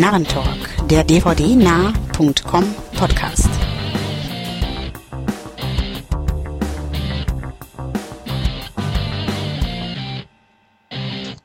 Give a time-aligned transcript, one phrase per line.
[0.00, 2.64] Narrentalk, der dvdnah.com
[2.96, 3.50] Podcast.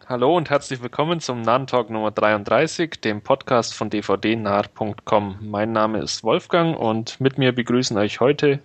[0.06, 5.38] Hallo und herzlich willkommen zum Narrentalk Nummer 33, dem Podcast von dvdnah.com.
[5.42, 8.60] Mein Name ist Wolfgang und mit mir begrüßen euch heute.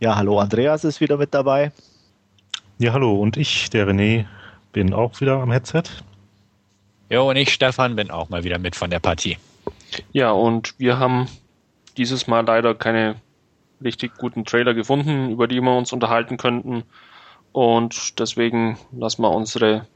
[0.00, 1.70] Ja, hallo, Andreas ist wieder mit dabei.
[2.78, 4.24] Ja, hallo, und ich, der René,
[4.72, 5.84] bin auch wieder am Headset.
[7.12, 9.36] Jo, und ich, Stefan, bin auch mal wieder mit von der Partie.
[10.12, 11.28] Ja, und wir haben
[11.98, 13.16] dieses Mal leider keine
[13.84, 16.84] richtig guten Trailer gefunden, über die wir uns unterhalten könnten.
[17.52, 19.86] Und deswegen lassen wir unsere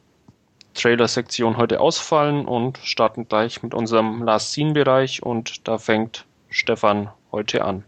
[0.75, 5.23] Trailer-Sektion heute ausfallen und starten gleich mit unserem Last Scene-Bereich.
[5.23, 7.83] Und da fängt Stefan heute an.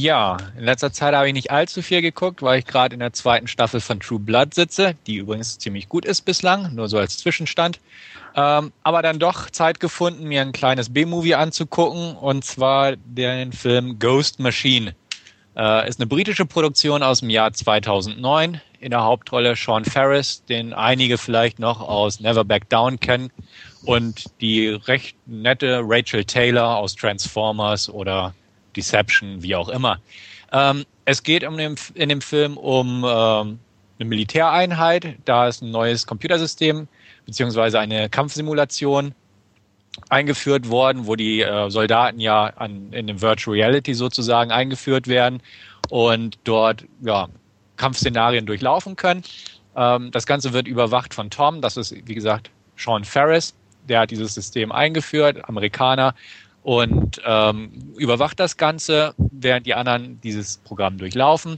[0.00, 3.12] Ja, in letzter Zeit habe ich nicht allzu viel geguckt, weil ich gerade in der
[3.12, 7.18] zweiten Staffel von True Blood sitze, die übrigens ziemlich gut ist bislang, nur so als
[7.18, 7.80] Zwischenstand.
[8.36, 13.98] Ähm, aber dann doch Zeit gefunden, mir ein kleines B-Movie anzugucken, und zwar den Film
[13.98, 14.94] Ghost Machine.
[15.56, 18.60] Äh, ist eine britische Produktion aus dem Jahr 2009.
[18.78, 23.32] In der Hauptrolle Sean Ferris, den einige vielleicht noch aus Never Back Down kennen.
[23.82, 28.32] Und die recht nette Rachel Taylor aus Transformers oder
[28.78, 30.00] Deception, wie auch immer.
[30.52, 33.58] Ähm, es geht um den, in dem Film um ähm,
[33.98, 35.16] eine Militäreinheit.
[35.24, 36.88] Da ist ein neues Computersystem
[37.26, 39.14] beziehungsweise eine Kampfsimulation
[40.08, 45.42] eingeführt worden, wo die äh, Soldaten ja an, in dem Virtual Reality sozusagen eingeführt werden
[45.90, 47.28] und dort ja,
[47.76, 49.24] Kampfszenarien durchlaufen können.
[49.76, 53.54] Ähm, das Ganze wird überwacht von Tom, das ist wie gesagt Sean Ferris,
[53.88, 56.14] der hat dieses System eingeführt, Amerikaner,
[56.68, 61.56] und ähm, überwacht das Ganze, während die anderen dieses Programm durchlaufen.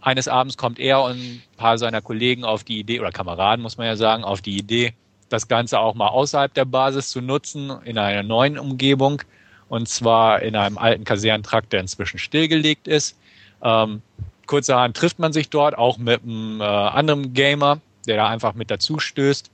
[0.00, 3.76] Eines Abends kommt er und ein paar seiner Kollegen auf die Idee, oder Kameraden muss
[3.76, 4.92] man ja sagen, auf die Idee,
[5.30, 9.22] das Ganze auch mal außerhalb der Basis zu nutzen, in einer neuen Umgebung,
[9.68, 13.18] und zwar in einem alten Kasernentrakt, der inzwischen stillgelegt ist.
[13.64, 14.00] Ähm,
[14.46, 18.70] kurzerhand trifft man sich dort auch mit einem äh, anderen Gamer, der da einfach mit
[18.70, 19.50] dazu stößt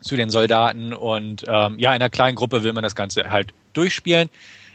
[0.00, 0.92] zu den Soldaten.
[0.92, 4.30] Und ähm, ja, in einer kleinen Gruppe will man das Ganze halt durchspielen.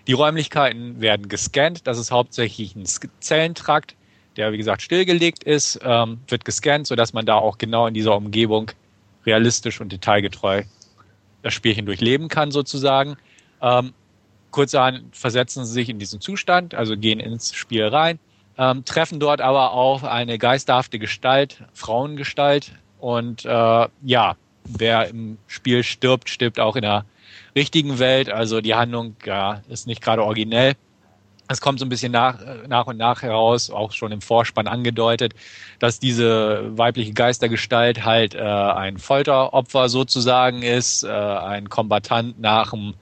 [0.08, 1.88] Die Räumlichkeiten werden gescannt.
[1.88, 2.86] Das ist hauptsächlich ein
[3.20, 3.96] Zellentrakt,
[4.38, 8.16] der wie gesagt stillgelegt ist, ähm, wird gescannt, sodass man da auch genau in dieser
[8.16, 8.72] Umgebung
[9.26, 10.64] realistisch und detailgetreu
[11.42, 13.18] das Spielchen durchleben kann sozusagen.
[13.62, 13.94] Ähm,
[14.52, 18.20] kurzerhand versetzen sie sich in diesen Zustand, also gehen ins Spiel rein,
[18.58, 25.84] ähm, treffen dort aber auch eine geisterhafte Gestalt, Frauengestalt und äh, ja, wer im Spiel
[25.84, 27.06] stirbt, stirbt auch in der
[27.56, 28.30] richtigen Welt.
[28.30, 30.74] Also die Handlung ja, ist nicht gerade originell.
[31.48, 35.36] Es kommt so ein bisschen nach, nach und nach heraus, auch schon im Vorspann angedeutet,
[35.78, 42.96] dass diese weibliche Geistergestalt halt äh, ein Folteropfer sozusagen ist, äh, ein Kombatant nach dem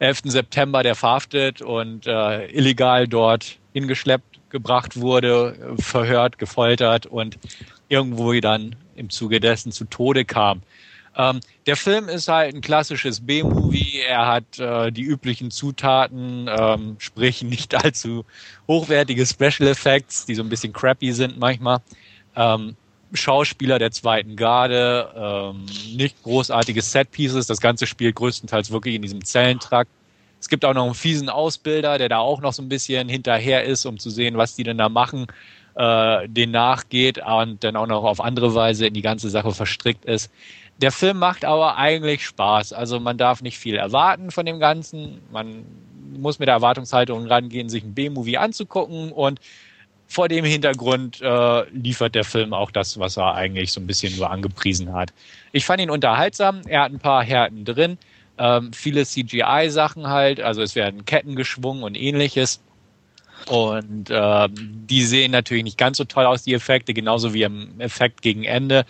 [0.00, 0.22] 11.
[0.24, 7.38] September, der verhaftet und äh, illegal dort hingeschleppt gebracht wurde, verhört, gefoltert und
[7.88, 10.62] irgendwo dann im Zuge dessen zu Tode kam.
[11.16, 14.00] Ähm, der Film ist halt ein klassisches B-Movie.
[14.00, 18.24] Er hat äh, die üblichen Zutaten, ähm, sprich nicht allzu
[18.66, 21.78] hochwertige Special Effects, die so ein bisschen crappy sind manchmal.
[22.36, 22.76] Ähm,
[23.12, 25.66] Schauspieler der zweiten Garde, ähm,
[25.96, 27.46] nicht großartige Set-Pieces.
[27.46, 29.90] Das ganze spielt größtenteils wirklich in diesem Zellentrakt.
[30.40, 33.64] Es gibt auch noch einen fiesen Ausbilder, der da auch noch so ein bisschen hinterher
[33.64, 35.26] ist, um zu sehen, was die denn da machen,
[35.76, 40.04] äh, den nachgeht und dann auch noch auf andere Weise in die ganze Sache verstrickt
[40.04, 40.30] ist.
[40.78, 42.72] Der Film macht aber eigentlich Spaß.
[42.72, 45.20] Also man darf nicht viel erwarten von dem Ganzen.
[45.30, 45.64] Man
[46.18, 49.40] muss mit der Erwartungshaltung rangehen, sich ein B-Movie anzugucken und
[50.06, 54.16] vor dem Hintergrund äh, liefert der Film auch das, was er eigentlich so ein bisschen
[54.16, 55.12] nur angepriesen hat.
[55.52, 56.62] Ich fand ihn unterhaltsam.
[56.66, 57.98] Er hat ein paar Härten drin.
[58.36, 60.40] Ähm, viele CGI-Sachen halt.
[60.40, 62.60] Also es werden Ketten geschwungen und ähnliches.
[63.48, 67.80] Und äh, die sehen natürlich nicht ganz so toll aus, die Effekte, genauso wie im
[67.80, 68.86] Effekt gegen Ende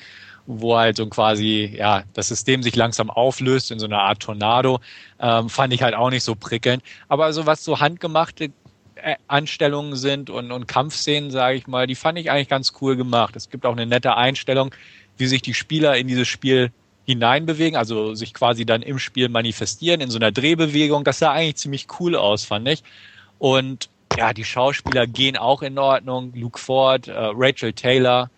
[0.47, 4.81] wo halt so quasi, ja, das System sich langsam auflöst in so einer Art Tornado,
[5.19, 6.83] ähm, fand ich halt auch nicht so prickelnd.
[7.09, 8.51] Aber so was so handgemachte
[8.97, 12.97] äh, Anstellungen sind und, und Kampfszenen, sage ich mal, die fand ich eigentlich ganz cool
[12.97, 13.37] gemacht.
[13.37, 14.75] Es gibt auch eine nette Einstellung,
[15.17, 16.73] wie sich die Spieler in dieses Spiel
[17.07, 21.05] hineinbewegen, also sich quasi dann im Spiel manifestieren in so einer Drehbewegung.
[21.05, 22.83] Das sah eigentlich ziemlich cool aus, fand ich.
[23.39, 26.33] Und ja, die Schauspieler gehen auch in Ordnung.
[26.35, 28.31] Luke Ford, äh, Rachel Taylor,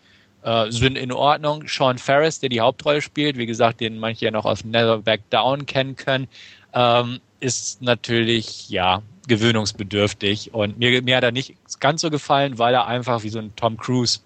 [0.46, 1.64] äh, sind in Ordnung.
[1.66, 5.28] Sean Ferris, der die Hauptrolle spielt, wie gesagt, den manche ja noch aus Never Back
[5.28, 6.28] Down kennen können,
[6.72, 10.54] ähm, ist natürlich, ja, gewöhnungsbedürftig.
[10.54, 13.54] Und mir, mir hat er nicht ganz so gefallen, weil er einfach wie so ein
[13.56, 14.20] Tom Cruise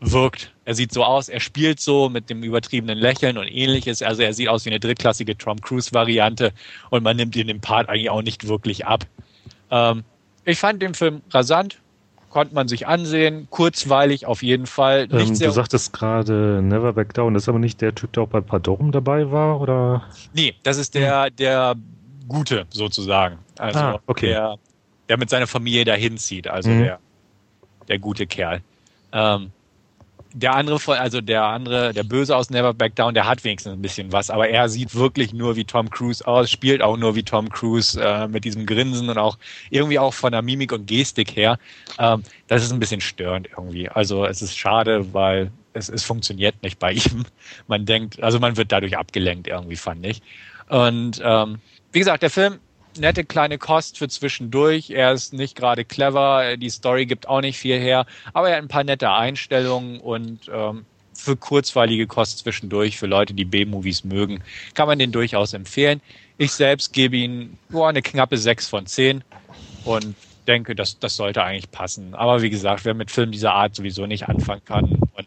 [0.00, 4.02] wirkt er sieht so aus, er spielt so mit dem übertriebenen Lächeln und ähnliches.
[4.02, 6.52] Also er sieht aus wie eine drittklassige Tom Cruise-Variante
[6.90, 9.06] und man nimmt ihn den Part eigentlich auch nicht wirklich ab.
[9.70, 10.02] Ähm,
[10.44, 11.78] ich fand den Film rasant,
[12.30, 15.08] konnte man sich ansehen, kurzweilig auf jeden Fall.
[15.10, 18.28] Ähm, du sagtest gerade Never Back Down, das ist aber nicht der Typ, der auch
[18.28, 20.02] bei Padom dabei war, oder?
[20.32, 21.74] Nee, das ist der, der
[22.28, 23.38] Gute sozusagen.
[23.58, 24.28] Also Ah, okay.
[24.28, 24.56] der,
[25.08, 26.82] der mit seiner Familie dahin zieht, also Mhm.
[26.82, 26.98] der,
[27.88, 28.60] der gute Kerl.
[29.12, 29.50] Ähm,
[30.36, 33.80] der andere, also der andere, der Böse aus Never Back Down, der hat wenigstens ein
[33.80, 37.22] bisschen was, aber er sieht wirklich nur wie Tom Cruise aus, spielt auch nur wie
[37.22, 39.38] Tom Cruise äh, mit diesem Grinsen und auch
[39.70, 41.58] irgendwie auch von der Mimik und Gestik her.
[41.98, 43.88] Ähm, das ist ein bisschen störend irgendwie.
[43.88, 47.24] Also es ist schade, weil es, es funktioniert nicht bei ihm.
[47.66, 50.20] Man denkt, also man wird dadurch abgelenkt irgendwie, fand ich.
[50.68, 51.60] Und ähm,
[51.92, 52.58] wie gesagt, der Film
[52.98, 54.90] nette kleine Kost für zwischendurch.
[54.90, 58.62] Er ist nicht gerade clever, die Story gibt auch nicht viel her, aber er hat
[58.62, 60.84] ein paar nette Einstellungen und ähm,
[61.14, 64.42] für kurzweilige Kost zwischendurch, für Leute, die B-Movies mögen,
[64.74, 66.00] kann man den durchaus empfehlen.
[66.38, 69.24] Ich selbst gebe ihm boah, eine knappe 6 von 10
[69.84, 70.14] und
[70.46, 72.14] denke, das, das sollte eigentlich passen.
[72.14, 75.26] Aber wie gesagt, wer mit Filmen dieser Art sowieso nicht anfangen kann und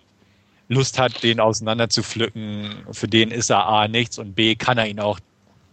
[0.69, 4.77] Lust hat, den auseinander zu pflücken, für den ist er A nichts und B kann
[4.77, 5.19] er ihn auch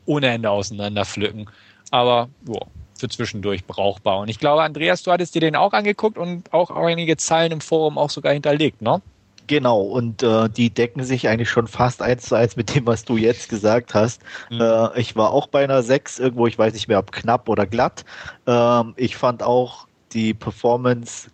[0.06, 1.46] ohne Ende auseinander pflücken.
[1.90, 2.60] Aber jo,
[2.98, 4.18] für zwischendurch brauchbar.
[4.20, 7.60] Und ich glaube, Andreas, du hattest dir den auch angeguckt und auch einige Zeilen im
[7.60, 9.00] Forum auch sogar hinterlegt, ne?
[9.48, 13.04] Genau, und äh, die decken sich eigentlich schon fast eins zu eins mit dem, was
[13.04, 14.20] du jetzt gesagt hast.
[14.50, 14.60] Mhm.
[14.60, 17.64] Äh, ich war auch bei einer 6, irgendwo, ich weiß nicht mehr, ob knapp oder
[17.64, 18.04] glatt.
[18.46, 21.30] Ähm, ich fand auch die Performance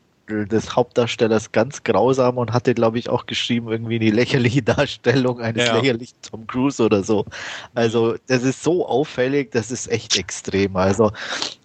[0.47, 5.67] des Hauptdarstellers ganz grausam und hatte, glaube ich, auch geschrieben, irgendwie die lächerliche Darstellung eines
[5.67, 5.73] Ja.
[5.73, 7.25] lächerlichen Tom Cruise oder so.
[7.75, 10.77] Also, das ist so auffällig, das ist echt extrem.
[10.77, 11.13] Also,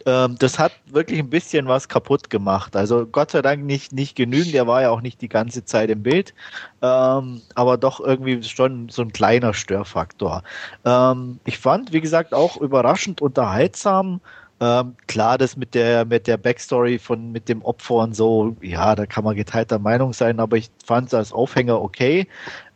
[0.05, 2.75] ähm, das hat wirklich ein bisschen was kaputt gemacht.
[2.75, 5.89] Also, Gott sei Dank nicht, nicht genügend, der war ja auch nicht die ganze Zeit
[5.89, 6.33] im Bild,
[6.81, 10.43] ähm, aber doch irgendwie schon so ein kleiner Störfaktor.
[10.85, 14.21] Ähm, ich fand, wie gesagt, auch überraschend unterhaltsam.
[14.59, 18.95] Ähm, klar, das mit der mit der Backstory von mit dem Opfer und so, ja,
[18.95, 22.27] da kann man geteilter Meinung sein, aber ich fand es als Aufhänger okay.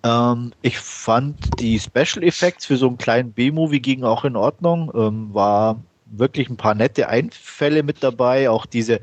[0.04, 4.92] Ähm, ich fand die Special Effects für so einen kleinen B-Movie gingen auch in Ordnung.
[4.96, 9.00] Ähm, war wirklich ein paar nette Einfälle mit dabei, auch diese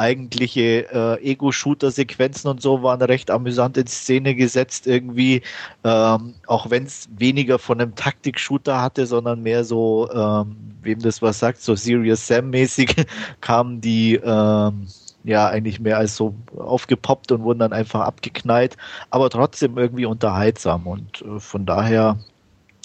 [0.00, 5.42] eigentliche äh, Ego-Shooter-Sequenzen und so waren recht amüsant in Szene gesetzt irgendwie,
[5.84, 11.20] ähm, auch wenn es weniger von einem Taktik-Shooter hatte, sondern mehr so, ähm, wem das
[11.20, 12.96] was sagt, so Serious Sam-mäßig
[13.42, 14.88] kamen die ähm,
[15.22, 18.78] ja eigentlich mehr als so aufgepoppt und wurden dann einfach abgeknallt,
[19.10, 20.86] aber trotzdem irgendwie unterhaltsam.
[20.86, 22.16] Und äh, von daher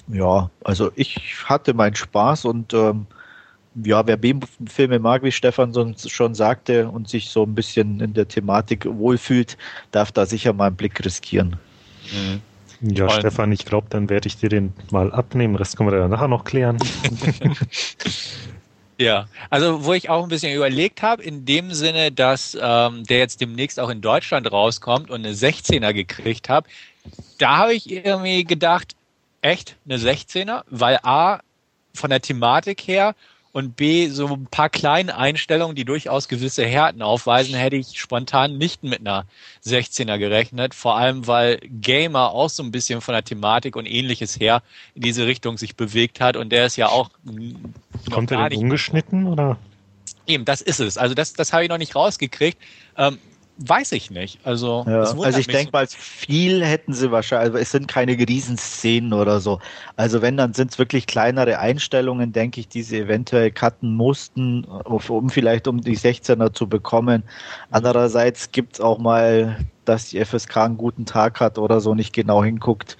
[0.07, 3.07] ja, also ich hatte meinen Spaß und ähm,
[3.83, 8.13] ja, wer B-Filme mag, wie Stefan sonst schon sagte, und sich so ein bisschen in
[8.13, 9.57] der Thematik wohlfühlt,
[9.91, 11.57] darf da sicher mal einen Blick riskieren.
[12.81, 15.53] Ja, Und- Stefan, ich glaube, dann werde ich dir den mal abnehmen.
[15.53, 16.77] Den Rest können wir dann nachher noch klären.
[18.97, 23.17] Ja, also wo ich auch ein bisschen überlegt habe, in dem Sinne, dass ähm, der
[23.17, 26.69] jetzt demnächst auch in Deutschland rauskommt und eine 16er gekriegt habe,
[27.37, 28.95] da habe ich irgendwie gedacht,
[29.41, 31.41] echt eine 16er, weil A,
[31.93, 33.15] von der Thematik her
[33.55, 38.57] und B, so ein paar kleine Einstellungen, die durchaus gewisse Härten aufweisen, hätte ich spontan
[38.57, 39.23] nicht mit einer
[39.63, 40.75] 16er gerechnet.
[40.75, 44.61] Vor allem, weil Gamer auch so ein bisschen von der Thematik und ähnliches her
[44.93, 47.51] in diese Richtung sich bewegt hat und der ist ja auch mm,
[48.11, 49.57] Kommt er denn nicht ungeschnitten oder?
[50.27, 50.97] Eben, das ist es.
[50.97, 52.57] Also das, das habe ich noch nicht rausgekriegt.
[52.97, 53.19] Ähm,
[53.57, 54.39] weiß ich nicht.
[54.43, 59.13] Also, Ja, also ich denke mal, viel hätten sie wahrscheinlich, also es sind keine Riesenszenen
[59.13, 59.59] oder so.
[59.95, 64.65] Also wenn, dann sind es wirklich kleinere Einstellungen, denke ich, die sie eventuell cutten mussten,
[64.65, 67.23] um vielleicht um die 16er zu bekommen.
[67.71, 72.13] Andererseits gibt es auch mal, dass die FSK einen guten Tag hat oder so nicht
[72.13, 72.97] genau hinguckt.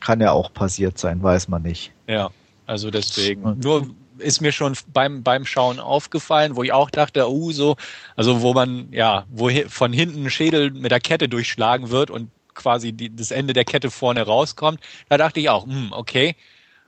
[0.00, 1.92] Kann ja auch passiert sein, weiß man nicht.
[2.06, 2.30] Ja,
[2.66, 3.58] also deswegen.
[3.60, 3.86] Nur
[4.22, 7.76] ist mir schon beim, beim Schauen aufgefallen, wo ich auch dachte, uh, so,
[8.16, 12.30] also wo man, ja, wo von hinten ein Schädel mit der Kette durchschlagen wird und
[12.54, 16.36] quasi die, das Ende der Kette vorne rauskommt, da dachte ich auch, hm, okay,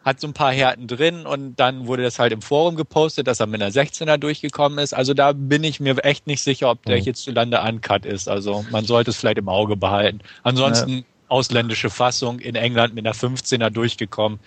[0.05, 3.41] hat so ein paar Härten drin und dann wurde das halt im Forum gepostet, dass
[3.41, 4.93] er mit einer 16er durchgekommen ist.
[4.93, 7.03] Also da bin ich mir echt nicht sicher, ob der Mhm.
[7.05, 8.29] hierzulande uncut ist.
[8.29, 10.21] Also man sollte es vielleicht im Auge behalten.
[10.43, 14.41] Ansonsten ausländische Fassung in England mit einer 15er durchgekommen,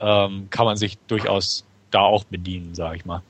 [0.00, 3.22] ähm, kann man sich durchaus da auch bedienen, sage ich mal.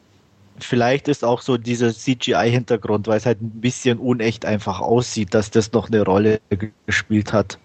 [0.59, 5.51] Vielleicht ist auch so dieser CGI-Hintergrund, weil es halt ein bisschen unecht einfach aussieht, dass
[5.51, 7.59] das noch eine Rolle ge- gespielt hat.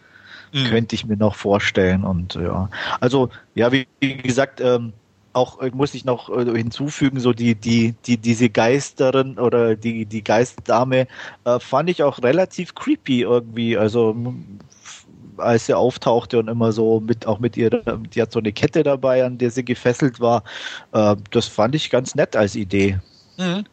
[0.53, 0.65] Mhm.
[0.65, 2.03] könnte ich mir noch vorstellen.
[2.03, 2.69] Und ja,
[3.01, 4.93] also ja, wie, gesagt, ähm,
[5.33, 10.05] auch äh, muss ich noch äh, hinzufügen, so die, die, die, diese Geisterin oder die,
[10.05, 11.07] die Geistdame
[11.45, 13.77] äh, fand ich auch relativ creepy irgendwie.
[13.77, 14.15] Also
[15.37, 18.83] als sie auftauchte und immer so mit, auch mit ihrer, die hat so eine Kette
[18.83, 20.43] dabei, an der sie gefesselt war.
[20.91, 22.99] Äh, das fand ich ganz nett als Idee.
[23.37, 23.65] Mhm.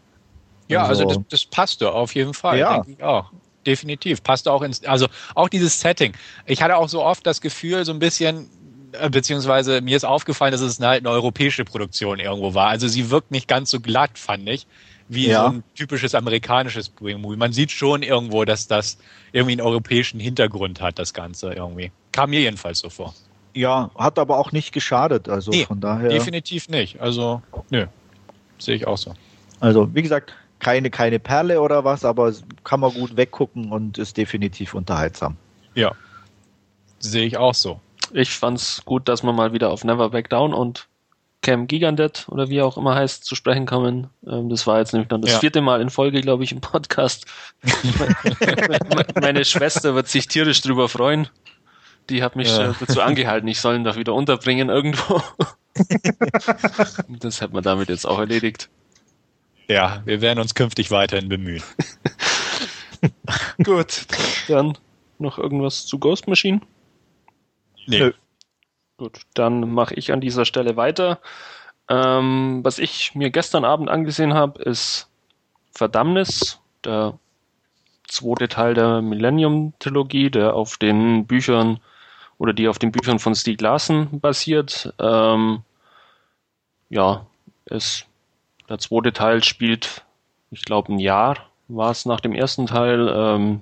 [0.69, 2.75] Ja, also, also das, das passte auf jeden Fall, ja.
[2.75, 3.31] denke ich auch.
[3.67, 4.23] Definitiv.
[4.23, 6.13] Passte auch ins, also auch dieses Setting.
[6.47, 8.49] Ich hatte auch so oft das Gefühl, so ein bisschen,
[8.93, 12.69] äh, beziehungsweise mir ist aufgefallen, dass es halt eine europäische Produktion irgendwo war.
[12.69, 14.67] Also sie wirkt nicht ganz so glatt, fand ich,
[15.09, 15.43] wie Ja.
[15.43, 17.37] so ein typisches amerikanisches Movie.
[17.37, 18.99] Man sieht schon irgendwo, dass das
[19.33, 21.93] irgendwie einen europäischen Hintergrund hat, das Ganze irgendwie.
[22.13, 23.15] Kam mir jedenfalls so vor.
[23.55, 25.29] Ja, hat aber auch nicht geschadet.
[25.29, 26.09] Also Nee, von daher.
[26.09, 27.01] Definitiv nicht.
[27.01, 27.87] Also, nö.
[28.59, 29.15] Sehe ich auch so.
[29.61, 32.33] Also, wie gesagt, keine, keine Perle oder was, aber
[32.65, 35.37] kann man gut weggucken und ist definitiv unterhaltsam.
[35.75, 35.93] Ja.
[36.99, 37.81] Sehe ich auch so.
[38.13, 40.87] Ich fand's gut, dass wir mal wieder auf Never Back Down und
[41.45, 44.09] Cam Gigandet oder wie er auch immer heißt zu sprechen kommen.
[44.27, 45.39] Ähm, das war jetzt nämlich dann das Ja.
[45.39, 47.27] vierte Mal in Folge, glaube ich, im Podcast.
[47.63, 51.29] Me- Meine Schwester wird sich tierisch drüber freuen.
[52.11, 52.71] Die hat mich Ja.
[52.71, 55.23] äh, dazu angehalten, ich soll ihn doch wieder unterbringen irgendwo.
[57.09, 58.69] das hat man damit jetzt auch erledigt.
[59.69, 61.63] Ja, wir werden uns künftig weiterhin bemühen.
[63.63, 64.07] Gut,
[64.49, 64.77] dann
[65.19, 66.61] noch irgendwas zu Ghost Machine?
[67.87, 67.99] Nee.
[67.99, 68.13] Nö.
[68.97, 71.19] Gut, dann mache ich an dieser Stelle weiter.
[71.89, 75.09] Ähm, was ich mir gestern Abend angesehen habe, ist
[75.73, 77.19] Verdammnis, der
[78.07, 81.81] zweite Teil der Millennium-Trilogie, der auf den Büchern
[82.39, 84.95] oder die auf den Büchern von Stieg Larsson basiert.
[85.01, 85.63] Ähm,
[86.89, 87.27] ja,
[87.67, 88.07] es,
[88.69, 90.05] der zweite Teil spielt,
[90.51, 93.13] ich glaube, ein Jahr war es nach dem ersten Teil.
[93.13, 93.61] Ähm,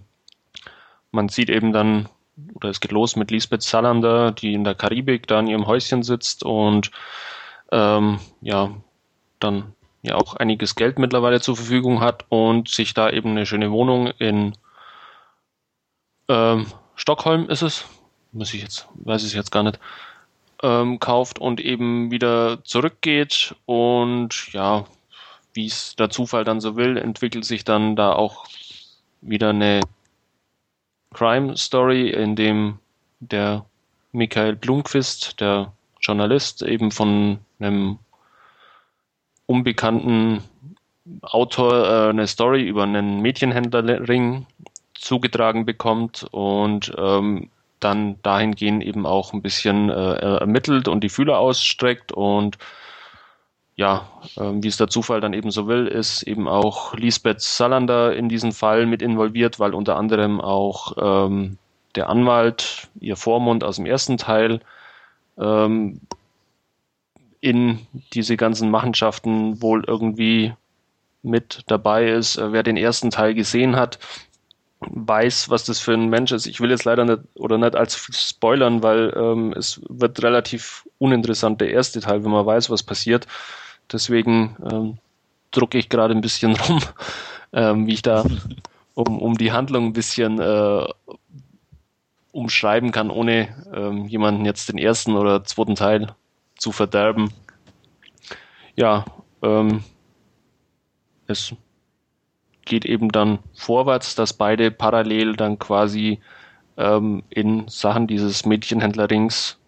[1.10, 2.08] man sieht eben dann
[2.54, 6.02] oder es geht los mit Lisbeth Salander, die in der Karibik da in ihrem Häuschen
[6.02, 6.90] sitzt und
[7.70, 8.74] ähm, ja,
[9.38, 13.70] dann ja auch einiges Geld mittlerweile zur Verfügung hat und sich da eben eine schöne
[13.70, 14.56] Wohnung in
[16.28, 17.84] ähm, Stockholm ist es,
[18.32, 19.78] muss ich jetzt, weiß ich jetzt gar nicht,
[20.62, 24.84] ähm, kauft und eben wieder zurückgeht und ja,
[25.54, 28.46] wie es der Zufall dann so will, entwickelt sich dann da auch
[29.20, 29.80] wieder eine
[31.12, 32.78] Crime Story, in dem
[33.20, 33.64] der
[34.12, 37.98] Michael Blomqvist, der Journalist, eben von einem
[39.46, 40.42] unbekannten
[41.22, 44.46] Autor äh, eine Story über einen Mädchenhändlerring
[44.94, 47.50] zugetragen bekommt und ähm,
[47.80, 52.58] dann dahingehend eben auch ein bisschen äh, ermittelt und die Fühler ausstreckt und
[53.76, 58.14] ja, ähm, wie es der Zufall dann eben so will, ist eben auch Lisbeth Salander
[58.14, 61.58] in diesen Fall mit involviert, weil unter anderem auch ähm,
[61.94, 64.60] der Anwalt, ihr Vormund aus dem ersten Teil,
[65.38, 66.00] ähm,
[67.40, 67.80] in
[68.12, 70.54] diese ganzen Machenschaften wohl irgendwie
[71.22, 72.36] mit dabei ist.
[72.36, 73.98] Äh, Wer den ersten Teil gesehen hat,
[74.80, 76.46] weiß, was das für ein Mensch ist.
[76.46, 80.88] Ich will jetzt leider nicht oder nicht allzu viel spoilern, weil ähm, es wird relativ
[80.98, 83.26] uninteressant der erste Teil, wenn man weiß, was passiert.
[83.90, 84.98] Deswegen ähm,
[85.50, 86.80] drucke ich gerade ein bisschen rum,
[87.52, 88.24] ähm, wie ich da
[88.94, 90.86] um, um die Handlung ein bisschen äh,
[92.32, 96.14] umschreiben kann, ohne ähm, jemanden jetzt den ersten oder zweiten Teil
[96.56, 97.30] zu verderben.
[98.74, 99.04] Ja,
[99.42, 99.84] ähm,
[101.26, 101.54] es
[102.64, 106.20] geht eben dann vorwärts, dass beide parallel dann quasi
[106.76, 109.58] ähm, in Sachen dieses Mädchenhändlerrings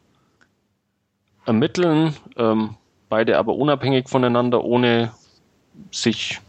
[1.44, 2.76] ermitteln, ähm,
[3.08, 5.12] beide aber unabhängig voneinander, ohne
[5.90, 6.40] sich,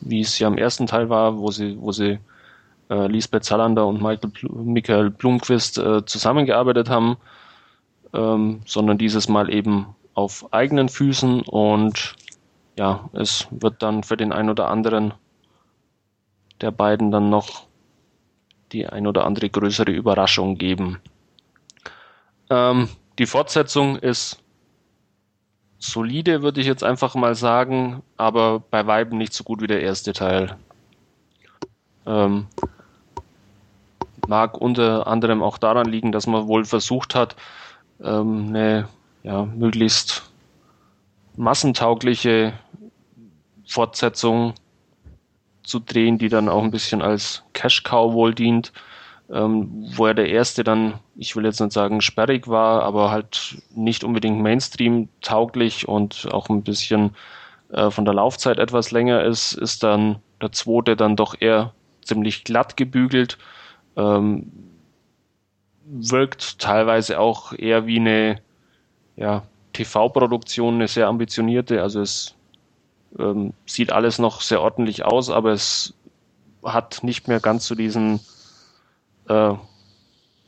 [0.00, 2.18] wie es ja im ersten Teil war, wo sie, wo sie
[2.90, 7.16] äh, Lisbeth Salander und Michael Michael Blumquist äh, zusammengearbeitet haben,
[8.12, 12.16] ähm, sondern dieses Mal eben auf eigenen Füßen und
[12.78, 15.14] ja, es wird dann für den einen oder anderen
[16.60, 17.66] der beiden dann noch
[18.72, 21.00] die ein oder andere größere Überraschung geben.
[22.48, 22.88] Ähm,
[23.18, 24.41] die Fortsetzung ist
[25.84, 29.82] solide, würde ich jetzt einfach mal sagen, aber bei Weiben nicht so gut wie der
[29.82, 30.56] erste Teil.
[32.06, 32.46] Ähm,
[34.26, 37.36] mag unter anderem auch daran liegen, dass man wohl versucht hat,
[38.02, 38.88] ähm, eine
[39.22, 40.30] ja, möglichst
[41.36, 42.52] massentaugliche
[43.66, 44.54] Fortsetzung
[45.62, 48.72] zu drehen, die dann auch ein bisschen als Cash Cow wohl dient,
[49.32, 53.62] ähm, wo er der erste dann, ich will jetzt nicht sagen sperrig war, aber halt
[53.74, 57.16] nicht unbedingt Mainstream tauglich und auch ein bisschen
[57.72, 61.72] äh, von der Laufzeit etwas länger ist, ist dann der zweite dann doch eher
[62.02, 63.38] ziemlich glatt gebügelt,
[63.96, 64.52] ähm,
[65.86, 68.40] wirkt teilweise auch eher wie eine
[69.16, 72.34] ja, TV-Produktion, eine sehr ambitionierte, also es
[73.18, 75.94] ähm, sieht alles noch sehr ordentlich aus, aber es
[76.62, 78.20] hat nicht mehr ganz so diesen
[79.28, 79.54] äh,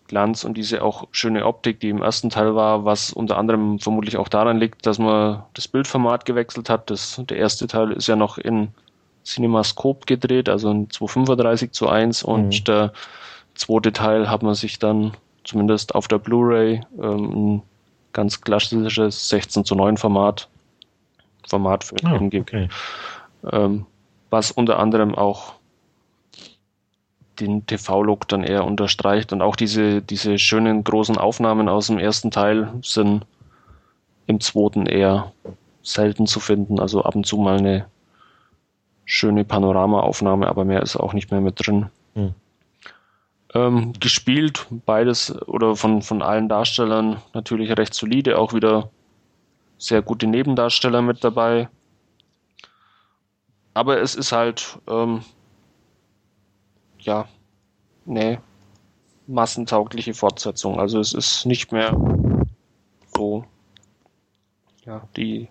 [0.09, 4.17] Glanz und diese auch schöne Optik, die im ersten Teil war, was unter anderem vermutlich
[4.17, 6.91] auch daran liegt, dass man das Bildformat gewechselt hat.
[6.91, 8.69] Das, der erste Teil ist ja noch in
[9.25, 12.65] CinemaScope gedreht, also in 235 zu 1 und mhm.
[12.65, 12.93] der
[13.55, 17.63] zweite Teil hat man sich dann zumindest auf der Blu-ray ähm, ein
[18.13, 20.49] ganz klassisches 16 zu 9 Format
[21.49, 22.51] Format für oh, gibt.
[22.51, 22.69] Okay.
[23.51, 23.87] Ähm,
[24.31, 25.55] was unter anderem auch
[27.41, 32.31] den TV-Look dann eher unterstreicht und auch diese, diese schönen großen Aufnahmen aus dem ersten
[32.31, 33.27] Teil sind
[34.27, 35.33] im zweiten eher
[35.83, 36.81] selten zu finden.
[36.81, 37.87] Also ab und zu mal eine
[39.05, 41.91] schöne Panoramaaufnahme, aber mehr ist auch nicht mehr mit drin.
[42.15, 42.35] Hm.
[43.55, 48.91] Ähm, gespielt, beides oder von, von allen Darstellern natürlich recht solide, auch wieder
[49.79, 51.69] sehr gute Nebendarsteller mit dabei.
[53.75, 55.23] Aber es ist halt, ähm,
[57.05, 57.29] ja,
[58.05, 58.41] ne,
[59.27, 60.79] massentaugliche Fortsetzung.
[60.79, 61.97] Also es ist nicht mehr
[63.17, 63.45] so,
[64.85, 65.49] ja, die,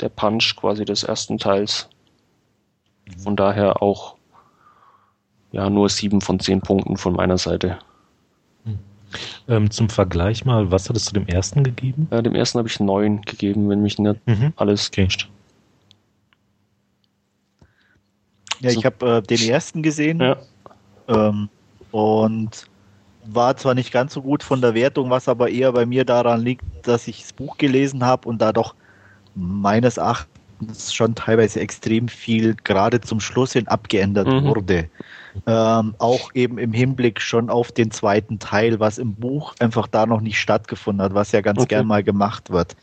[0.00, 1.88] der Punch quasi des ersten Teils.
[3.18, 4.16] Von daher auch
[5.52, 7.78] ja nur sieben von zehn Punkten von meiner Seite.
[9.46, 12.08] Ähm, zum Vergleich mal, was hattest du dem ersten gegeben?
[12.10, 14.52] Ja, dem ersten habe ich neun gegeben, wenn mich nicht mhm.
[14.56, 15.08] alles okay.
[18.60, 20.36] Ja, ich habe äh, den ersten gesehen ja.
[21.08, 21.48] Ähm,
[21.90, 22.68] und
[23.26, 26.42] war zwar nicht ganz so gut von der Wertung, was aber eher bei mir daran
[26.42, 28.74] liegt, dass ich das Buch gelesen habe und da doch
[29.34, 34.44] meines Erachtens schon teilweise extrem viel gerade zum Schluss hin abgeändert mhm.
[34.44, 34.88] wurde.
[35.46, 40.06] Ähm, auch eben im Hinblick schon auf den zweiten Teil, was im Buch einfach da
[40.06, 41.76] noch nicht stattgefunden hat, was ja ganz okay.
[41.76, 42.76] gern mal gemacht wird.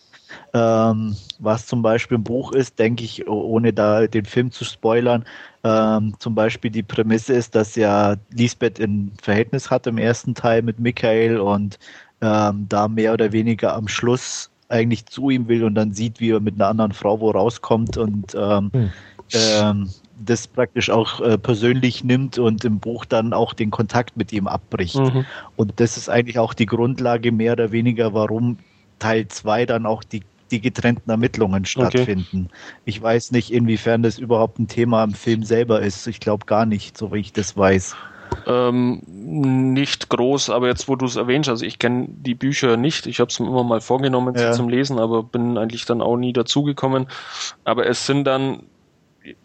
[0.53, 5.25] Ähm, was zum Beispiel im Buch ist, denke ich, ohne da den Film zu spoilern,
[5.63, 10.61] ähm, zum Beispiel die Prämisse ist, dass ja Lisbeth ein Verhältnis hat im ersten Teil
[10.61, 11.79] mit Michael und
[12.21, 16.31] ähm, da mehr oder weniger am Schluss eigentlich zu ihm will und dann sieht, wie
[16.31, 18.91] er mit einer anderen Frau wo rauskommt und ähm, hm.
[19.33, 19.89] ähm,
[20.25, 24.47] das praktisch auch äh, persönlich nimmt und im Buch dann auch den Kontakt mit ihm
[24.47, 24.97] abbricht.
[24.97, 25.25] Mhm.
[25.55, 28.57] Und das ist eigentlich auch die Grundlage mehr oder weniger, warum
[29.01, 32.47] Teil 2 dann auch die, die getrennten Ermittlungen stattfinden.
[32.49, 32.81] Okay.
[32.85, 36.07] Ich weiß nicht, inwiefern das überhaupt ein Thema im Film selber ist.
[36.07, 37.95] Ich glaube gar nicht, so wie ich das weiß.
[38.47, 39.01] Ähm,
[39.73, 43.05] nicht groß, aber jetzt, wo du es erwähnst, also ich kenne die Bücher nicht.
[43.07, 44.53] Ich habe es mir immer mal vorgenommen ja.
[44.53, 47.07] zum Lesen, aber bin eigentlich dann auch nie dazugekommen.
[47.65, 48.63] Aber es sind dann,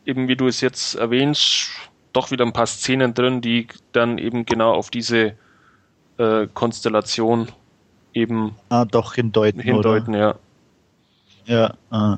[0.04, 1.70] eben wie du es jetzt erwähnst,
[2.12, 5.34] doch wieder ein paar Szenen drin, die dann eben genau auf diese
[6.18, 7.48] äh, Konstellation
[8.16, 9.60] eben ah, doch hindeuten.
[9.60, 10.36] Hindeuten, oder?
[11.46, 11.74] ja.
[11.90, 12.16] Ja, äh.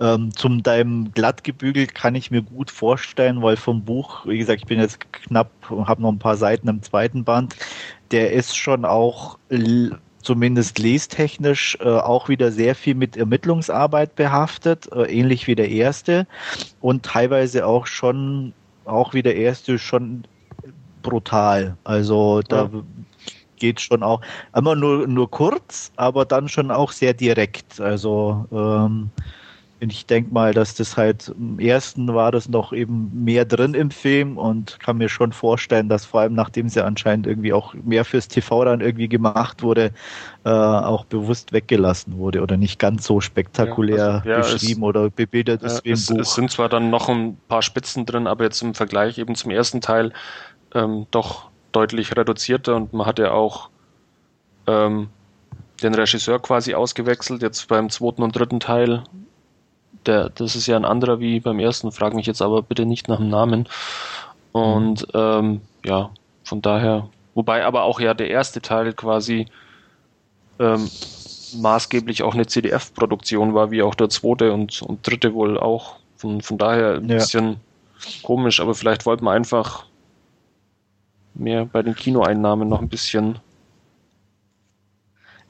[0.00, 4.62] Ähm, zum deinem glatt gebügelt kann ich mir gut vorstellen, weil vom Buch, wie gesagt,
[4.62, 7.54] ich bin jetzt knapp, habe noch ein paar Seiten im zweiten Band,
[8.10, 9.38] der ist schon auch
[10.22, 16.26] zumindest lestechnisch äh, auch wieder sehr viel mit Ermittlungsarbeit behaftet, äh, ähnlich wie der erste
[16.80, 20.24] und teilweise auch schon, auch wie der erste schon
[21.02, 21.76] brutal.
[21.84, 22.82] Also da ja.
[23.62, 24.20] Geht schon auch
[24.56, 27.80] immer nur, nur kurz, aber dann schon auch sehr direkt.
[27.80, 29.10] Also ähm,
[29.78, 33.92] ich denke mal, dass das halt im ersten war das noch eben mehr drin im
[33.92, 38.04] Film und kann mir schon vorstellen, dass vor allem nachdem sie anscheinend irgendwie auch mehr
[38.04, 39.92] fürs TV dann irgendwie gemacht wurde,
[40.44, 44.88] äh, auch bewusst weggelassen wurde oder nicht ganz so spektakulär ja, also, ja, beschrieben es,
[44.88, 46.18] oder bebildert ist ja, wie im es, Buch.
[46.18, 49.52] Es sind zwar dann noch ein paar Spitzen drin, aber jetzt im Vergleich eben zum
[49.52, 50.12] ersten Teil
[50.74, 53.68] ähm, doch deutlich reduzierter und man hat ja auch
[54.66, 55.08] ähm,
[55.82, 59.02] den Regisseur quasi ausgewechselt, jetzt beim zweiten und dritten Teil
[60.06, 63.08] der, das ist ja ein anderer wie beim ersten, frag mich jetzt aber bitte nicht
[63.08, 63.68] nach dem Namen.
[64.52, 66.10] Und ähm, ja,
[66.44, 69.46] von daher, wobei aber auch ja der erste Teil quasi
[70.58, 70.90] ähm,
[71.56, 75.96] maßgeblich auch eine CDF-Produktion war, wie auch der zweite und, und dritte wohl auch.
[76.16, 77.16] Von, von daher ein ja.
[77.16, 77.56] bisschen
[78.22, 79.86] komisch, aber vielleicht wollten wir einfach
[81.34, 83.38] mehr bei den Kinoeinnahmen noch ein bisschen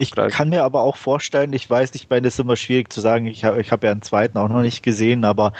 [0.02, 3.00] ich kann mir aber auch vorstellen, ich weiß, ich meine, es ist immer schwierig zu
[3.00, 5.52] sagen, ich habe ich hab ja einen zweiten auch noch nicht gesehen, aber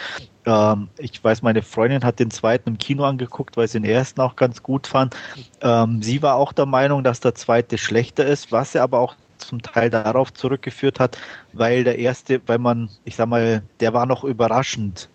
[0.47, 4.21] ähm, ich weiß, meine Freundin hat den zweiten im Kino angeguckt, weil sie den ersten
[4.21, 5.15] auch ganz gut fand.
[5.61, 9.15] Ähm, sie war auch der Meinung, dass der zweite schlechter ist, was er aber auch
[9.39, 11.19] zum Teil darauf zurückgeführt hat,
[11.53, 15.09] weil der erste, weil man, ich sag mal, der war noch überraschend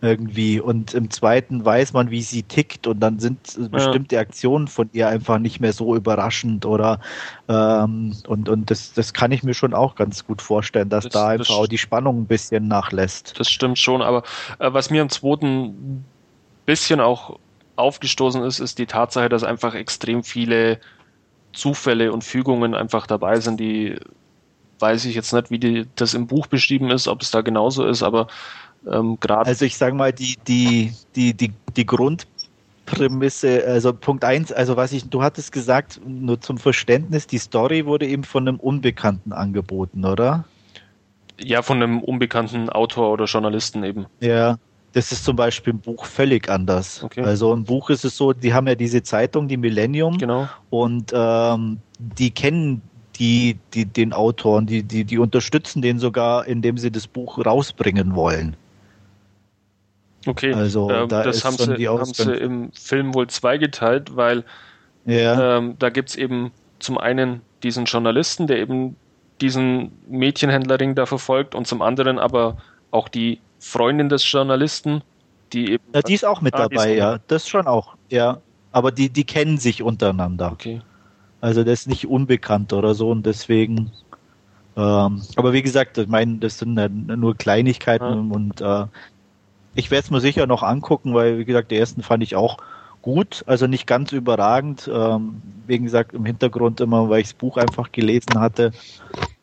[0.00, 0.60] irgendwie.
[0.60, 3.68] Und im zweiten weiß man, wie sie tickt und dann sind ja.
[3.68, 7.00] bestimmte Aktionen von ihr einfach nicht mehr so überraschend oder
[7.48, 11.12] ähm, und, und das, das kann ich mir schon auch ganz gut vorstellen, dass das,
[11.12, 13.38] da einfach auch die Spannung ein bisschen nachlässt.
[13.38, 14.22] Das stimmt schon, aber
[14.58, 16.04] äh, was mir im zweiten
[16.66, 17.38] bisschen auch
[17.76, 20.80] aufgestoßen ist, ist die Tatsache, dass einfach extrem viele
[21.52, 23.98] Zufälle und Fügungen einfach dabei sind, die
[24.78, 27.86] weiß ich jetzt nicht, wie die, das im Buch beschrieben ist, ob es da genauso
[27.86, 28.26] ist, aber
[28.90, 29.48] ähm, gerade.
[29.48, 34.92] Also ich sage mal, die, die, die, die, die Grundprämisse, also Punkt eins, also was
[34.92, 40.04] ich, du hattest gesagt, nur zum Verständnis, die Story wurde eben von einem Unbekannten angeboten,
[40.04, 40.44] oder?
[41.38, 44.06] Ja, von einem unbekannten Autor oder Journalisten eben.
[44.20, 44.56] Ja.
[44.92, 47.02] Das ist zum Beispiel im Buch völlig anders.
[47.04, 47.20] Okay.
[47.20, 50.48] Also im Buch ist es so, die haben ja diese Zeitung, die Millennium, genau.
[50.70, 52.80] und ähm, die kennen
[53.18, 58.14] die, die den Autoren, die, die, die unterstützen den sogar, indem sie das Buch rausbringen
[58.14, 58.56] wollen.
[60.26, 64.44] Okay, also ähm, da das haben, sie, haben sie im Film wohl zweigeteilt, weil
[65.04, 65.58] ja.
[65.58, 68.96] ähm, da gibt es eben zum einen diesen Journalisten, der eben
[69.40, 72.56] diesen Mädchenhändlerring da verfolgt und zum anderen aber
[72.90, 75.02] auch die Freundin des Journalisten,
[75.52, 75.84] die eben.
[75.94, 77.18] Ja, die ist auch mit ah, dabei, ja.
[77.26, 78.40] Das schon auch, ja.
[78.72, 80.52] Aber die, die kennen sich untereinander.
[80.52, 80.82] Okay.
[81.40, 83.92] Also das ist nicht unbekannt oder so und deswegen.
[84.76, 88.34] Ähm, aber wie gesagt, ich meine, das sind nur Kleinigkeiten ja.
[88.36, 88.86] und äh,
[89.76, 92.56] ich werde es mir sicher noch angucken, weil wie gesagt, den ersten fand ich auch
[93.02, 94.90] gut, also nicht ganz überragend.
[94.92, 98.72] Ähm, wie gesagt, im Hintergrund immer, weil ich das Buch einfach gelesen hatte.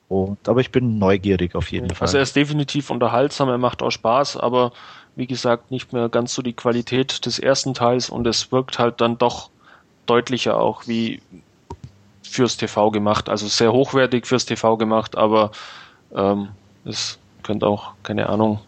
[0.10, 2.06] Und, aber ich bin neugierig auf jeden also Fall.
[2.08, 4.74] Also er ist definitiv unterhaltsam, er macht auch Spaß, aber
[5.16, 9.00] wie gesagt, nicht mehr ganz so die Qualität des ersten Teils und es wirkt halt
[9.02, 9.50] dann doch
[10.06, 11.22] deutlicher auch wie
[12.24, 13.30] fürs TV gemacht.
[13.30, 15.52] Also sehr hochwertig fürs TV gemacht, aber
[16.14, 16.50] ähm,
[16.86, 18.60] es könnte auch, keine Ahnung,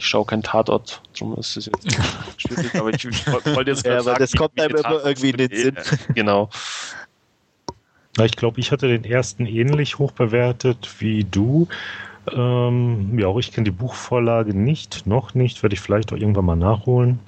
[0.00, 1.86] ich schaue kein Tatort, darum ist es jetzt
[2.38, 3.04] schwierig, aber ich,
[3.54, 5.76] wollte jetzt ja, aber sagen, das kommt einem immer irgendwie in den Sinn.
[6.14, 6.48] Genau.
[8.18, 11.68] Ich glaube, ich hatte den ersten ähnlich hoch bewertet wie du.
[12.32, 16.46] Ähm, ja, auch ich kenne die Buchvorlage nicht, noch nicht, werde ich vielleicht auch irgendwann
[16.46, 17.20] mal nachholen.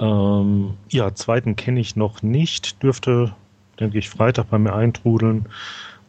[0.00, 3.34] Ähm, ja, zweiten kenne ich noch nicht, dürfte,
[3.78, 5.46] denke ich, Freitag bei mir eintrudeln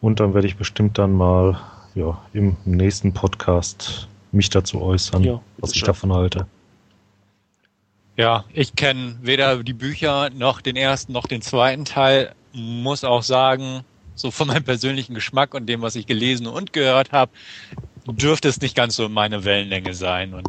[0.01, 1.59] und dann werde ich bestimmt dann mal
[1.93, 6.47] ja, im nächsten Podcast mich dazu äußern, ja, was ich davon halte.
[8.15, 13.23] Ja, ich kenne weder die Bücher noch den ersten noch den zweiten Teil muss auch
[13.23, 13.83] sagen,
[14.15, 17.31] so von meinem persönlichen Geschmack und dem, was ich gelesen und gehört habe,
[18.07, 20.33] dürfte es nicht ganz so meine Wellenlänge sein.
[20.33, 20.47] Und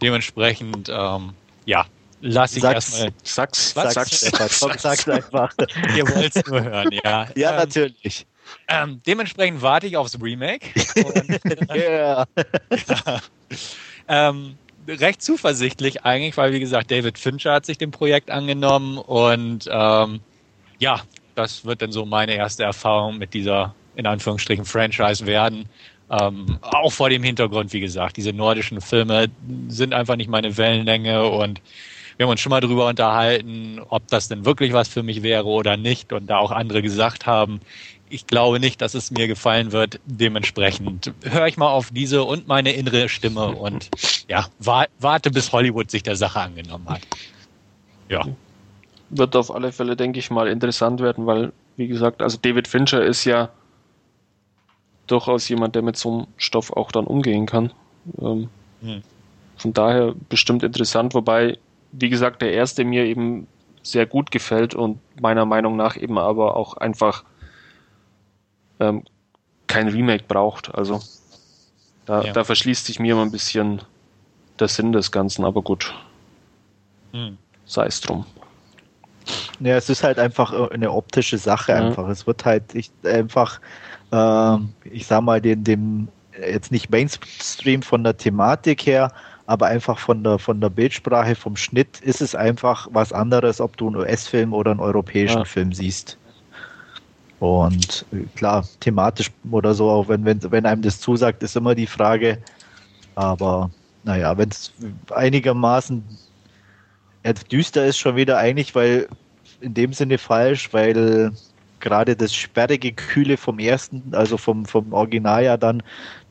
[0.00, 1.32] dementsprechend, ähm,
[1.64, 1.86] ja,
[2.20, 3.10] lass ich erstmal.
[3.22, 5.52] Sag's, sag's, sag's, sag's, sag's, sag's einfach.
[5.96, 7.26] Ihr wollt es nur hören, ja.
[7.34, 8.26] Ja, ähm, natürlich.
[8.68, 10.66] Ähm, dementsprechend warte ich aufs Remake.
[10.96, 12.26] Und, yeah.
[12.88, 13.20] ja.
[14.10, 14.56] Ähm,
[14.88, 20.20] recht zuversichtlich eigentlich, weil wie gesagt, David Fincher hat sich dem Projekt angenommen und ähm,
[20.78, 21.02] ja,
[21.34, 25.66] das wird dann so meine erste Erfahrung mit dieser, in Anführungsstrichen, Franchise werden.
[26.10, 29.26] Ähm, auch vor dem Hintergrund, wie gesagt, diese nordischen Filme
[29.68, 31.60] sind einfach nicht meine Wellenlänge und
[32.16, 35.44] wir haben uns schon mal drüber unterhalten, ob das denn wirklich was für mich wäre
[35.44, 37.60] oder nicht und da auch andere gesagt haben,
[38.10, 40.00] ich glaube nicht, dass es mir gefallen wird.
[40.04, 43.90] Dementsprechend höre ich mal auf diese und meine innere Stimme und
[44.28, 47.00] ja, warte, bis Hollywood sich der Sache angenommen hat.
[48.08, 48.26] Ja
[49.10, 53.02] wird auf alle Fälle, denke ich mal, interessant werden, weil, wie gesagt, also David Fincher
[53.02, 53.50] ist ja
[55.06, 57.72] durchaus jemand, der mit so einem Stoff auch dann umgehen kann.
[58.20, 58.48] Ähm,
[58.82, 59.02] hm.
[59.56, 61.58] Von daher bestimmt interessant, wobei,
[61.92, 63.46] wie gesagt, der erste mir eben
[63.82, 67.24] sehr gut gefällt und meiner Meinung nach eben aber auch einfach
[68.80, 69.04] ähm,
[69.66, 70.74] kein Remake braucht.
[70.74, 71.00] Also
[72.06, 72.32] da, ja.
[72.32, 73.82] da verschließt sich mir immer ein bisschen
[74.58, 75.94] der Sinn des Ganzen, aber gut.
[77.12, 77.38] Hm.
[77.64, 78.24] Sei es drum.
[79.60, 81.78] Ja, es ist halt einfach äh, eine optische Sache ja.
[81.78, 82.08] einfach.
[82.08, 83.60] Es wird halt ich, einfach,
[84.10, 86.08] äh, ich sag mal, den, dem
[86.40, 89.12] jetzt nicht Mainstream von der Thematik her,
[89.46, 93.76] aber einfach von der von der Bildsprache, vom Schnitt ist es einfach was anderes, ob
[93.76, 95.44] du einen US-Film oder einen europäischen ja.
[95.44, 96.16] Film siehst.
[97.40, 101.74] Und äh, klar, thematisch oder so, auch wenn, wenn, wenn einem das zusagt, ist immer
[101.74, 102.38] die Frage.
[103.14, 103.70] Aber
[104.04, 104.72] naja, wenn es
[105.10, 106.02] einigermaßen
[107.50, 109.08] düster ist schon wieder eigentlich, weil
[109.60, 111.32] in dem Sinne falsch, weil
[111.80, 115.82] gerade das sperrige Kühle vom ersten, also vom, vom Original ja dann,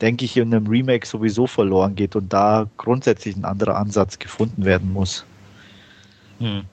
[0.02, 4.66] denke ich, in einem Remake sowieso verloren geht und da grundsätzlich ein anderer Ansatz gefunden
[4.66, 5.26] werden muss.
[6.40, 6.64] Hm.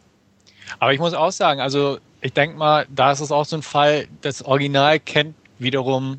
[0.79, 3.63] Aber ich muss auch sagen, also ich denke mal, da ist es auch so ein
[3.63, 6.19] Fall, das Original kennt wiederum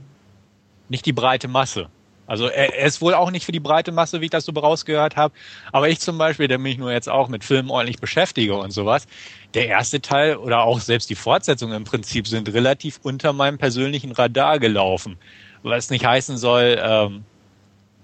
[0.87, 1.89] nicht die breite Masse.
[2.27, 5.15] Also er, ist wohl auch nicht für die breite Masse, wie ich das so rausgehört
[5.15, 5.33] habe.
[5.71, 9.07] Aber ich zum Beispiel, der mich nur jetzt auch mit Filmen ordentlich beschäftige und sowas,
[9.55, 14.11] der erste Teil oder auch selbst die Fortsetzung im Prinzip sind relativ unter meinem persönlichen
[14.11, 15.17] Radar gelaufen.
[15.63, 17.25] Was nicht heißen soll, ähm,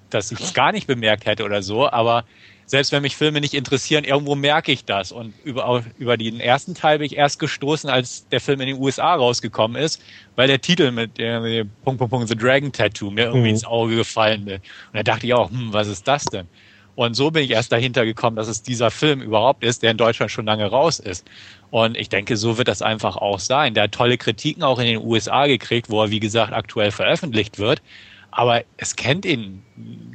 [0.09, 2.25] dass ich es gar nicht bemerkt hätte oder so, aber
[2.71, 5.11] selbst wenn mich Filme nicht interessieren, irgendwo merke ich das.
[5.11, 8.79] Und über, über den ersten Teil bin ich erst gestoßen, als der Film in den
[8.79, 10.01] USA rausgekommen ist,
[10.37, 13.55] weil der Titel mit dem Punkt, Punkt, Punkt, The Dragon Tattoo mir irgendwie mhm.
[13.55, 14.61] ins Auge gefallen ist.
[14.63, 16.47] Und da dachte ich auch, hm, was ist das denn?
[16.95, 19.97] Und so bin ich erst dahinter gekommen, dass es dieser Film überhaupt ist, der in
[19.97, 21.27] Deutschland schon lange raus ist.
[21.71, 23.73] Und ich denke, so wird das einfach auch sein.
[23.73, 27.59] Der hat tolle Kritiken auch in den USA gekriegt, wo er, wie gesagt, aktuell veröffentlicht
[27.59, 27.81] wird.
[28.31, 29.61] Aber es kennt ihn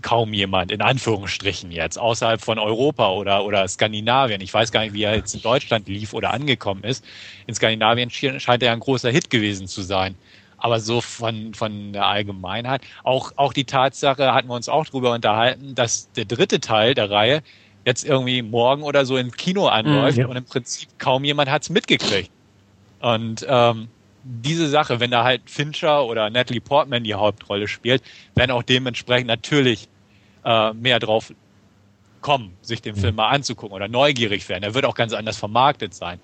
[0.03, 4.41] kaum jemand, in Anführungsstrichen jetzt, außerhalb von Europa oder, oder Skandinavien.
[4.41, 7.05] Ich weiß gar nicht, wie er jetzt in Deutschland lief oder angekommen ist.
[7.47, 10.15] In Skandinavien scheint er ein großer Hit gewesen zu sein.
[10.59, 15.13] Aber so von, von der Allgemeinheit, auch, auch die Tatsache, hatten wir uns auch drüber
[15.13, 17.43] unterhalten, dass der dritte Teil der Reihe
[17.85, 20.29] jetzt irgendwie morgen oder so im Kino anläuft mhm, ja.
[20.29, 22.31] und im Prinzip kaum jemand hat's mitgekriegt.
[23.01, 23.89] Und ähm,
[24.27, 28.03] diese Sache, wenn da halt Fincher oder Natalie Portman die Hauptrolle spielt,
[28.35, 29.89] werden auch dementsprechend natürlich
[30.45, 31.33] äh, mehr drauf
[32.21, 34.65] kommen, sich den Film mal anzugucken oder neugierig werden.
[34.65, 36.19] Er wird auch ganz anders vermarktet sein.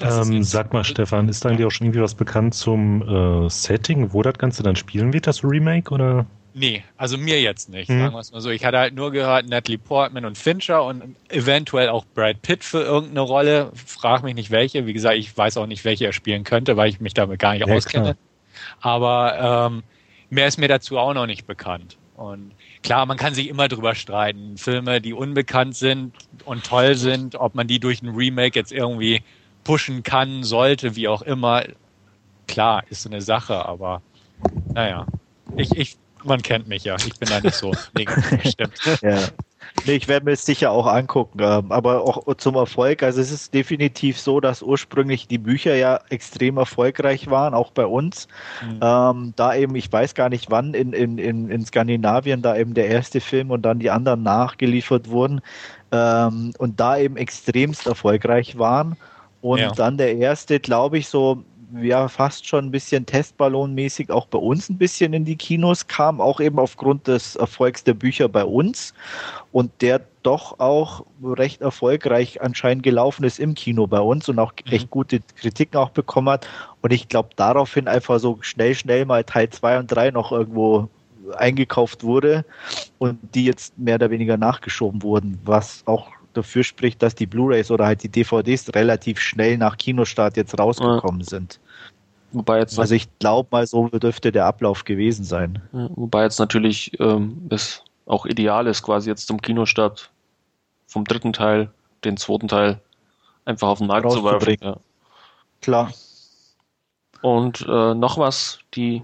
[0.00, 4.14] Ähm, sag mal, Stefan, ist da eigentlich auch schon irgendwie was bekannt zum äh, Setting,
[4.14, 5.92] wo das Ganze dann spielen wird, das Remake?
[5.92, 6.24] Oder?
[6.54, 8.00] Nee, also mir jetzt nicht, mhm.
[8.00, 8.50] sagen wir es mal so.
[8.50, 12.82] Ich hatte halt nur gehört, Natalie Portman und Fincher und eventuell auch Brad Pitt für
[12.82, 13.72] irgendeine Rolle.
[13.74, 14.86] Frag mich nicht welche.
[14.86, 17.52] Wie gesagt, ich weiß auch nicht, welche er spielen könnte, weil ich mich damit gar
[17.54, 18.14] nicht ja, auskenne.
[18.14, 18.16] Klar.
[18.80, 19.82] Aber ähm,
[20.28, 21.96] mehr ist mir dazu auch noch nicht bekannt.
[22.16, 24.58] Und klar, man kann sich immer drüber streiten.
[24.58, 29.22] Filme, die unbekannt sind und toll sind, ob man die durch ein Remake jetzt irgendwie
[29.64, 31.64] pushen kann, sollte, wie auch immer.
[32.46, 34.02] Klar, ist so eine Sache, aber
[34.74, 35.06] naja.
[35.56, 36.96] Ich, ich man kennt mich ja.
[36.96, 38.54] Ich bin da nicht so negativ
[39.02, 39.18] ja.
[39.86, 43.02] Nee, ich werde mir es sicher auch angucken, ähm, aber auch zum Erfolg.
[43.02, 47.86] Also es ist definitiv so, dass ursprünglich die Bücher ja extrem erfolgreich waren, auch bei
[47.86, 48.28] uns.
[48.62, 48.80] Mhm.
[48.82, 52.74] Ähm, da eben, ich weiß gar nicht wann, in, in, in, in Skandinavien da eben
[52.74, 55.40] der erste Film und dann die anderen nachgeliefert wurden
[55.90, 58.96] ähm, und da eben extremst erfolgreich waren.
[59.40, 59.72] Und ja.
[59.72, 61.42] dann der erste, glaube ich, so
[61.80, 66.20] ja fast schon ein bisschen Testballonmäßig auch bei uns ein bisschen in die Kinos kam,
[66.20, 68.94] auch eben aufgrund des Erfolgs der Bücher bei uns
[69.52, 74.52] und der doch auch recht erfolgreich anscheinend gelaufen ist im Kino bei uns und auch
[74.52, 74.72] mhm.
[74.72, 76.48] echt gute Kritiken auch bekommen hat
[76.80, 80.88] und ich glaube daraufhin einfach so schnell, schnell mal Teil 2 und 3 noch irgendwo
[81.36, 82.44] eingekauft wurde
[82.98, 87.70] und die jetzt mehr oder weniger nachgeschoben wurden, was auch dafür spricht, dass die Blu-rays
[87.70, 91.26] oder halt die DVDs relativ schnell nach Kinostart jetzt rausgekommen ja.
[91.26, 91.60] sind.
[92.32, 95.60] Wobei jetzt also ich glaube mal, so dürfte der Ablauf gewesen sein.
[95.72, 100.10] Ja, wobei jetzt natürlich ähm, es auch ideal ist, quasi jetzt zum Kinostart
[100.86, 101.70] vom dritten Teil,
[102.04, 102.80] den zweiten Teil
[103.44, 104.56] einfach auf den Markt zu werfen.
[104.60, 104.76] Ja.
[105.60, 105.92] Klar.
[107.20, 109.02] Und äh, noch was, die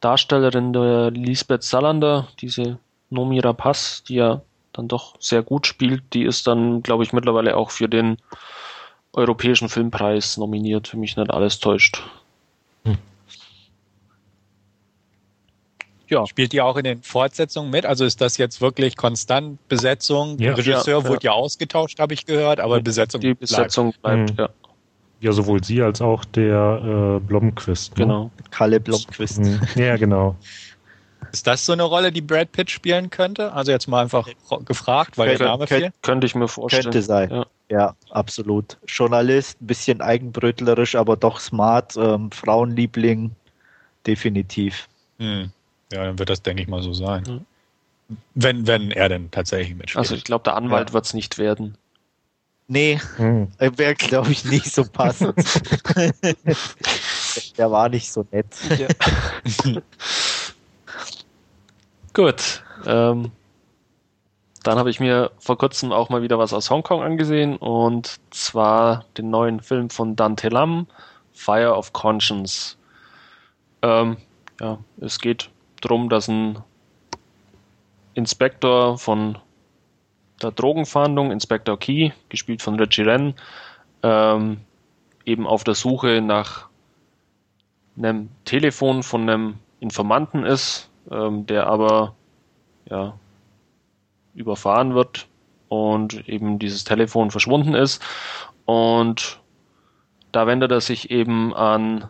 [0.00, 2.78] Darstellerin der Lisbeth Salander, diese
[3.10, 4.42] Nomi Rapaz, die ja
[4.78, 8.16] dann doch sehr gut spielt, die ist dann, glaube ich, mittlerweile auch für den
[9.12, 12.02] Europäischen Filmpreis nominiert, wenn mich nicht alles täuscht.
[12.84, 12.96] Hm.
[16.08, 16.26] Ja.
[16.26, 17.84] Spielt die auch in den Fortsetzungen mit?
[17.84, 20.38] Also ist das jetzt wirklich konstant Besetzung?
[20.38, 20.54] Ja.
[20.54, 24.38] Regisseur ja, wurde ja ausgetauscht, habe ich gehört, aber Besetzung Die Besetzung bleibt, bleibt mhm.
[24.38, 24.48] ja.
[25.20, 27.98] Ja, sowohl sie als auch der äh, Blomqvist.
[27.98, 28.04] Ne?
[28.04, 28.30] Genau.
[28.52, 29.40] Kalle Blomqvist.
[29.40, 29.60] Mhm.
[29.74, 30.36] Ja, genau.
[31.32, 33.52] Ist das so eine Rolle, die Brad Pitt spielen könnte?
[33.52, 34.28] Also jetzt mal einfach
[34.64, 35.92] gefragt, weil Kön der Name fiel.
[36.02, 36.84] Könnte ich mir vorstellen.
[36.84, 37.30] Könnte sein.
[37.30, 37.46] Ja.
[37.68, 38.78] ja, absolut.
[38.86, 41.96] Journalist, ein bisschen eigenbrötlerisch, aber doch smart.
[41.96, 43.32] Ähm, Frauenliebling,
[44.06, 44.88] definitiv.
[45.18, 45.50] Hm.
[45.92, 47.26] Ja, dann wird das, denke ich mal, so sein.
[47.26, 47.46] Hm.
[48.34, 49.98] Wenn, wenn er denn tatsächlich mitspielt.
[49.98, 50.94] Also ich glaube, der Anwalt ja.
[50.94, 51.76] wird es nicht werden.
[52.70, 53.48] Nee, hm.
[53.58, 55.34] wäre, glaube ich, nicht so passend.
[57.58, 58.46] der war nicht so nett.
[58.78, 58.88] Ja.
[62.14, 62.62] Gut.
[62.86, 63.32] Ähm,
[64.62, 69.04] dann habe ich mir vor kurzem auch mal wieder was aus Hongkong angesehen und zwar
[69.16, 70.86] den neuen Film von Dante Lam,
[71.32, 72.76] Fire of Conscience.
[73.82, 74.16] Ähm,
[74.60, 76.58] ja, es geht darum, dass ein
[78.14, 79.38] Inspektor von
[80.42, 83.34] der Drogenfahndung, Inspektor Key, gespielt von Richie Ren,
[84.02, 84.58] ähm,
[85.24, 86.68] eben auf der Suche nach
[87.96, 92.14] einem Telefon von einem Informanten ist, ähm, der aber
[92.88, 93.18] ja,
[94.34, 95.26] überfahren wird
[95.68, 98.02] und eben dieses Telefon verschwunden ist.
[98.64, 99.40] Und
[100.32, 102.08] da wendet er sich eben an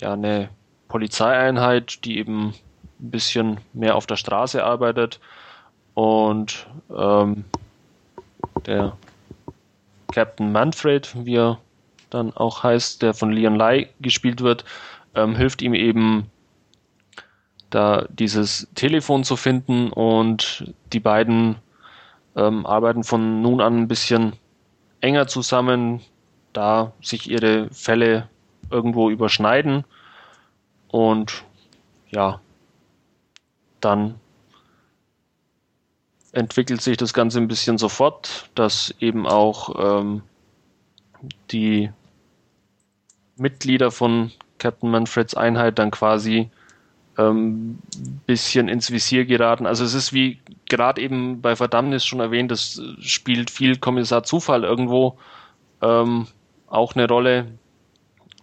[0.00, 0.48] ja, eine
[0.88, 2.54] Polizeieinheit, die eben
[3.00, 5.20] ein bisschen mehr auf der Straße arbeitet.
[5.94, 7.44] Und ähm,
[8.66, 8.96] der
[10.12, 11.58] Captain Manfred, wie er
[12.10, 14.64] dann auch heißt, der von Leon Lai gespielt wird,
[15.14, 16.30] ähm, hilft ihm eben
[17.72, 21.56] da dieses Telefon zu finden und die beiden
[22.36, 24.34] ähm, arbeiten von nun an ein bisschen
[25.00, 26.00] enger zusammen,
[26.52, 28.28] da sich ihre Fälle
[28.70, 29.84] irgendwo überschneiden.
[30.88, 31.44] Und
[32.10, 32.40] ja,
[33.80, 34.20] dann
[36.32, 40.22] entwickelt sich das Ganze ein bisschen sofort, dass eben auch ähm,
[41.50, 41.90] die
[43.36, 46.50] Mitglieder von Captain Manfreds Einheit dann quasi
[47.18, 47.78] ähm,
[48.26, 49.66] bisschen ins Visier geraten.
[49.66, 54.64] Also es ist wie gerade eben bei Verdammnis schon erwähnt, das spielt viel Kommissar Zufall
[54.64, 55.18] irgendwo
[55.82, 56.26] ähm,
[56.68, 57.46] auch eine Rolle.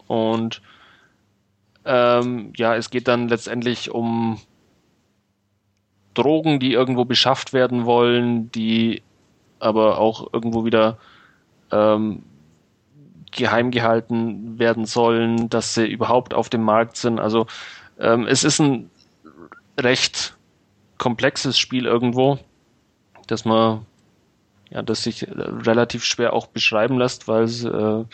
[0.07, 0.61] Und
[1.85, 4.39] ähm, ja, es geht dann letztendlich um
[6.13, 9.01] Drogen, die irgendwo beschafft werden wollen, die
[9.59, 10.97] aber auch irgendwo wieder
[11.71, 12.23] ähm,
[13.31, 17.19] geheim gehalten werden sollen, dass sie überhaupt auf dem Markt sind.
[17.19, 17.47] Also
[17.99, 18.89] ähm, es ist ein
[19.79, 20.35] recht
[20.97, 22.39] komplexes Spiel irgendwo,
[23.27, 23.85] dass man
[24.69, 28.05] ja, das sich relativ schwer auch beschreiben lässt, weil äh,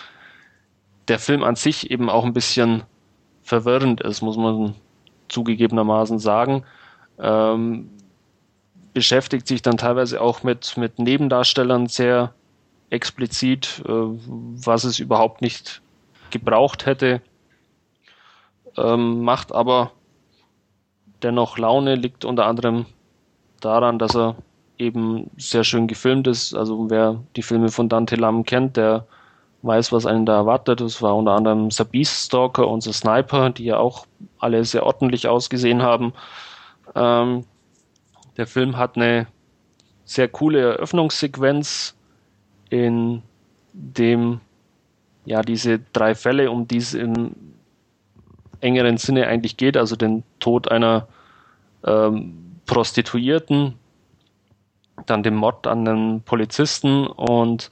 [1.08, 2.84] der Film an sich eben auch ein bisschen
[3.44, 4.76] verwirrend ist, muss man
[5.28, 6.64] zugegebenermaßen sagen.
[7.20, 7.90] Ähm,
[8.94, 12.34] beschäftigt sich dann teilweise auch mit, mit Nebendarstellern sehr
[12.90, 15.82] explizit, äh, was es überhaupt nicht
[16.30, 17.22] gebraucht hätte,
[18.78, 19.92] ähm, macht aber
[21.24, 22.86] dennoch Laune, liegt unter anderem
[23.62, 24.36] daran, dass er
[24.78, 26.54] eben sehr schön gefilmt ist.
[26.54, 29.08] Also wer die Filme von Dante Lam kennt, der
[29.62, 30.82] weiß, was einen da erwartet.
[30.82, 34.06] Es war unter anderem The Beast Stalker und The Sniper, die ja auch
[34.40, 36.14] alle sehr ordentlich ausgesehen haben.
[36.94, 37.46] Ähm,
[38.38, 39.28] der Film hat eine
[40.04, 41.96] sehr coole Eröffnungssequenz,
[42.70, 43.24] in
[43.74, 44.40] dem
[45.26, 47.36] ja diese drei Fälle, um die es im
[48.62, 51.08] engeren Sinne eigentlich geht, also den Tod einer
[51.86, 53.76] ähm, Prostituierten,
[55.06, 57.72] dann den Mord an einem Polizisten und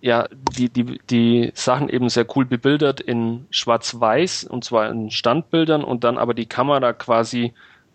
[0.00, 5.82] ja, die, die, die Sachen eben sehr cool bebildert in Schwarz-Weiß und zwar in Standbildern
[5.82, 7.52] und dann aber die Kamera quasi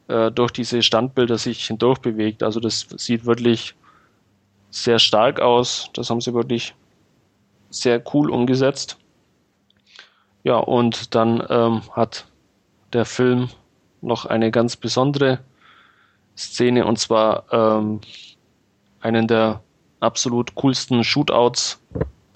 [0.08, 2.44] äh, durch diese Standbilder sich hindurch bewegt.
[2.44, 3.76] Also das sieht wirklich
[4.72, 5.90] sehr stark aus.
[5.94, 6.76] Das haben sie wirklich
[7.70, 8.98] sehr cool umgesetzt.
[10.44, 12.26] Ja, und dann ähm, hat
[12.94, 13.50] der Film
[14.02, 15.40] noch eine ganz besondere
[16.36, 18.02] Szene und zwar ähm,
[19.02, 19.62] einen der
[20.00, 21.80] absolut coolsten Shootouts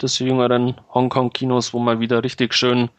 [0.00, 2.90] des jüngeren Hongkong-Kinos, wo mal wieder richtig schön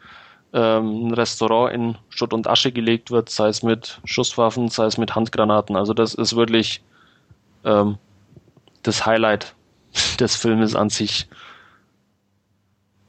[0.52, 4.98] ähm, ein Restaurant in Schutt und Asche gelegt wird, sei es mit Schusswaffen, sei es
[4.98, 5.76] mit Handgranaten.
[5.76, 6.82] Also das ist wirklich
[7.64, 7.98] ähm,
[8.82, 9.54] das Highlight
[10.20, 11.28] des Filmes an sich.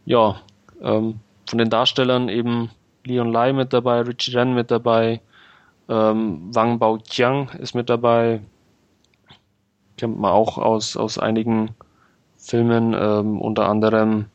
[0.05, 0.41] Ja,
[0.81, 2.69] ähm, von den Darstellern eben
[3.05, 5.21] Leon Lai mit dabei, Richie Ren mit dabei,
[5.89, 8.41] ähm, Wang Baoqiang ist mit dabei,
[9.97, 11.71] kennt man auch aus, aus einigen
[12.37, 14.25] Filmen, ähm, unter anderem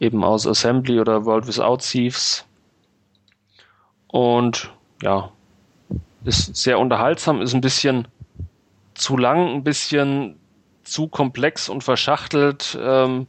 [0.00, 2.46] eben aus Assembly oder World Without Thieves.
[4.08, 5.30] Und ja,
[6.24, 8.08] ist sehr unterhaltsam, ist ein bisschen
[8.94, 10.38] zu lang, ein bisschen
[10.82, 12.78] zu komplex und verschachtelt.
[12.80, 13.26] Ähm,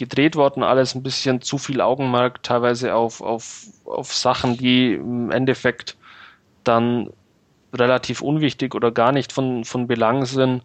[0.00, 5.30] gedreht worden, alles ein bisschen zu viel Augenmerk, teilweise auf, auf, auf Sachen, die im
[5.30, 5.98] Endeffekt
[6.64, 7.10] dann
[7.74, 10.62] relativ unwichtig oder gar nicht von, von Belang sind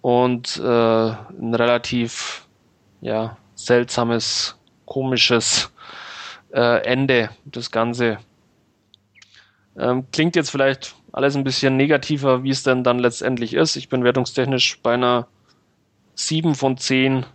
[0.00, 2.48] und äh, ein relativ
[3.02, 5.70] ja, seltsames, komisches
[6.54, 8.16] äh, Ende, das Ganze.
[9.76, 13.76] Ähm, klingt jetzt vielleicht alles ein bisschen negativer, wie es denn dann letztendlich ist.
[13.76, 15.26] Ich bin wertungstechnisch bei einer
[16.14, 17.26] 7 von 10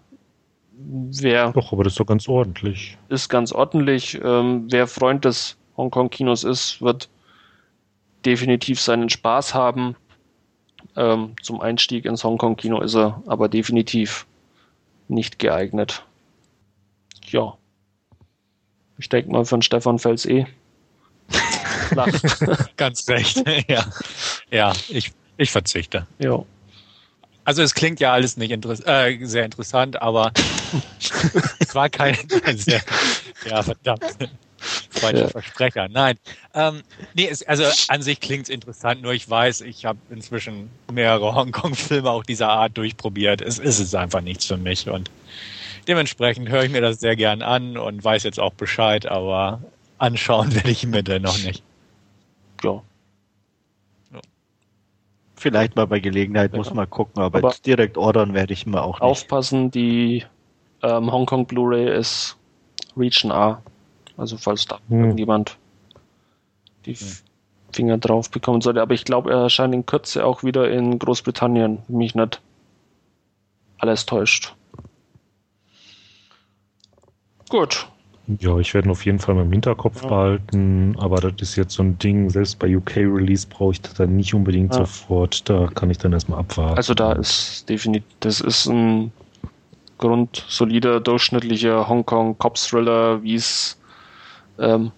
[0.78, 1.52] wer.
[1.52, 2.98] Doch, aber das ist doch ganz ordentlich.
[3.10, 4.20] Ist ganz ordentlich.
[4.24, 7.10] Ähm, wer Freund des Hongkong-Kinos ist, wird
[8.26, 9.96] definitiv seinen Spaß haben.
[10.96, 14.26] Ähm, zum Einstieg ins Hongkong-Kino ist er aber definitiv
[15.08, 16.04] nicht geeignet.
[17.28, 17.58] Ja.
[18.98, 20.46] Ich denke mal von Stefan Fels eh.
[22.78, 23.44] Ganz recht.
[23.68, 23.86] ja.
[24.52, 26.08] Ja, ich, ich verzichte.
[26.20, 26.44] Ja.
[27.46, 30.32] Also es klingt ja alles nicht interess äh, sehr interessant, aber
[31.60, 32.82] es war kein, kein sehr,
[33.48, 34.04] ja verdammt,
[34.90, 35.28] falscher ja.
[35.30, 35.88] Versprecher.
[35.88, 36.18] Nein,
[36.56, 36.82] ähm,
[37.14, 41.36] nee, es, also an sich klingt es interessant, nur ich weiß, ich habe inzwischen mehrere
[41.36, 43.42] Hongkong-Filme auch dieser Art durchprobiert.
[43.42, 45.12] Es ist es einfach nichts für mich und
[45.88, 49.62] dementsprechend höre ich mir das sehr gern an und weiß jetzt auch Bescheid, aber
[50.00, 51.64] anschauen werde ich mir dennoch nicht.
[52.64, 52.82] Ja,
[55.46, 56.58] Vielleicht mal bei Gelegenheit, ja.
[56.58, 59.02] muss mal gucken, aber, aber direkt ordern werde ich mir auch nicht.
[59.04, 60.26] Aufpassen, die
[60.82, 62.36] ähm, Hongkong Blu-ray ist
[62.98, 63.62] Region A.
[64.18, 65.02] Also falls da hm.
[65.02, 65.60] irgendjemand
[66.88, 67.18] die hm.
[67.74, 68.82] Finger drauf bekommen sollte.
[68.82, 72.42] Aber ich glaube, er erscheint in Kürze auch wieder in Großbritannien, wenn mich nicht
[73.78, 74.56] alles täuscht.
[77.50, 77.88] Gut.
[78.28, 80.10] Ja, ich werde ihn auf jeden Fall mal im Hinterkopf Ja.
[80.10, 84.16] behalten, aber das ist jetzt so ein Ding, selbst bei UK-Release brauche ich das dann
[84.16, 84.80] nicht unbedingt Ja.
[84.80, 86.76] sofort, da kann ich dann erstmal abwarten.
[86.78, 89.12] Also da ist definitiv, das ist ein
[90.00, 93.78] grundsolider, durchschnittlicher Hongkong-Cops-Thriller, wie es
[94.58, 94.92] ähm,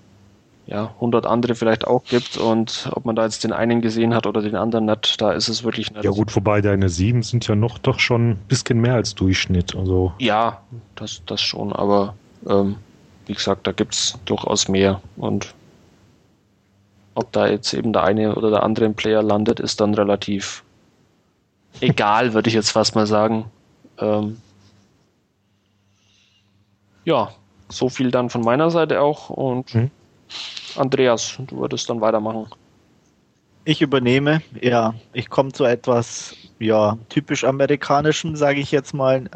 [0.66, 4.26] ja, 100 andere vielleicht auch gibt und ob man da jetzt den einen gesehen hat
[4.28, 6.04] oder den anderen nicht, da ist es wirklich nicht.
[6.04, 9.76] Ja gut, wobei deine sieben sind ja noch doch schon ein bisschen mehr als Durchschnitt.
[9.76, 10.62] Also Ja,
[10.96, 12.16] das, das schon, aber
[12.48, 12.78] ähm,
[13.28, 15.54] wie gesagt, da gibt's durchaus mehr und
[17.16, 20.64] ob da jetzt eben der eine oder der andere im Player landet, ist dann relativ
[21.82, 23.46] egal, würde ich jetzt fast mal sagen.
[23.98, 24.40] Ähm,
[27.06, 27.32] ja,
[27.70, 29.92] so viel dann von meiner Seite auch und Mhm.
[30.76, 32.48] Andreas, du würdest dann weitermachen.
[33.68, 39.30] Ich übernehme, ja, ich komme zu etwas, ja, typisch amerikanischem, sage ich jetzt mal,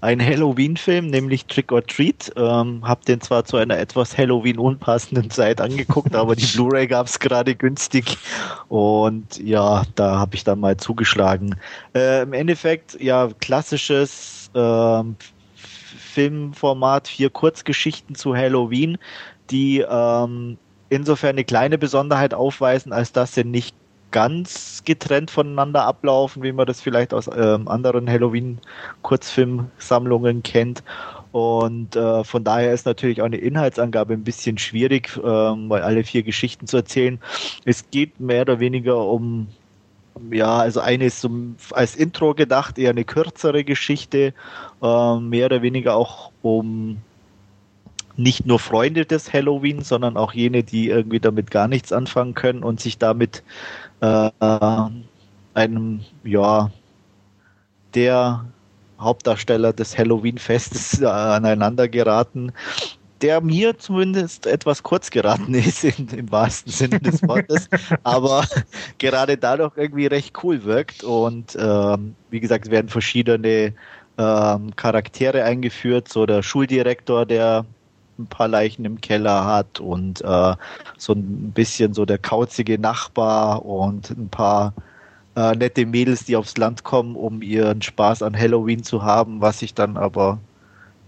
[0.00, 2.32] ein Halloween-Film, nämlich Trick or Treat.
[2.34, 7.20] Ähm, hab den zwar zu einer etwas Halloween-unpassenden Zeit angeguckt, aber die Blu-ray gab es
[7.20, 8.16] gerade günstig
[8.68, 11.54] und ja, da habe ich dann mal zugeschlagen.
[11.94, 15.14] Äh, Im Endeffekt, ja, klassisches ähm,
[15.54, 18.96] Filmformat, vier Kurzgeschichten zu Halloween,
[19.50, 20.56] die ähm,
[20.88, 23.74] insofern eine kleine Besonderheit aufweisen, als dass sie nicht
[24.14, 30.84] ganz getrennt voneinander ablaufen, wie man das vielleicht aus ähm, anderen Halloween-Kurzfilmsammlungen kennt.
[31.32, 36.04] Und äh, von daher ist natürlich auch eine Inhaltsangabe ein bisschen schwierig, ähm, weil alle
[36.04, 37.18] vier Geschichten zu erzählen.
[37.64, 39.48] Es geht mehr oder weniger um,
[40.30, 44.32] ja, also eine ist zum, als Intro gedacht, eher eine kürzere Geschichte,
[44.80, 46.98] ähm, mehr oder weniger auch um
[48.16, 52.62] nicht nur Freunde des Halloween, sondern auch jene, die irgendwie damit gar nichts anfangen können
[52.62, 53.42] und sich damit
[54.00, 54.30] äh,
[55.54, 56.70] einem, ja,
[57.94, 58.44] der
[59.00, 62.52] Hauptdarsteller des Halloween-Festes äh, aneinander geraten,
[63.20, 67.68] der mir zumindest etwas kurz geraten ist, in, im wahrsten Sinne des Wortes,
[68.02, 68.44] aber
[68.98, 71.04] gerade dadurch irgendwie recht cool wirkt.
[71.04, 73.72] Und ähm, wie gesagt, es werden verschiedene
[74.18, 77.64] ähm, Charaktere eingeführt, so der Schuldirektor, der
[78.18, 80.54] ein paar Leichen im Keller hat und äh,
[80.96, 84.74] so ein bisschen so der kauzige Nachbar und ein paar
[85.36, 89.60] äh, nette Mädels, die aufs Land kommen, um ihren Spaß an Halloween zu haben, was
[89.60, 90.38] sich dann aber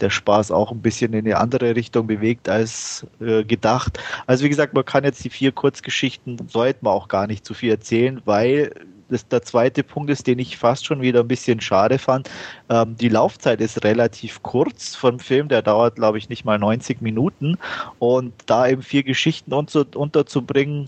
[0.01, 3.99] der Spaß auch ein bisschen in eine andere Richtung bewegt als äh, gedacht.
[4.27, 7.55] Also wie gesagt, man kann jetzt die vier Kurzgeschichten, sollte man auch gar nicht zu
[7.55, 8.73] viel erzählen, weil
[9.09, 12.31] das der zweite Punkt ist, den ich fast schon wieder ein bisschen schade fand.
[12.69, 17.01] Ähm, die Laufzeit ist relativ kurz vom Film, der dauert, glaube ich, nicht mal 90
[17.01, 17.59] Minuten.
[17.99, 20.87] Und da eben vier Geschichten unter, unterzubringen,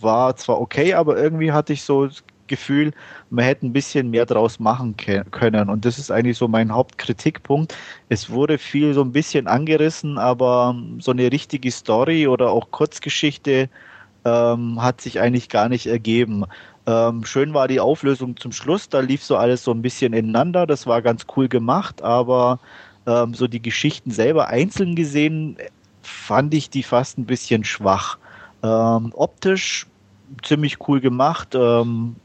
[0.00, 2.92] war zwar okay, aber irgendwie hatte ich so das Gefühl,
[3.30, 4.96] man hätte ein bisschen mehr draus machen
[5.30, 5.70] können.
[5.70, 7.74] Und das ist eigentlich so mein Hauptkritikpunkt.
[8.08, 13.70] Es wurde viel so ein bisschen angerissen, aber so eine richtige Story oder auch Kurzgeschichte
[14.24, 16.44] ähm, hat sich eigentlich gar nicht ergeben.
[16.86, 20.66] Ähm, schön war die Auflösung zum Schluss, da lief so alles so ein bisschen ineinander,
[20.66, 22.58] das war ganz cool gemacht, aber
[23.06, 25.56] ähm, so die Geschichten selber einzeln gesehen
[26.02, 28.18] fand ich die fast ein bisschen schwach.
[28.64, 29.86] Ähm, optisch
[30.42, 32.16] ziemlich cool gemacht, ähm,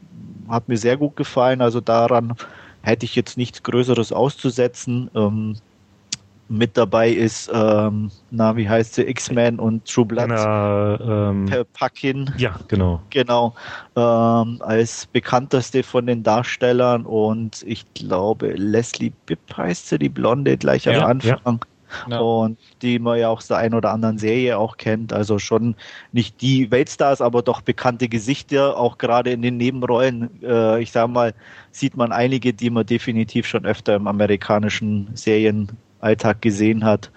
[0.48, 2.34] hat mir sehr gut gefallen, also daran
[2.82, 5.10] hätte ich jetzt nichts Größeres auszusetzen.
[6.48, 10.30] Ähm, mit dabei ist, ähm, na, wie heißt sie, X-Men und True Blood.
[10.30, 13.00] Anna, ähm, Per Packin, ja, genau.
[13.10, 13.54] genau,
[13.96, 20.56] ähm, als bekannteste von den Darstellern und ich glaube Leslie Bibb heißt sie, die Blonde
[20.56, 21.64] gleich am Ja, Anfang.
[22.10, 22.18] Ja.
[22.18, 25.12] Und die man ja aus der einen oder anderen Serie auch kennt.
[25.12, 25.74] Also schon
[26.12, 30.28] nicht die Weltstars, aber doch bekannte Gesichter, auch gerade in den Nebenrollen.
[30.42, 31.32] Äh, ich sag mal,
[31.70, 35.08] sieht man einige, die man definitiv schon öfter im amerikanischen
[35.98, 37.10] Serienalltag gesehen hat.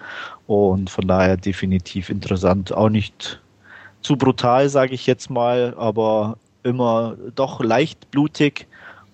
[0.46, 2.72] Und von daher definitiv interessant.
[2.72, 3.40] Auch nicht
[4.02, 8.66] zu brutal, sage ich jetzt mal, aber immer doch leicht blutig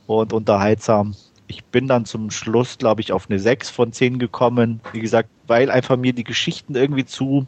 [0.06, 1.14] und unterhaltsam.
[1.46, 4.80] Ich bin dann zum Schluss, glaube ich, auf eine 6 von 10 gekommen.
[4.92, 7.46] Wie gesagt, weil einfach mir die Geschichten irgendwie zu,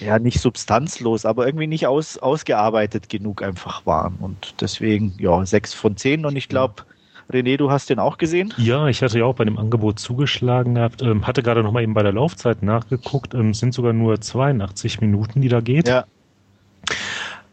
[0.00, 4.16] ja, nicht substanzlos, aber irgendwie nicht aus, ausgearbeitet genug einfach waren.
[4.20, 6.26] Und deswegen, ja, 6 von 10.
[6.26, 6.84] Und ich glaube,
[7.32, 8.52] René, du hast den auch gesehen?
[8.56, 11.82] Ja, ich hatte ja auch bei dem Angebot zugeschlagen gehabt, ähm, hatte gerade noch mal
[11.82, 15.88] eben bei der Laufzeit nachgeguckt, ähm, es sind sogar nur 82 Minuten, die da geht.
[15.88, 16.04] Ja.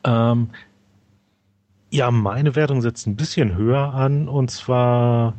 [0.04, 0.50] Ähm,
[1.92, 5.34] ja, meine Wertung setzt ein bisschen höher an und zwar,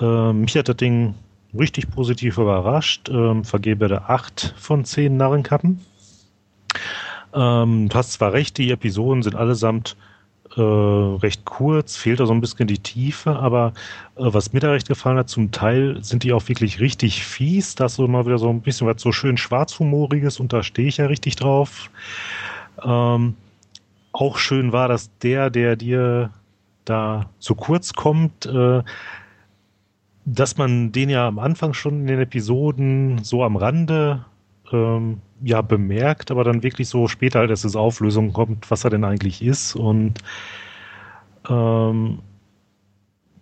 [0.00, 1.14] ähm, mich hat das Ding
[1.58, 5.80] richtig positiv überrascht, ähm, vergebe da 8 von 10 Narrenkappen.
[7.34, 9.96] Ähm, du hast zwar recht, die Episoden sind allesamt
[10.56, 13.72] äh, recht kurz, fehlt da so ein bisschen die Tiefe, aber
[14.16, 17.74] äh, was mir da recht gefallen hat, zum Teil sind die auch wirklich richtig fies.
[17.74, 20.96] Das so mal wieder so ein bisschen was so schön schwarzhumoriges und da stehe ich
[20.96, 21.90] ja richtig drauf.
[22.82, 23.34] Ähm,
[24.12, 26.30] auch schön war, dass der, der dir
[26.84, 28.82] da zu kurz kommt, äh,
[30.24, 34.24] dass man den ja am Anfang schon in den Episoden so am Rande
[34.72, 39.04] ähm, ja bemerkt, aber dann wirklich so später dass es Auflösung kommt, was er denn
[39.04, 40.20] eigentlich ist und
[41.48, 42.18] ähm,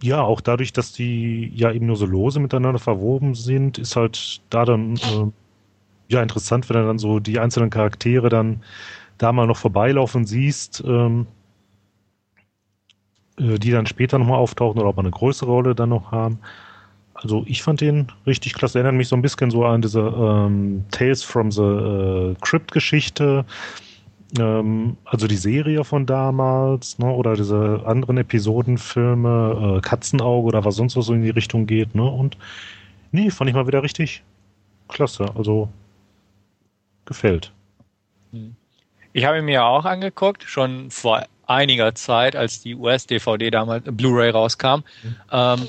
[0.02, 4.42] ja, auch dadurch, dass die ja eben nur so lose miteinander verwoben sind, ist halt
[4.50, 5.30] da dann äh,
[6.08, 8.62] ja interessant, wenn du dann so die einzelnen Charaktere dann
[9.16, 11.26] da mal noch vorbeilaufen siehst, ähm,
[13.38, 16.38] äh, die dann später nochmal auftauchen oder ob man eine größere Rolle dann noch haben.
[17.24, 18.78] Also ich fand den richtig klasse.
[18.78, 23.46] Erinnert mich so ein bisschen so an diese ähm, Tales from the äh, Crypt-Geschichte.
[24.38, 30.76] Ähm, also die Serie von damals, ne, oder diese anderen Episodenfilme, äh, Katzenauge oder was
[30.76, 32.04] sonst was so in die Richtung geht, ne?
[32.04, 32.36] Und
[33.10, 34.22] nee, fand ich mal wieder richtig
[34.88, 35.26] klasse.
[35.34, 35.70] Also
[37.06, 37.52] gefällt.
[39.14, 44.30] Ich habe ihn mir auch angeguckt, schon vor einiger Zeit, als die US-DVD damals, Blu-ray
[44.30, 44.82] rauskam.
[45.02, 45.16] Mhm.
[45.30, 45.68] Ähm,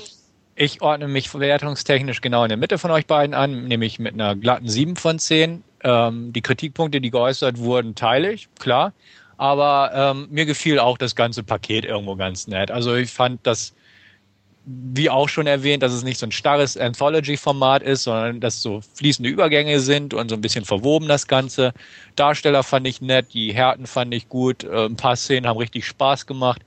[0.56, 4.34] ich ordne mich verwertungstechnisch genau in der Mitte von euch beiden an, nämlich mit einer
[4.34, 5.62] glatten 7 von 10.
[5.84, 8.94] Ähm, die Kritikpunkte, die geäußert wurden, teile ich, klar.
[9.36, 12.70] Aber ähm, mir gefiel auch das ganze Paket irgendwo ganz nett.
[12.70, 13.74] Also ich fand das,
[14.64, 18.80] wie auch schon erwähnt, dass es nicht so ein starres Anthology-Format ist, sondern dass so
[18.94, 21.74] fließende Übergänge sind und so ein bisschen verwoben das Ganze.
[22.16, 25.86] Darsteller fand ich nett, die Härten fand ich gut, äh, ein paar Szenen haben richtig
[25.86, 26.62] Spaß gemacht.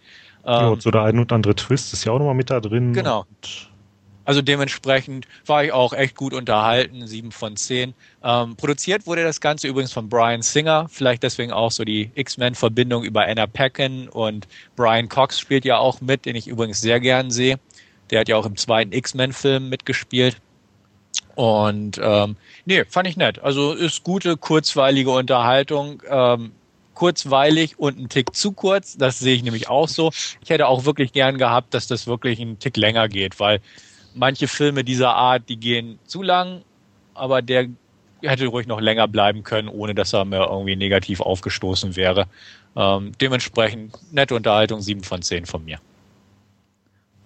[0.46, 2.94] ja, und so der ein und andere Twist ist ja auch nochmal mit da drin.
[2.94, 3.22] Genau.
[3.22, 3.68] Und
[4.30, 7.96] also dementsprechend war ich auch echt gut unterhalten, sieben von zehn.
[8.24, 13.04] Ähm, produziert wurde das Ganze übrigens von Brian Singer, vielleicht deswegen auch so die X-Men-Verbindung
[13.04, 17.32] über Anna Paquin und Brian Cox spielt ja auch mit, den ich übrigens sehr gern
[17.32, 17.60] sehe.
[18.12, 20.38] Der hat ja auch im zweiten X-Men-Film mitgespielt.
[21.34, 23.40] Und ähm, nee, fand ich nett.
[23.40, 26.04] Also ist gute, kurzweilige Unterhaltung.
[26.08, 26.52] Ähm,
[27.00, 28.98] kurzweilig und ein Tick zu kurz.
[28.98, 30.12] Das sehe ich nämlich auch so.
[30.44, 33.62] Ich hätte auch wirklich gern gehabt, dass das wirklich einen Tick länger geht, weil
[34.16, 36.62] manche Filme dieser Art, die gehen zu lang,
[37.14, 37.68] aber der
[38.22, 42.28] hätte ruhig noch länger bleiben können, ohne dass er mir irgendwie negativ aufgestoßen wäre.
[42.76, 45.80] Ähm, dementsprechend nette Unterhaltung, 7 von 10 von mir.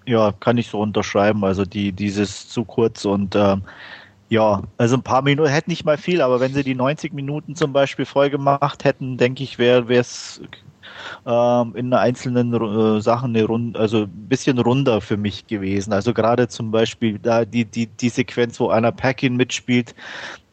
[0.06, 1.44] Ja, kann ich so unterschreiben.
[1.44, 3.64] Also die, dieses zu kurz und ähm,
[4.30, 7.56] ja, also ein paar Minuten, hätte nicht mal viel, aber wenn sie die 90 Minuten
[7.56, 10.42] zum Beispiel voll gemacht hätten, denke ich, wäre es
[11.26, 15.94] ähm, in einzelnen äh, Sachen eine Runde, also ein bisschen runder für mich gewesen.
[15.94, 19.96] Also gerade zum Beispiel da die, die, die Sequenz, wo Anna Paquin mitspielt,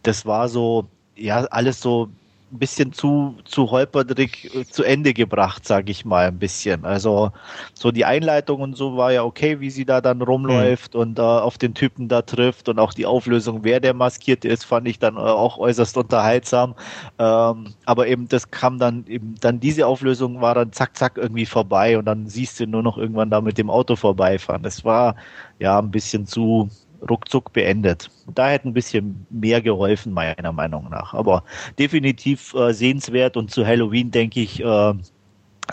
[0.02, 0.86] das war so,
[1.16, 2.08] ja, alles so
[2.52, 6.84] ein bisschen zu, zu holperdrig äh, zu Ende gebracht, sage ich mal, ein bisschen.
[6.84, 7.32] Also
[7.74, 11.00] so die Einleitung und so war ja okay, wie sie da dann rumläuft mhm.
[11.00, 14.64] und äh, auf den Typen da trifft und auch die Auflösung, wer der Maskierte ist,
[14.64, 16.74] fand ich dann äh, auch äußerst unterhaltsam.
[17.18, 21.46] Ähm, aber eben das kam dann eben, dann diese Auflösung war dann zack, zack irgendwie
[21.46, 24.62] vorbei und dann siehst du nur noch irgendwann da mit dem Auto vorbeifahren.
[24.62, 25.14] Das war
[25.58, 26.68] ja ein bisschen zu,
[27.08, 28.10] ruckzuck beendet.
[28.34, 31.14] Da hätte ein bisschen mehr geholfen, meiner Meinung nach.
[31.14, 31.44] Aber
[31.78, 34.94] definitiv äh, sehenswert und zu Halloween, denke ich, äh,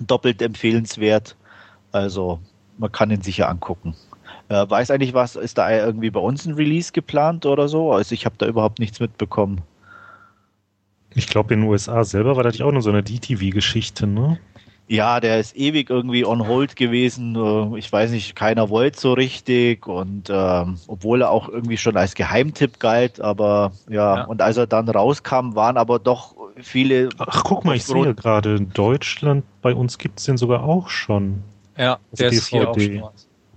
[0.02, 1.36] doppelt empfehlenswert.
[1.92, 2.40] Also
[2.78, 3.96] man kann ihn sicher angucken.
[4.50, 7.92] Äh, weiß eigentlich was, ist da irgendwie bei uns ein Release geplant oder so?
[7.92, 9.62] Also ich habe da überhaupt nichts mitbekommen.
[11.14, 14.40] Ich glaube, in den USA selber war das auch nur so eine DTV-Geschichte, ne?
[14.90, 17.36] Ja, der ist ewig irgendwie on hold gewesen.
[17.36, 21.98] Äh, ich weiß nicht, keiner wollte so richtig und ähm, obwohl er auch irgendwie schon
[21.98, 27.10] als Geheimtipp galt, aber ja, ja, und als er dann rauskam, waren aber doch viele.
[27.18, 30.90] Ach, guck mal, ich sehe gerade in Deutschland, bei uns gibt es den sogar auch
[30.90, 31.44] schon.
[31.78, 32.38] Ja, also der DVD.
[32.38, 33.04] ist hier auch schon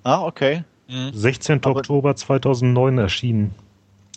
[0.03, 0.65] Ah, okay.
[1.13, 1.57] 16.
[1.57, 1.61] Mhm.
[1.65, 3.55] Aber Oktober 2009 erschienen.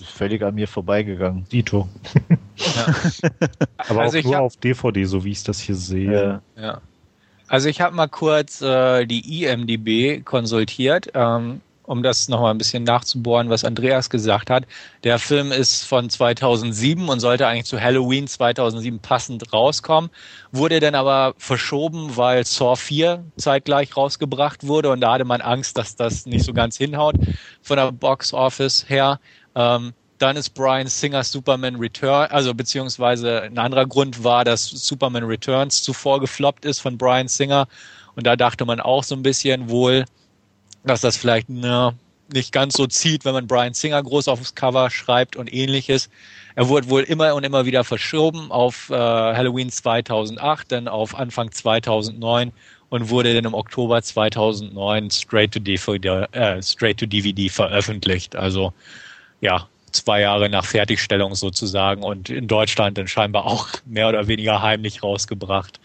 [0.03, 1.45] Völlig an mir vorbeigegangen.
[1.51, 1.88] Dito.
[2.55, 2.95] Ja.
[3.78, 6.41] Aber also auch nur auf DVD, so wie ich das hier sehe.
[6.55, 6.61] Ja.
[6.61, 6.82] ja.
[7.54, 12.84] Also ich habe mal kurz äh, die IMDB konsultiert, ähm, um das nochmal ein bisschen
[12.84, 14.66] nachzubohren, was Andreas gesagt hat.
[15.04, 20.10] Der Film ist von 2007 und sollte eigentlich zu Halloween 2007 passend rauskommen,
[20.51, 25.78] wurde dann aber verschoben, weil Saw 4 zeitgleich rausgebracht wurde und da hatte man Angst,
[25.78, 27.18] dass das nicht so ganz hinhaut
[27.62, 29.20] von der Box Office her.
[29.54, 29.93] Ähm,
[30.24, 35.84] dann ist Brian Singers Superman Return, also beziehungsweise ein anderer Grund war, dass Superman Returns
[35.84, 37.67] zuvor gefloppt ist von Brian Singer.
[38.15, 40.05] Und da dachte man auch so ein bisschen wohl,
[40.86, 41.93] dass das vielleicht na,
[42.34, 46.09] nicht ganz so zieht, wenn man Brian Singer groß aufs Cover schreibt und ähnliches.
[46.55, 51.51] Er wurde wohl immer und immer wieder verschoben auf äh, Halloween 2008, dann auf Anfang
[51.51, 52.53] 2009
[52.88, 58.38] und wurde dann im Oktober 2009 straight to DVD, äh, straight to DVD veröffentlicht.
[58.38, 58.71] Also
[59.41, 64.61] ja, zwei Jahre nach Fertigstellung sozusagen und in Deutschland dann scheinbar auch mehr oder weniger
[64.61, 65.79] heimlich rausgebracht.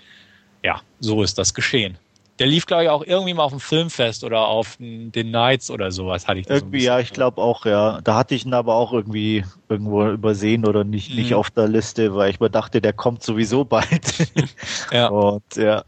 [0.62, 1.98] Ja, so ist das geschehen.
[2.38, 5.90] Der lief, glaube ich, auch irgendwie mal auf dem Filmfest oder auf den Nights oder
[5.90, 8.00] sowas, hatte ich das Irgendwie, so ja, ich glaube auch, ja.
[8.02, 11.16] Da hatte ich ihn aber auch irgendwie irgendwo übersehen oder nicht, mhm.
[11.16, 14.30] nicht auf der Liste, weil ich mir dachte, der kommt sowieso bald.
[14.92, 15.08] ja.
[15.08, 15.82] Und ja,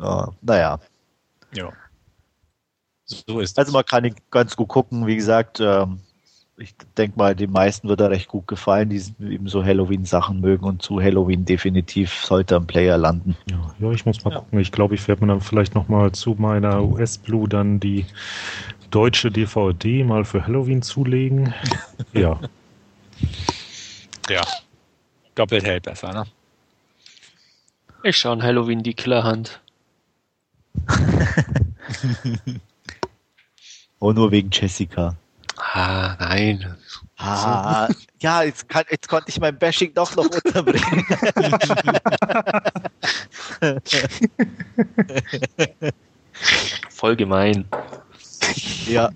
[0.00, 0.78] ja naja.
[1.52, 1.72] Ja.
[3.04, 6.00] So ist Also man kann ihn ganz gut gucken, wie gesagt, ähm,
[6.56, 10.64] ich denke mal, den meisten wird er recht gut gefallen, die eben so Halloween-Sachen mögen
[10.64, 13.36] und zu Halloween definitiv sollte ein Player landen.
[13.50, 14.38] Ja, ja ich muss mal ja.
[14.40, 14.60] gucken.
[14.60, 18.04] Ich glaube, ich werde mir dann vielleicht nochmal zu meiner US-Blue dann die
[18.90, 21.54] deutsche DVD mal für Halloween zulegen.
[22.12, 22.38] ja.
[24.28, 24.42] Ja.
[25.34, 26.24] Doppelt hält besser, ne?
[28.04, 29.60] Ich schaue an Halloween die Killerhand.
[34.00, 35.16] oh, nur wegen Jessica.
[35.62, 36.76] Ah, nein.
[37.18, 37.88] Ah,
[38.20, 41.06] ja, jetzt, kann, jetzt konnte ich mein Bashing doch noch unterbringen.
[46.90, 47.64] Voll gemein.
[48.86, 49.10] Ja.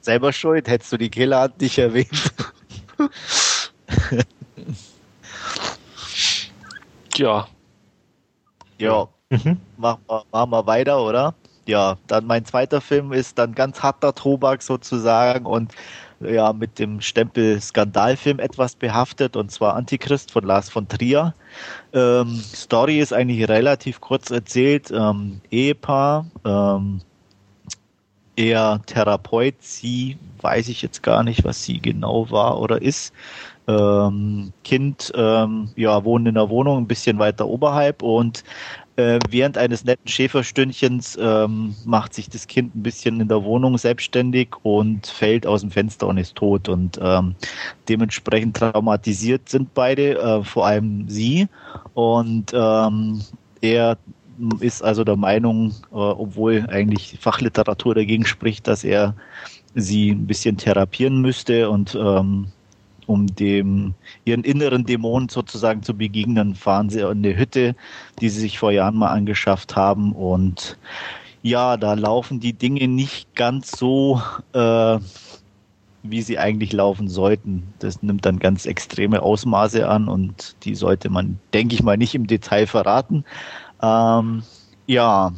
[0.00, 2.32] Selber schuld, hättest du die Killerhand nicht erwähnt.
[7.14, 7.46] Tja.
[8.78, 9.08] Ja.
[9.30, 9.60] Mhm.
[9.76, 11.34] Machen, wir, machen wir weiter, oder?
[11.68, 15.74] Ja, dann mein zweiter Film ist dann ganz harter Tobak sozusagen und
[16.20, 21.34] ja, mit dem Stempel Skandalfilm etwas behaftet und zwar Antichrist von Lars von Trier.
[21.92, 24.90] Ähm, Story ist eigentlich relativ kurz erzählt.
[24.90, 27.02] Ähm, Ehepaar, ähm,
[28.34, 33.12] er Therapeut, sie weiß ich jetzt gar nicht, was sie genau war oder ist.
[33.66, 38.42] Ähm, kind, ähm, ja, wohnen in der Wohnung ein bisschen weiter oberhalb und
[38.98, 43.78] äh, während eines netten Schäferstündchens ähm, macht sich das Kind ein bisschen in der Wohnung
[43.78, 46.68] selbstständig und fällt aus dem Fenster und ist tot.
[46.68, 47.36] Und ähm,
[47.88, 51.46] dementsprechend traumatisiert sind beide, äh, vor allem sie.
[51.94, 53.20] Und ähm,
[53.60, 53.96] er
[54.58, 59.14] ist also der Meinung, äh, obwohl eigentlich Fachliteratur dagegen spricht, dass er
[59.76, 62.48] sie ein bisschen therapieren müsste und ähm,
[63.08, 63.94] um dem
[64.24, 67.74] ihren inneren Dämonen sozusagen zu begegnen, fahren sie in eine Hütte,
[68.20, 70.78] die sie sich vor Jahren mal angeschafft haben und
[71.42, 74.20] ja, da laufen die Dinge nicht ganz so,
[74.52, 74.98] äh,
[76.02, 77.72] wie sie eigentlich laufen sollten.
[77.78, 82.14] Das nimmt dann ganz extreme Ausmaße an und die sollte man, denke ich mal, nicht
[82.14, 83.24] im Detail verraten.
[83.80, 84.42] Ähm,
[84.86, 85.32] ja,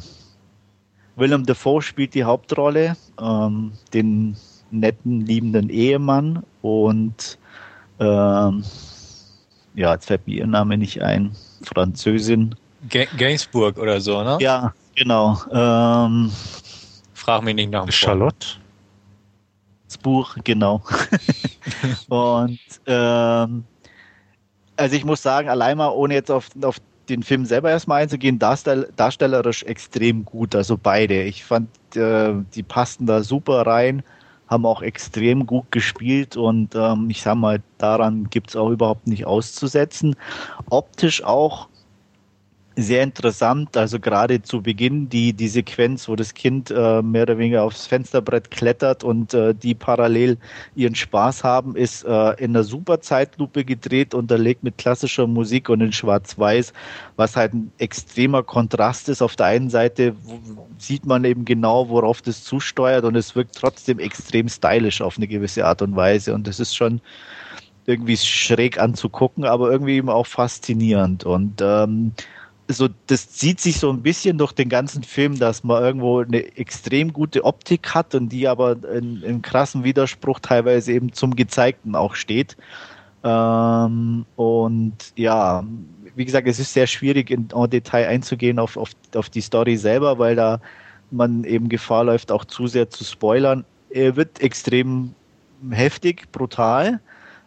[1.15, 4.35] Willem Dafoe spielt die Hauptrolle, ähm, den
[4.71, 7.37] netten, liebenden Ehemann und
[8.01, 8.63] ähm,
[9.75, 11.31] ja, jetzt fällt mir ihr Name nicht ein.
[11.63, 12.55] Französin.
[12.89, 14.37] G Gainsbourg oder so, ne?
[14.41, 15.37] Ja, genau.
[15.51, 16.31] Ähm,
[17.13, 18.47] Frag mich nicht nach dem Charlotte.
[19.85, 20.81] Das Buch, genau.
[22.09, 23.63] und ähm,
[24.75, 26.77] also ich muss sagen, allein mal ohne jetzt auf, auf
[27.07, 30.55] den Film selber erstmal einzugehen, darstell, darstellerisch extrem gut.
[30.55, 31.21] Also beide.
[31.23, 34.01] Ich fand, äh, die passten da super rein
[34.51, 39.25] haben auch extrem gut gespielt und ähm, ich sag mal, daran gibt's auch überhaupt nicht
[39.25, 40.15] auszusetzen.
[40.69, 41.69] Optisch auch
[42.75, 43.75] sehr interessant.
[43.75, 47.85] Also gerade zu Beginn die, die Sequenz, wo das Kind äh, mehr oder weniger aufs
[47.85, 50.37] Fensterbrett klettert und äh, die parallel
[50.75, 55.81] ihren Spaß haben, ist äh, in einer super Zeitlupe gedreht, unterlegt mit klassischer Musik und
[55.81, 56.71] in Schwarz-Weiß,
[57.17, 59.21] was halt ein extremer Kontrast ist.
[59.21, 60.15] Auf der einen Seite
[60.77, 65.27] sieht man eben genau, worauf das zusteuert und es wirkt trotzdem extrem stylisch auf eine
[65.27, 66.33] gewisse Art und Weise.
[66.33, 67.01] Und das ist schon
[67.85, 71.25] irgendwie schräg anzugucken, aber irgendwie eben auch faszinierend.
[71.25, 72.13] Und ähm,
[72.67, 76.57] so, das zieht sich so ein bisschen durch den ganzen Film, dass man irgendwo eine
[76.57, 81.95] extrem gute Optik hat und die aber in, in krassen Widerspruch teilweise eben zum Gezeigten
[81.95, 82.57] auch steht.
[83.23, 85.63] Ähm, und ja,
[86.15, 89.77] wie gesagt, es ist sehr schwierig, in, en Detail einzugehen auf, auf, auf die Story
[89.77, 90.59] selber, weil da
[91.11, 93.65] man eben Gefahr läuft, auch zu sehr zu spoilern.
[93.89, 95.13] Er wird extrem
[95.69, 97.01] heftig, brutal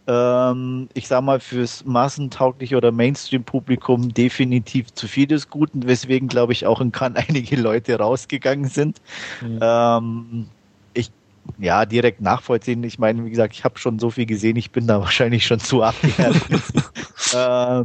[0.07, 6.53] ähm, ich sag mal, fürs massentaugliche oder Mainstream-Publikum definitiv zu viel des Guten, weswegen, glaube
[6.53, 9.01] ich, auch in Cannes einige Leute rausgegangen sind.
[9.41, 9.59] Mhm.
[9.63, 10.47] Ähm,
[10.93, 11.11] ich,
[11.59, 12.85] ja, direkt nachvollziehen.
[12.85, 15.61] Ich meine, wie gesagt, ich habe schon so viel gesehen, ich bin da wahrscheinlich schon
[15.61, 16.63] zu abgehärtet.
[17.33, 17.85] äh,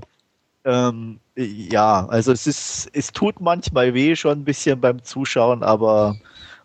[0.65, 6.17] ähm, ja, also es ist, es tut manchmal weh schon ein bisschen beim Zuschauen, aber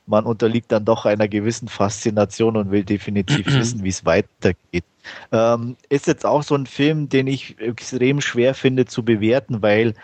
[0.06, 4.84] man unterliegt dann doch einer gewissen Faszination und will definitiv wissen, wie es weitergeht.
[5.32, 9.94] Ähm, ist jetzt auch so ein Film, den ich extrem schwer finde zu bewerten, weil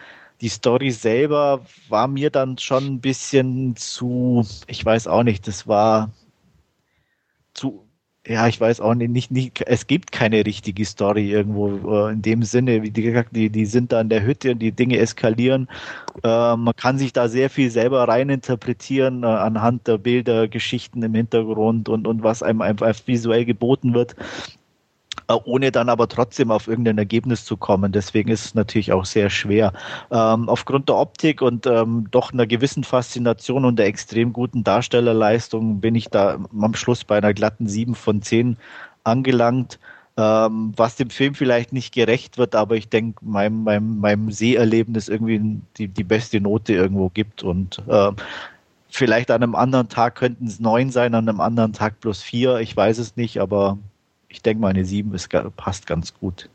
[0.40, 5.66] die Story selber war mir dann schon ein bisschen zu, ich weiß auch nicht, das
[5.66, 6.10] war
[7.52, 7.84] zu,
[8.26, 12.20] ja, ich weiß auch nicht, nicht, nicht, es gibt keine richtige Story irgendwo äh, in
[12.20, 12.82] dem Sinne.
[12.82, 15.68] Wie gesagt, die, die sind da in der Hütte und die Dinge eskalieren.
[16.22, 21.14] Äh, man kann sich da sehr viel selber reininterpretieren äh, anhand der Bilder, Geschichten im
[21.14, 24.14] Hintergrund und, und was einem einfach visuell geboten wird.
[25.30, 27.92] Äh, ohne dann aber trotzdem auf irgendein Ergebnis zu kommen.
[27.92, 29.72] Deswegen ist es natürlich auch sehr schwer.
[30.10, 35.80] Ähm, aufgrund der Optik und ähm, doch einer gewissen Faszination und der extrem guten Darstellerleistung
[35.80, 38.56] bin ich da am Schluss bei einer glatten 7 von 10
[39.04, 39.78] angelangt.
[40.16, 45.08] Ähm, was dem Film vielleicht nicht gerecht wird, aber ich denke, meinem, meinem, meinem Seherlebnis
[45.08, 48.10] irgendwie die, die beste Note irgendwo gibt und äh,
[48.88, 52.58] vielleicht an einem anderen Tag könnten es neun sein, an einem anderen Tag plus vier,
[52.58, 53.78] ich weiß es nicht, aber
[54.30, 56.48] ich denke mal, eine 7 ist, passt ganz gut.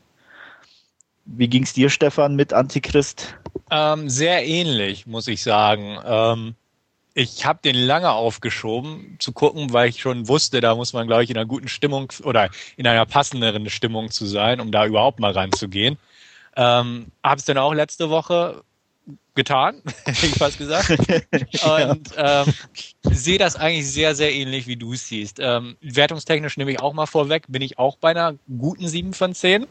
[1.26, 3.36] Wie ging es dir, Stefan, mit Antichrist?
[3.70, 5.98] Ähm, sehr ähnlich, muss ich sagen.
[6.04, 6.54] Ähm,
[7.14, 11.24] ich habe den lange aufgeschoben zu gucken, weil ich schon wusste, da muss man, glaube
[11.24, 15.18] ich, in einer guten Stimmung oder in einer passenderen Stimmung zu sein, um da überhaupt
[15.18, 15.98] mal ranzugehen.
[16.56, 18.62] Ähm, habe es dann auch letzte Woche
[19.34, 20.90] getan, ich fast gesagt.
[20.90, 22.52] Und ähm,
[23.02, 25.38] sehe das eigentlich sehr, sehr ähnlich, wie du es siehst.
[25.40, 29.34] Ähm, wertungstechnisch nehme ich auch mal vorweg, bin ich auch bei einer guten 7 von
[29.34, 29.66] 10.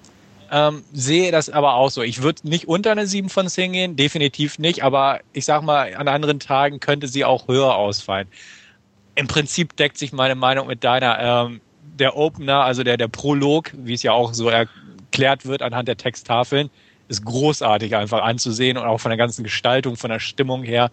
[0.51, 2.03] Ähm, sehe das aber auch so.
[2.03, 5.95] Ich würde nicht unter eine 7 von 10 gehen, definitiv nicht, aber ich sag mal,
[5.95, 8.27] an anderen Tagen könnte sie auch höher ausfallen.
[9.15, 11.19] Im Prinzip deckt sich meine Meinung mit deiner.
[11.19, 11.61] Ähm,
[11.99, 15.97] der Opener, also der, der Prolog, wie es ja auch so erklärt wird anhand der
[15.97, 16.69] Texttafeln,
[17.07, 20.91] ist großartig einfach anzusehen und auch von der ganzen Gestaltung, von der Stimmung her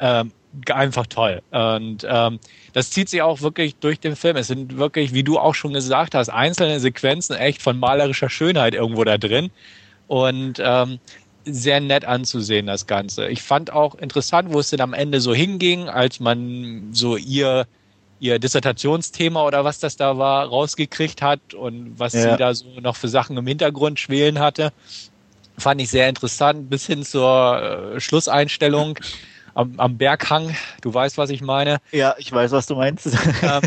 [0.00, 0.32] ähm,
[0.70, 1.42] einfach toll.
[1.50, 2.40] Und ähm,
[2.72, 4.36] das zieht sich auch wirklich durch den Film.
[4.36, 8.74] Es sind wirklich, wie du auch schon gesagt hast, einzelne Sequenzen echt von malerischer Schönheit
[8.74, 9.50] irgendwo da drin
[10.08, 10.98] und ähm,
[11.44, 13.28] sehr nett anzusehen das Ganze.
[13.28, 17.66] Ich fand auch interessant, wo es denn am Ende so hinging, als man so ihr
[18.22, 22.32] ihr Dissertationsthema oder was das da war rausgekriegt hat und was ja.
[22.32, 24.72] sie da so noch für Sachen im Hintergrund schwelen hatte
[25.60, 28.98] fand ich sehr interessant, bis hin zur äh, Schlusseinstellung
[29.54, 30.56] am, am, Berghang.
[30.80, 31.78] Du weißt, was ich meine.
[31.92, 33.06] Ja, ich weiß, was du meinst.
[33.42, 33.62] ähm,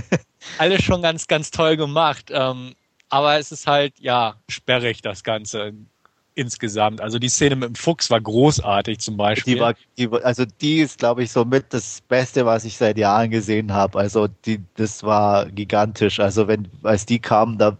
[0.57, 2.29] alles schon ganz, ganz toll gemacht.
[2.31, 2.75] Ähm,
[3.09, 5.73] aber es ist halt, ja, sperrig, das Ganze
[6.35, 7.01] insgesamt.
[7.01, 9.55] Also die Szene mit dem Fuchs war großartig zum Beispiel.
[9.55, 13.29] Die war, die, also die ist, glaube ich, somit das Beste, was ich seit Jahren
[13.29, 13.99] gesehen habe.
[13.99, 16.19] Also die, das war gigantisch.
[16.19, 17.77] Also wenn, als die kamen, da,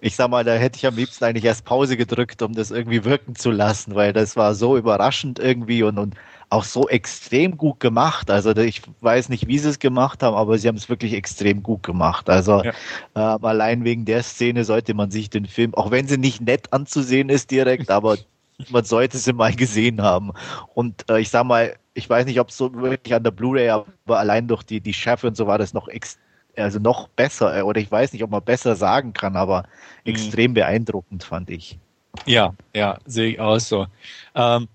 [0.00, 3.04] ich sag mal, da hätte ich am liebsten eigentlich erst Pause gedrückt, um das irgendwie
[3.04, 6.14] wirken zu lassen, weil das war so überraschend irgendwie und, und
[6.48, 8.30] auch so extrem gut gemacht.
[8.30, 11.62] Also ich weiß nicht, wie sie es gemacht haben, aber sie haben es wirklich extrem
[11.62, 12.30] gut gemacht.
[12.30, 12.72] Also ja.
[13.14, 16.72] äh, allein wegen der Szene sollte man sich den Film, auch wenn sie nicht nett
[16.72, 18.16] anzusehen ist direkt, aber
[18.70, 20.32] man sollte sie mal gesehen haben.
[20.74, 23.70] Und äh, ich sag mal, ich weiß nicht, ob es so wirklich an der Blu-ray,
[23.70, 26.22] aber allein durch die, die Schärfe und so war das noch extrem
[26.58, 29.64] also noch besser, äh, oder ich weiß nicht, ob man besser sagen kann, aber
[30.04, 30.12] mhm.
[30.12, 31.78] extrem beeindruckend fand ich.
[32.24, 33.86] Ja, ja, sehe ich auch so.
[34.34, 34.68] Ähm,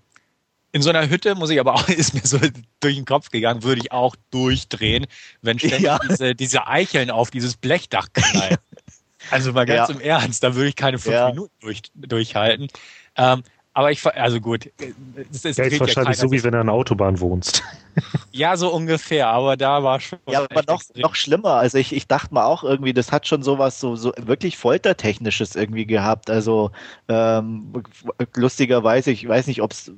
[0.72, 2.38] in so einer Hütte muss ich aber auch, ist mir so
[2.80, 5.06] durch den Kopf gegangen, würde ich auch durchdrehen,
[5.42, 5.98] wenn ständig ja.
[5.98, 8.56] diese, diese Eicheln auf dieses Blechdach knallen.
[9.30, 9.94] also mal ganz ja.
[9.94, 11.28] im Ernst, da würde ich keine fünf ja.
[11.28, 12.68] Minuten durch, durchhalten.
[13.16, 13.42] Ähm,
[13.74, 14.70] aber ich, also gut.
[15.30, 17.62] Das ist, ja, ist wahrscheinlich so, wie wenn du an der Autobahn wohnst.
[18.30, 20.18] ja, so ungefähr, aber da war schon.
[20.28, 21.54] Ja, aber noch, noch schlimmer.
[21.54, 25.56] Also ich, ich dachte mal auch irgendwie, das hat schon sowas so, so wirklich Foltertechnisches
[25.56, 26.28] irgendwie gehabt.
[26.28, 26.70] Also
[27.08, 27.72] ähm,
[28.36, 29.90] lustigerweise, ich weiß nicht, ob es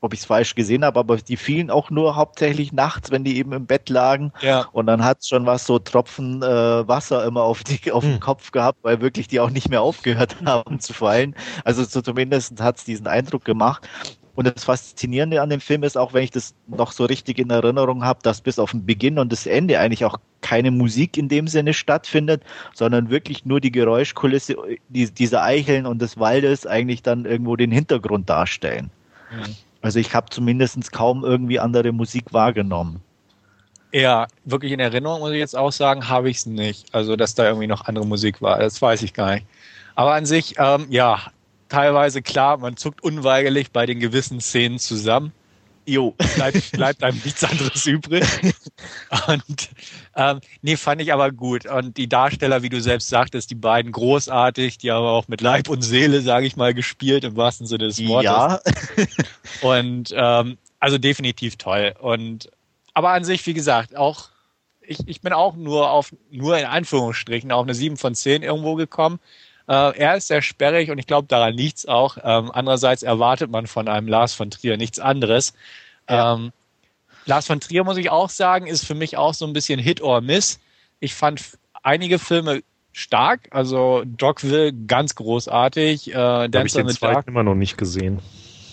[0.00, 3.36] ob ich es falsch gesehen habe, aber die fielen auch nur hauptsächlich nachts, wenn die
[3.36, 4.32] eben im Bett lagen.
[4.40, 4.66] Ja.
[4.72, 8.12] Und dann hat es schon was so Tropfen äh, Wasser immer auf, die, auf hm.
[8.12, 11.34] den Kopf gehabt, weil wirklich die auch nicht mehr aufgehört haben zu fallen.
[11.64, 13.86] Also so zumindest hat es diesen Eindruck gemacht.
[14.36, 17.50] Und das Faszinierende an dem Film ist, auch wenn ich das noch so richtig in
[17.50, 21.28] Erinnerung habe, dass bis auf den Beginn und das Ende eigentlich auch keine Musik in
[21.28, 22.42] dem Sinne stattfindet,
[22.72, 24.56] sondern wirklich nur die Geräuschkulisse
[24.88, 28.90] die, dieser Eicheln und des Waldes eigentlich dann irgendwo den Hintergrund darstellen.
[29.30, 29.56] Mhm.
[29.82, 33.00] Also ich habe zumindest kaum irgendwie andere Musik wahrgenommen.
[33.92, 36.94] Ja, wirklich in Erinnerung muss ich jetzt auch sagen, habe ich es nicht.
[36.94, 39.46] Also, dass da irgendwie noch andere Musik war, das weiß ich gar nicht.
[39.96, 41.20] Aber an sich, ähm, ja,
[41.68, 45.32] teilweise klar, man zuckt unweigerlich bei den gewissen Szenen zusammen.
[45.86, 46.14] Jo.
[46.36, 48.24] Bleibt, bleibt einem nichts anderes übrig.
[49.26, 49.70] Und
[50.14, 51.66] ähm, nee, fand ich aber gut.
[51.66, 55.68] Und die Darsteller, wie du selbst sagtest, die beiden großartig, die haben auch mit Leib
[55.68, 58.24] und Seele, sage ich mal, gespielt, im wahrsten Sinne des Wortes.
[58.24, 58.60] Ja.
[59.68, 61.94] und ähm, also definitiv toll.
[62.00, 62.50] Und
[62.94, 64.30] aber an sich, wie gesagt, auch
[64.90, 68.74] ich, ich bin auch nur auf, nur in Anführungsstrichen, auf eine 7 von 10 irgendwo
[68.74, 69.20] gekommen.
[69.70, 72.18] Äh, er ist sehr sperrig und ich glaube, daran liegt's auch.
[72.24, 75.54] Ähm, andererseits erwartet man von einem Lars von Trier nichts anderes.
[76.08, 76.34] Ja.
[76.34, 76.50] Ähm,
[77.24, 80.00] Lars von Trier, muss ich auch sagen, ist für mich auch so ein bisschen Hit
[80.00, 80.58] or Miss.
[80.98, 87.28] Ich fand einige Filme stark, also Dogville ganz großartig, äh, habe ich den zweiten Dark
[87.28, 88.18] immer noch nicht gesehen.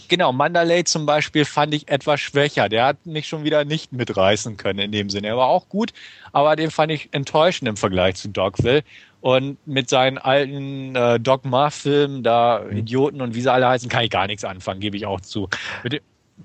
[0.07, 2.69] Genau, Mandalay zum Beispiel fand ich etwas schwächer.
[2.69, 5.27] Der hat mich schon wieder nicht mitreißen können in dem Sinne.
[5.27, 5.91] Er war auch gut,
[6.31, 8.83] aber den fand ich enttäuschend im Vergleich zu Dogville.
[9.21, 12.77] Und mit seinen alten äh, Dogma-Filmen, da Mhm.
[12.77, 15.49] Idioten und wie sie alle heißen, kann ich gar nichts anfangen, gebe ich auch zu.
[15.83, 15.99] Mit dem,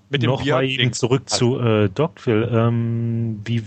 [0.09, 2.47] mit dem Noch mal eben zurück zu äh, Dogville.
[2.47, 3.63] Ähm, wie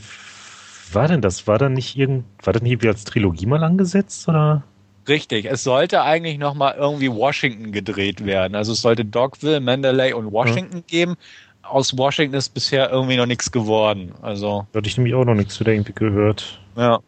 [0.91, 1.47] war denn das?
[1.47, 4.63] War da nicht irgend, war das nicht irgendwie als Trilogie mal angesetzt oder?
[5.07, 8.55] Richtig, es sollte eigentlich nochmal irgendwie Washington gedreht werden.
[8.55, 11.15] Also es sollte Dogville, Mandalay und Washington geben.
[11.61, 14.13] Aus Washington ist bisher irgendwie noch nichts geworden.
[14.21, 16.59] Also Da hatte ich nämlich auch noch nichts wieder irgendwie gehört.
[16.75, 16.99] Ja,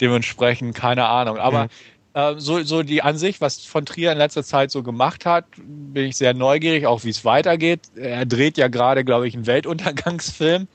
[0.00, 1.38] dementsprechend keine Ahnung.
[1.38, 1.68] Aber
[2.14, 6.06] äh, so, so die Ansicht, was von Trier in letzter Zeit so gemacht hat, bin
[6.06, 7.82] ich sehr neugierig, auch wie es weitergeht.
[7.94, 10.66] Er dreht ja gerade, glaube ich, einen Weltuntergangsfilm.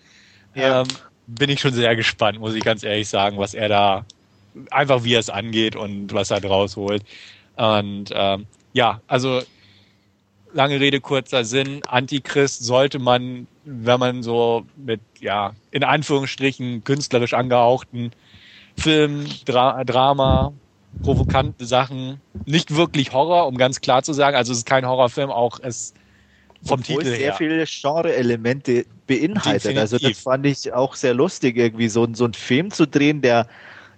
[0.53, 0.81] Ja.
[0.81, 0.87] Ähm,
[1.27, 4.05] bin ich schon sehr gespannt, muss ich ganz ehrlich sagen, was er da,
[4.71, 7.03] einfach wie er es angeht und was er draus holt.
[7.55, 9.41] Und ähm, ja, also
[10.53, 17.33] lange Rede, kurzer Sinn, Antichrist sollte man, wenn man so mit, ja, in Anführungsstrichen künstlerisch
[17.33, 18.11] angehauchten
[18.77, 20.53] Film, Dra Drama,
[21.01, 25.29] provokante Sachen, nicht wirklich Horror, um ganz klar zu sagen, also es ist kein Horrorfilm,
[25.29, 25.93] auch es
[26.63, 27.33] vom Obwohl Titel sehr her.
[27.33, 29.77] viele Genre-Elemente beinhaltet.
[29.77, 30.23] Also das Definitiv.
[30.23, 33.47] fand ich auch sehr lustig, irgendwie so, so einen Film zu drehen, der,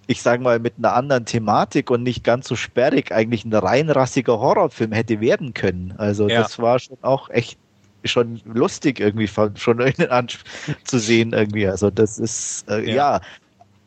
[0.06, 4.38] ich sage mal, mit einer anderen Thematik und nicht ganz so sperrig eigentlich ein reinrassiger
[4.38, 5.94] Horrorfilm hätte werden können.
[5.96, 6.42] Also Ja.
[6.42, 7.58] das war schon auch echt
[8.04, 9.78] schon lustig irgendwie von- schon
[10.84, 11.66] zu sehen irgendwie.
[11.66, 12.94] Also das ist äh, Ja.
[13.16, 13.20] ja.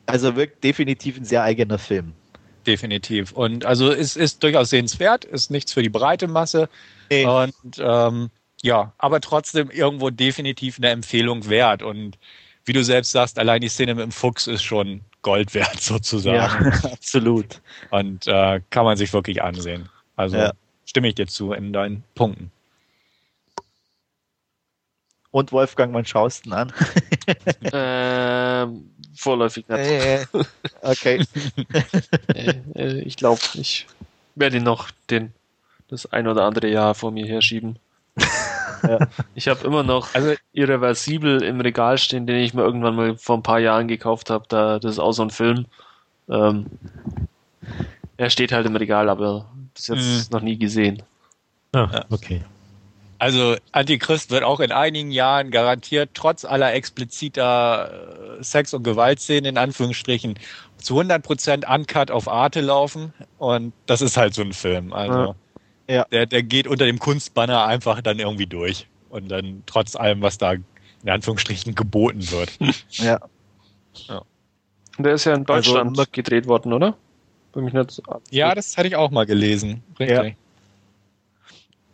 [0.06, 2.14] Also wirkt definitiv ein sehr eigener Film.
[2.68, 3.32] Definitiv.
[3.32, 6.70] Und also es ist durchaus sehenswert, ist nichts für die breite Masse.
[7.10, 7.26] Nee.
[7.26, 8.30] Und ähm,
[8.62, 11.82] ja, aber trotzdem irgendwo definitiv eine Empfehlung wert.
[11.82, 12.18] Und
[12.66, 16.36] wie du selbst sagst, allein die Szene mit dem Fuchs ist schon Gold wert sozusagen.
[16.36, 17.62] Ja, absolut.
[17.90, 19.90] Und äh, kann man sich wirklich ansehen.
[20.16, 20.52] Also Ja.
[20.86, 22.52] stimme ich dir zu in deinen Punkten.
[25.32, 26.74] Und Wolfgang, wann schaust du ihn an?
[27.74, 29.80] Ähm, vorläufig nicht.
[29.80, 30.26] Äh,
[30.82, 31.26] okay.
[32.74, 33.88] Äh, ich glaube, ich
[34.36, 35.34] werde ihn noch den,
[35.90, 37.78] das ein oder andere Jahr vor mir herschieben.
[38.84, 38.98] Ja.
[39.36, 43.38] Ich habe immer noch Also Irreversibel im Regal stehen, den ich mir irgendwann mal vor
[43.38, 44.46] ein paar Jahren gekauft habe.
[44.50, 45.68] Da, das ist auch so ein Film.
[46.28, 46.66] Ähm,
[48.18, 49.46] er steht halt im Regal, aber
[49.76, 51.04] bis jetzt noch nie gesehen.
[51.74, 52.42] Ah, okay.
[53.22, 59.46] Also Antichrist wird auch in einigen Jahren garantiert trotz aller expliziter äh, Sex- und Gewaltszenen
[59.46, 60.40] in Anführungsstrichen
[60.78, 64.92] zu 100% uncut auf Arte laufen und das ist halt so ein Film.
[64.92, 65.36] Also
[65.88, 66.06] Ja.
[66.12, 70.40] Der, der geht unter dem Kunstbanner einfach dann irgendwie durch und dann trotz allem, was
[70.40, 70.64] da in
[71.10, 72.52] Anführungsstrichen geboten wird.
[72.90, 73.20] Ja.
[74.98, 76.98] Und der ist ja in Also, Deutschland man- gedreht worden, oder?
[77.54, 78.02] Bin mich nicht so-
[78.32, 79.84] Ja, das hatte ich auch mal gelesen.
[80.00, 80.36] Richtig.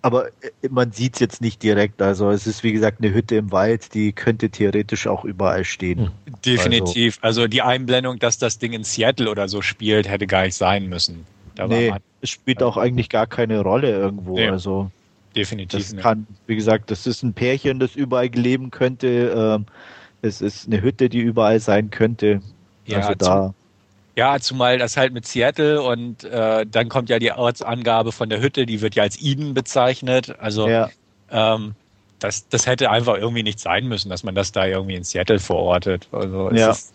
[0.07, 2.01] Aber äh, man sieht es jetzt nicht direkt.
[2.01, 5.99] Also es ist wie gesagt eine Hütte im Wald, die könnte theoretisch auch überall stehen.
[5.99, 6.11] Hm.
[6.45, 7.19] Definitiv.
[7.21, 10.87] Also, die Einblendung, dass das Ding in Seattle oder so spielt, hätte gar nicht sein
[10.87, 11.25] müssen.
[11.55, 14.35] Da nee, war man es spielt auch eigentlich gar keine Rolle irgendwo.
[14.35, 14.47] Nee.
[14.47, 14.91] Also
[15.35, 16.01] definitiv das nicht.
[16.01, 19.33] kann, wie gesagt, das ist ein Pärchen, das überall leben könnte.
[19.35, 19.65] Ähm,
[20.21, 22.41] es ist eine Hütte, die überall sein könnte.
[22.85, 23.53] Ja, also zum- da.
[24.17, 28.41] Ja, zumal das halt mit Seattle und äh, dann kommt ja die Ortsangabe von der
[28.41, 30.39] Hütte, die wird ja als Eden bezeichnet.
[30.39, 30.89] Also Ja,
[31.29, 31.75] ähm,
[32.17, 35.37] das, das hätte einfach irgendwie nicht sein müssen, dass man das da irgendwie in Seattle
[35.37, 36.07] verortet.
[36.11, 36.71] Also es Ja.
[36.71, 36.93] ist,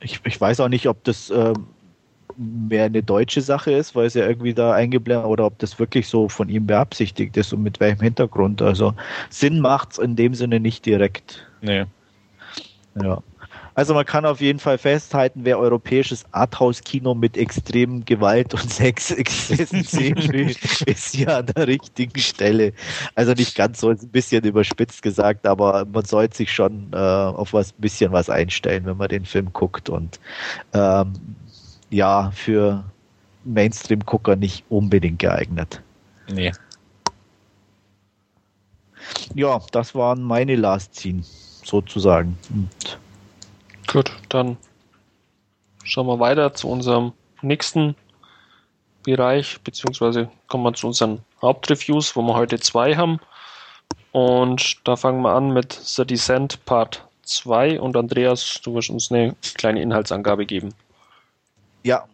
[0.00, 1.66] ich, ich weiß auch nicht, ob das ähm,
[2.36, 6.06] mehr eine deutsche Sache ist, weil es ja irgendwie da eingeblendet oder ob das wirklich
[6.06, 8.62] so von ihm beabsichtigt ist und mit welchem Hintergrund.
[8.62, 8.94] Also
[9.28, 11.44] Sinn macht's in dem Sinne nicht direkt.
[11.62, 11.84] nee.
[12.94, 13.22] Ja.
[13.74, 19.82] Also man kann auf jeden Fall festhalten, wer europäisches Arthouse-Kino mit extremen Gewalt und Sexexzessen
[19.84, 20.54] sehen will,
[20.86, 22.72] ist hier an der richtigen Stelle.
[23.14, 26.96] Also nicht ganz so, ist ein bisschen überspitzt gesagt, aber man sollte sich schon äh,
[26.96, 29.88] auf was bisschen was einstellen, wenn man den Film guckt.
[29.88, 30.20] Und
[30.74, 31.14] ähm,
[31.90, 32.84] ja, für
[33.44, 35.80] Mainstream-Gucker nicht unbedingt geeignet.
[36.30, 36.52] Nee.
[39.34, 41.22] Ja, das waren meine Last Scene,
[41.64, 42.36] sozusagen.
[42.50, 42.98] Und
[43.92, 44.56] Gut, dann
[45.84, 47.12] schauen wir weiter zu unserem
[47.42, 47.94] nächsten
[49.02, 53.20] Bereich, beziehungsweise kommen wir zu unseren Hauptreviews, wo wir heute zwei haben.
[54.12, 59.12] Und da fangen wir an mit The Descent Part 2 und Andreas, du wirst uns
[59.12, 60.72] eine kleine Inhaltsangabe geben.
[61.82, 62.06] Ja,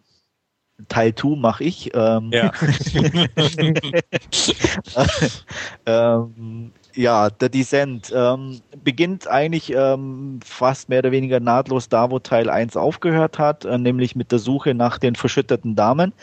[0.89, 1.91] Teil 2 mache ich.
[1.93, 2.51] Ähm, Ja.
[6.25, 12.19] ähm, ja, der Descent ähm, beginnt eigentlich ähm, fast mehr oder weniger nahtlos da, wo
[12.19, 16.13] Teil 1 aufgehört hat, äh, nämlich mit der Suche nach den verschütteten Damen,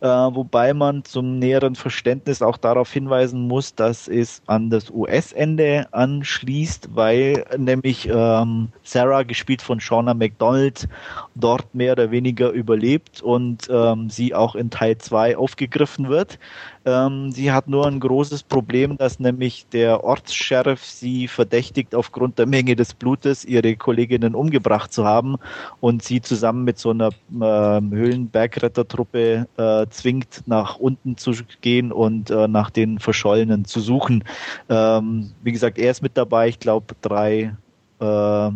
[0.00, 5.86] äh, wobei man zum näheren Verständnis auch darauf hinweisen muss, dass es an das US-Ende
[5.92, 10.88] anschließt, weil nämlich ähm, Sarah, gespielt von Shauna McDonald,
[11.34, 16.38] dort mehr oder weniger überlebt und ähm, sie auch in Teil 2 aufgegriffen wird.
[16.84, 22.46] Ähm, sie hat nur ein großes Problem, dass nämlich der Ortssheriff sie verdächtigt, aufgrund der
[22.46, 25.36] Menge des Blutes ihre Kolleginnen umgebracht zu haben
[25.80, 32.30] und sie zusammen mit so einer äh, Höhlenbergrettertruppe äh, zwingt, nach unten zu gehen und
[32.30, 34.24] äh, nach den Verschollenen zu suchen.
[34.68, 37.54] Ähm, wie gesagt, er ist mit dabei, ich glaube drei
[38.00, 38.50] äh,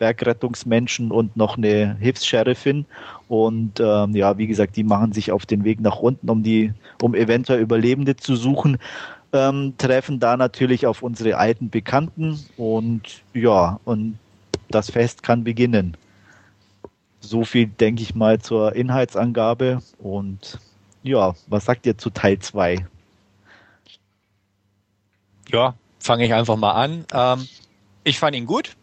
[0.00, 2.86] Bergrettungsmenschen und noch eine Hilfs-Sheriffin.
[3.28, 6.72] Und ähm, ja, wie gesagt, die machen sich auf den Weg nach unten, um die,
[7.00, 8.78] um eventuell Überlebende zu suchen.
[9.32, 14.18] Ähm, treffen da natürlich auf unsere alten Bekannten und ja, und
[14.70, 15.96] das Fest kann beginnen.
[17.20, 20.58] So viel denke ich mal zur Inhaltsangabe und
[21.04, 22.86] ja, was sagt ihr zu Teil 2?
[25.52, 27.04] Ja, fange ich einfach mal an.
[27.12, 27.46] Ähm,
[28.02, 28.74] ich fand ihn gut.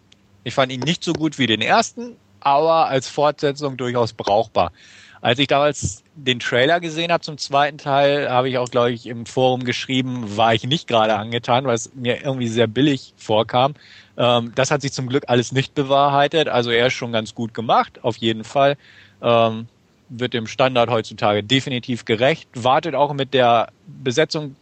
[0.47, 4.71] Ich fand ihn nicht so gut wie den ersten, aber als Fortsetzung durchaus brauchbar.
[5.19, 9.07] Als ich damals den Trailer gesehen habe zum zweiten Teil, habe ich auch, glaube ich,
[9.07, 13.73] im Forum geschrieben, war ich nicht gerade angetan, weil es mir irgendwie sehr billig vorkam.
[14.15, 16.47] Ähm, das hat sich zum Glück alles nicht bewahrheitet.
[16.47, 18.77] Also er ist schon ganz gut gemacht, auf jeden Fall.
[19.21, 19.67] Ähm,
[20.07, 22.47] wird dem Standard heutzutage definitiv gerecht.
[22.53, 24.55] Wartet auch mit der Besetzung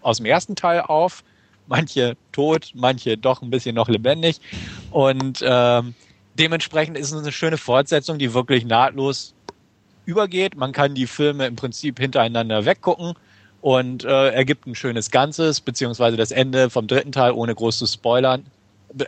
[0.00, 1.22] aus dem ersten Teil auf.
[1.70, 4.40] Manche tot, manche doch ein bisschen noch lebendig.
[4.90, 5.94] Und ähm,
[6.36, 9.34] dementsprechend ist es eine schöne Fortsetzung, die wirklich nahtlos
[10.04, 10.56] übergeht.
[10.56, 13.14] Man kann die Filme im Prinzip hintereinander weggucken
[13.60, 17.86] und äh, ergibt ein schönes Ganzes, beziehungsweise das Ende vom dritten Teil, ohne groß zu
[17.86, 18.44] spoilern,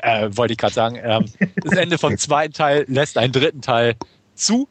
[0.03, 1.25] äh, wollte ich gerade sagen, ähm,
[1.65, 3.97] das Ende vom zweiten Teil lässt einen dritten Teil
[4.37, 4.69] zu.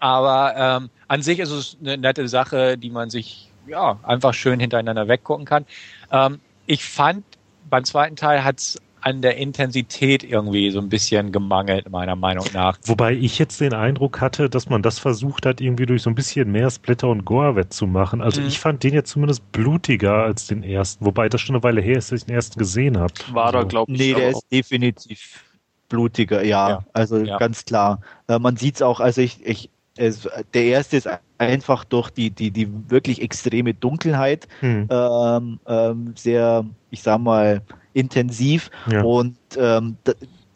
[0.00, 4.58] Aber ähm, an sich ist es eine nette Sache, die man sich ja einfach schön
[4.58, 5.66] hintereinander weggucken kann.
[6.10, 7.24] Ähm, ich fand,
[7.68, 12.46] beim zweiten Teil hat es an der Intensität irgendwie so ein bisschen gemangelt, meiner Meinung
[12.52, 12.78] nach.
[12.84, 16.14] Wobei ich jetzt den Eindruck hatte, dass man das versucht hat, irgendwie durch so ein
[16.14, 18.20] bisschen mehr Splitter und Gore wettzumachen.
[18.20, 18.46] Also Mhm.
[18.46, 21.96] ich fand den jetzt zumindest blutiger als den ersten, wobei das schon eine Weile her
[21.96, 23.14] ist, dass ich den ersten gesehen habe.
[23.32, 23.98] War er, Also, glaube ich.
[23.98, 25.44] Nee, der ist definitiv
[25.88, 26.68] blutiger, ja.
[26.68, 26.84] Ja.
[26.92, 27.38] Also Ja.
[27.38, 28.00] ganz klar.
[28.28, 31.08] Äh, man sieht es auch, also ich, ich es, der erste ist
[31.40, 37.62] einfach durch die, die, die wirklich extreme Dunkelheit hm, ähm, ähm, sehr, ich sag mal,
[37.94, 38.70] intensiv.
[38.90, 39.02] ja.
[39.02, 39.96] Und ähm,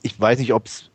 [0.02, 0.90] ich weiß nicht, ob es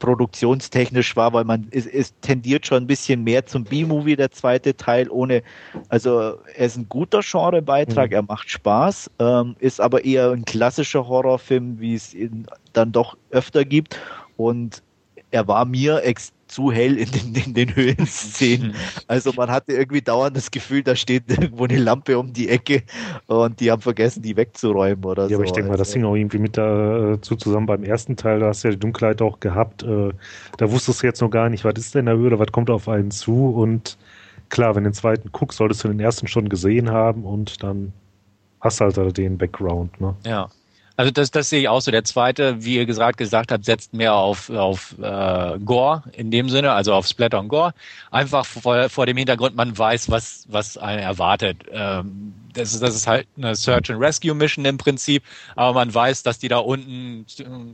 [0.00, 4.76] produktionstechnisch war, weil man es, es tendiert schon ein bisschen mehr zum B-Movie, der zweite
[4.76, 5.42] Teil, ohne,
[5.88, 8.14] also er ist ein guter Genrebeitrag, Mhm.
[8.16, 13.16] er macht Spaß, ähm, ist aber eher ein klassischer Horrorfilm, wie es ihn dann doch
[13.30, 13.96] öfter gibt.
[14.36, 14.82] Und
[15.30, 18.74] er war mir ex zu hell in den, in den Höhlenszenen.
[19.06, 22.82] Also man hatte irgendwie dauernd das Gefühl, da steht irgendwo eine Lampe um die Ecke
[23.26, 25.34] und die haben vergessen, die wegzuräumen oder Ja, so.
[25.36, 28.40] aber ich denke mal, das Also- hing auch irgendwie mit dazu zusammen beim ersten Teil,
[28.40, 29.82] da hast du ja die Dunkelheit auch gehabt.
[29.82, 30.10] Äh,
[30.58, 32.88] da wusstest du jetzt noch gar nicht, was ist denn da Höhle, was kommt auf
[32.88, 33.96] einen zu und
[34.50, 37.92] klar, wenn du den zweiten guckst, solltest du den ersten schon gesehen haben und dann
[38.60, 40.14] hast du halt da den Background, ne?
[40.26, 40.48] Ja.
[40.98, 41.92] Also das, das sehe ich auch so.
[41.92, 46.48] Der zweite, wie ihr gesagt, gesagt habt, setzt mehr auf, auf äh, Gore in dem
[46.48, 47.72] Sinne, also auf Splatter und Gore.
[48.10, 51.58] Einfach vor, vor dem Hintergrund, man weiß, was, was einen erwartet.
[51.70, 55.22] Ähm, das, ist, das ist halt eine Search and Rescue Mission im Prinzip,
[55.54, 57.24] aber man weiß, dass die da unten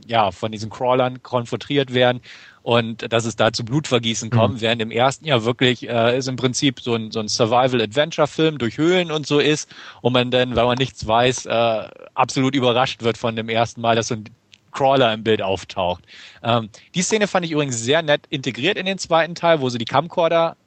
[0.05, 2.21] ja von diesen Crawlern konfrontiert werden
[2.65, 6.35] und dass es da zu Blutvergießen kommt, während im ersten ja wirklich äh, ist im
[6.35, 9.69] Prinzip so ein, so ein Survival-Adventure-Film durch Höhlen und so ist
[10.01, 13.95] und man dann, weil man nichts weiß, äh, absolut überrascht wird von dem ersten Mal,
[13.95, 14.23] dass so ein
[14.71, 16.05] Crawler im Bild auftaucht.
[16.41, 19.77] Ähm, die Szene fand ich übrigens sehr nett integriert in den zweiten Teil, wo sie
[19.77, 20.57] die Camcorder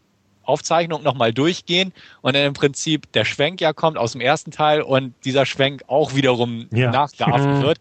[0.45, 1.93] Aufzeichnung nochmal durchgehen
[2.23, 5.83] und dann im Prinzip der Schwenk ja kommt aus dem ersten Teil und dieser Schwenk
[5.89, 6.93] auch wiederum Ja.
[6.93, 7.79] nachgeahmt wird.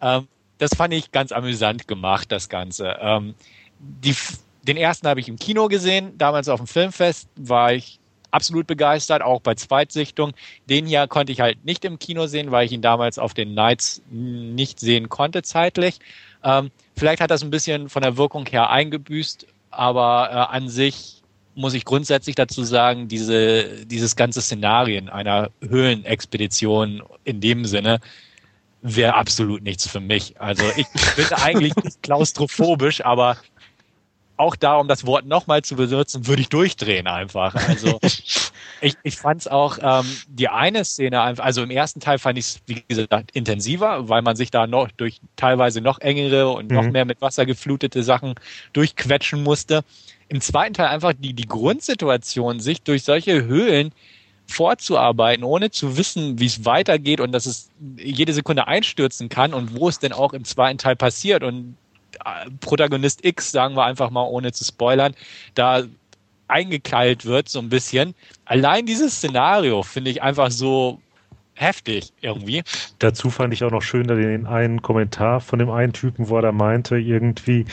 [0.00, 0.28] Ähm,
[0.60, 2.96] das fand ich ganz amüsant gemacht, das Ganze.
[3.00, 3.34] Ähm,
[3.78, 4.14] die,
[4.62, 7.98] den ersten habe ich im Kino gesehen, damals auf dem Filmfest war ich
[8.30, 10.32] absolut begeistert, auch bei Zweitsichtung.
[10.68, 13.54] Den hier konnte ich halt nicht im Kino sehen, weil ich ihn damals auf den
[13.54, 15.98] Nights nicht sehen konnte zeitlich.
[16.44, 21.22] Ähm, vielleicht hat das ein bisschen von der Wirkung her eingebüßt, aber äh, an sich
[21.54, 28.00] muss ich grundsätzlich dazu sagen, diese, dieses ganze Szenarien einer Höhlenexpedition in dem Sinne
[28.82, 30.40] wäre absolut nichts für mich.
[30.40, 33.36] Also ich bin eigentlich nicht klaustrophobisch, aber
[34.36, 37.54] auch da, um das Wort nochmal zu benutzen, würde ich durchdrehen einfach.
[37.54, 37.98] Also
[38.80, 42.38] ich, ich fand es auch ähm, die eine Szene, einfach, also im ersten Teil fand
[42.38, 46.70] ich es, wie gesagt, intensiver, weil man sich da noch durch teilweise noch engere und
[46.70, 46.92] noch Mhm.
[46.92, 48.34] mehr mit Wasser geflutete Sachen
[48.72, 49.82] durchquetschen musste.
[50.28, 53.92] Im zweiten Teil einfach die, die Grundsituation, sich durch solche Höhlen
[54.50, 59.74] vorzuarbeiten, ohne zu wissen, wie es weitergeht und dass es jede Sekunde einstürzen kann und
[59.76, 61.76] wo es denn auch im zweiten Teil passiert und
[62.24, 65.14] äh, Protagonist X, sagen wir einfach mal, ohne zu spoilern,
[65.54, 65.84] da
[66.48, 68.14] eingekeilt wird, so ein bisschen.
[68.44, 71.00] Allein dieses Szenario finde ich einfach so
[71.54, 72.62] heftig irgendwie.
[72.98, 76.42] Dazu fand ich auch noch schön den einen Kommentar von dem einen Typen, wo er
[76.42, 77.66] da meinte, irgendwie,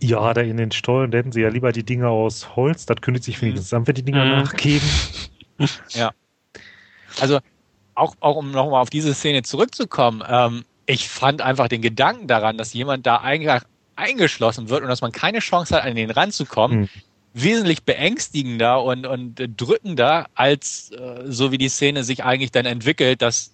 [0.00, 3.00] ja, da in den Stollen, da hätten sie ja lieber die Dinger aus Holz, das
[3.00, 4.30] kündigt sich wenigstens an, wenn die Dinger Mhm.
[4.32, 4.88] nachgeben.
[7.20, 7.38] Also
[7.94, 12.58] auch, auch um nochmal auf diese Szene zurückzukommen, ähm, ich fand einfach den Gedanken daran,
[12.58, 13.62] dass jemand da eigentlich
[13.96, 16.88] eingeschlossen wird und dass man keine Chance hat, an den ranzukommen, Hm.
[17.32, 23.22] wesentlich beängstigender und, und drückender, als äh, so wie die Szene sich eigentlich dann entwickelt,
[23.22, 23.52] dass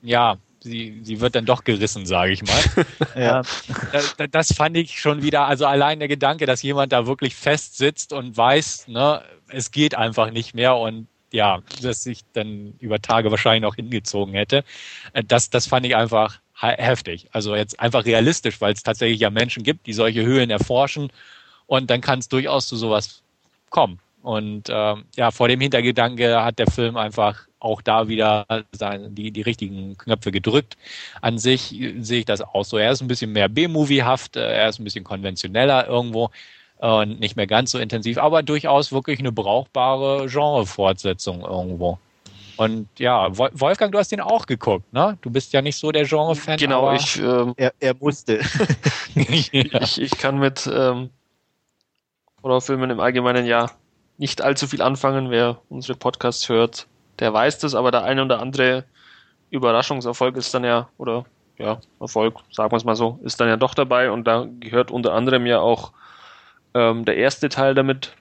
[0.00, 2.60] ja, sie, sie wird dann doch gerissen, sage ich mal.
[3.14, 3.40] Ja.
[3.40, 3.44] Ähm,
[3.92, 7.36] da- da- das fand ich schon wieder, also allein der Gedanke, dass jemand da wirklich
[7.36, 12.74] fest sitzt und weiß, ne, es geht einfach nicht mehr und ja, dass sich dann
[12.78, 14.64] über Tage wahrscheinlich noch hingezogen hätte.
[15.12, 17.28] Äh, Das, das fand ich einfach he- heftig.
[17.32, 21.10] Also jetzt einfach realistisch, weil es tatsächlich ja Menschen gibt, die solche Höhlen erforschen
[21.66, 23.22] und dann kann es durchaus zu sowas
[23.70, 23.98] kommen.
[24.22, 29.30] Und ähm, ja, vor dem Hintergedanke hat der Film einfach auch da wieder seine, die,
[29.32, 30.76] die richtigen Knöpfe gedrückt.
[31.20, 32.76] An sich äh, sehe ich das auch so.
[32.76, 36.30] Er ist ein bisschen mehr B-Movie-haft, äh, er ist ein bisschen konventioneller irgendwo
[36.82, 41.98] und nicht mehr ganz so intensiv, aber durchaus wirklich eine brauchbare Genre-Fortsetzung irgendwo.
[42.56, 45.16] Und ja, Wol- Wolfgang, du hast den auch geguckt, ne?
[45.22, 46.58] Du bist ja nicht so der Genre-Fan.
[46.58, 48.40] Genau, aber ich, ähm, Er, er musste.
[49.14, 49.80] ja.
[49.80, 51.10] ich, ich kann mit ähm,
[52.42, 53.70] Horrorfilmen im Allgemeinen ja
[54.18, 55.30] nicht allzu viel anfangen.
[55.30, 56.88] Wer unsere Podcasts hört,
[57.20, 58.84] der weiß das, aber der eine oder andere
[59.50, 61.24] Überraschungserfolg ist dann ja, oder
[61.58, 64.90] ja, Erfolg, sagen wir es mal so, ist dann ja doch dabei und da gehört
[64.90, 65.92] unter anderem ja auch
[66.74, 68.14] ähm, der erste Teil damit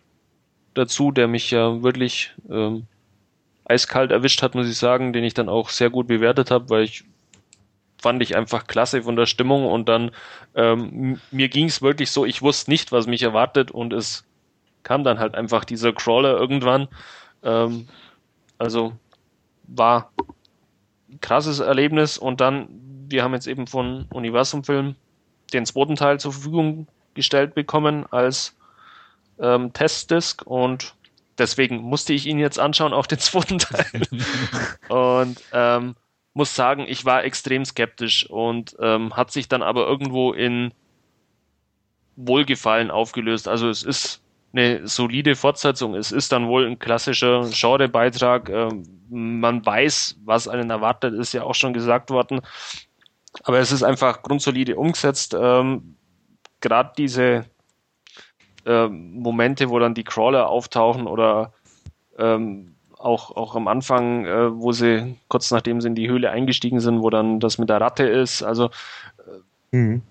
[0.74, 2.88] dazu, der mich ja wirklich ähm,
[3.66, 6.84] eiskalt erwischt hat, muss ich sagen, den ich dann auch sehr gut bewertet habe, weil
[6.84, 7.04] ich
[8.02, 10.12] fand ich einfach klasse von der Stimmung und dann
[10.56, 14.26] ähm, mir ging es wirklich so, ich wusste nicht, was mich erwartet und es
[14.82, 16.88] kam dann halt einfach dieser Crawler irgendwann.
[17.44, 17.88] Ähm,
[18.58, 18.94] also
[19.68, 20.12] war
[21.22, 22.68] krasses Erlebnis und dann,
[23.08, 24.96] wir haben jetzt eben von Universum Film
[25.54, 28.56] den zweiten Teil zur Verfügung gestellt bekommen als
[29.40, 30.96] ähm, Testdisk und
[31.38, 34.02] deswegen musste ich ihn jetzt anschauen, auch den zweiten Teil.
[34.90, 35.96] und ähm,
[36.34, 40.74] muss sagen, ich war extrem skeptisch und ähm, hat sich dann aber irgendwo in
[42.16, 43.48] Wohlgefallen aufgelöst.
[43.48, 44.22] Also es ist
[44.54, 45.96] eine solide Fortsetzung.
[45.96, 48.50] Es ist dann wohl ein klassischer Genrebeitrag.
[48.50, 52.42] Ähm, man weiß, was einen erwartet, ist ja auch schon gesagt worden.
[53.44, 55.36] Aber es ist einfach grundsolide umgesetzt.
[55.40, 55.96] Ähm,
[56.62, 57.46] Gerade diese
[58.66, 61.54] ähm, Momente, wo dann die Crawler auftauchen oder
[62.18, 66.80] ähm, auch, auch am Anfang, äh, wo sie kurz nachdem sie in die Höhle eingestiegen
[66.80, 68.44] sind, wo dann das mit der Ratte ist.
[68.44, 68.70] Also
[69.72, 70.02] Mhm.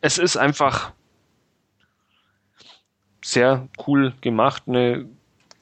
[0.00, 0.92] es ist einfach
[3.22, 4.64] sehr cool gemacht.
[4.66, 5.06] Eine,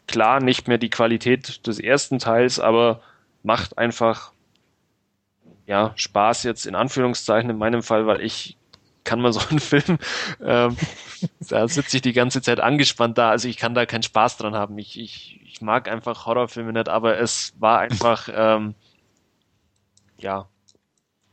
[0.07, 3.01] klar, nicht mehr die Qualität des ersten Teils, aber
[3.43, 4.33] macht einfach
[5.67, 8.57] ja, Spaß jetzt in Anführungszeichen in meinem Fall, weil ich
[9.09, 9.99] kann mal so einen Film,
[10.45, 10.77] ähm,
[11.49, 14.55] da sitze ich die ganze Zeit angespannt da, also ich kann da keinen Spaß dran
[14.55, 14.79] haben.
[14.79, 18.75] Ich, ich, ich mag einfach Horrorfilme nicht, aber es war einfach, ähm,
[20.19, 20.47] ja,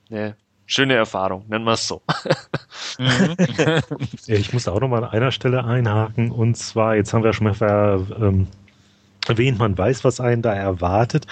[0.10, 2.02] eine schöne Erfahrung, nennen wir es so.
[2.97, 3.35] Mhm.
[4.26, 6.31] Ja, ich muss auch noch mal an einer Stelle einhaken.
[6.31, 8.47] Und zwar, jetzt haben wir schon mal ver, ähm,
[9.27, 11.27] erwähnt, man weiß, was einen da erwartet.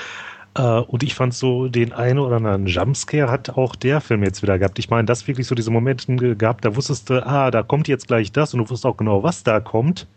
[0.55, 4.41] Äh, und ich fand so, den einen oder anderen Jumpscare hat auch der Film jetzt
[4.43, 4.77] wieder gehabt.
[4.79, 7.87] Ich meine, das wirklich so diese Momente ge- gehabt, da wusstest du, ah, da kommt
[7.87, 10.07] jetzt gleich das und du wusstest auch genau, was da kommt.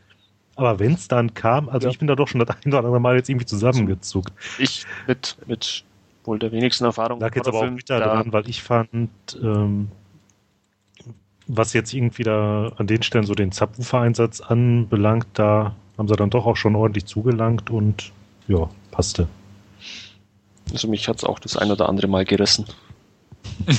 [0.57, 1.91] Aber wenn es dann kam, also Ja.
[1.91, 4.33] ich bin da doch schon das ein oder andere Mal jetzt irgendwie zusammengezuckt.
[4.59, 5.85] Ich mit, mit
[6.25, 7.21] wohl der wenigsten Erfahrung.
[7.21, 9.11] Lag jetzt aber auch wieder da- dran, weil ich fand,
[9.43, 9.89] ähm,
[11.47, 16.31] was jetzt irgendwie da an den Stellen so den Subwoofer-Einsatz anbelangt, da haben sie dann
[16.31, 18.13] doch auch schon ordentlich zugelangt und
[18.49, 19.29] ja, passte.
[20.73, 22.67] Also mich hat's auch das ein oder andere Mal gerissen.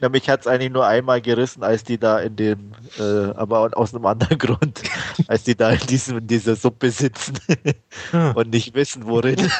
[0.00, 3.70] Ja, mich hat es eigentlich nur einmal gerissen, als die da in dem, äh, aber
[3.76, 4.80] aus einem anderen Grund,
[5.26, 7.38] als die da in, diesem, in dieser Suppe sitzen
[8.34, 9.36] und nicht wissen, worin.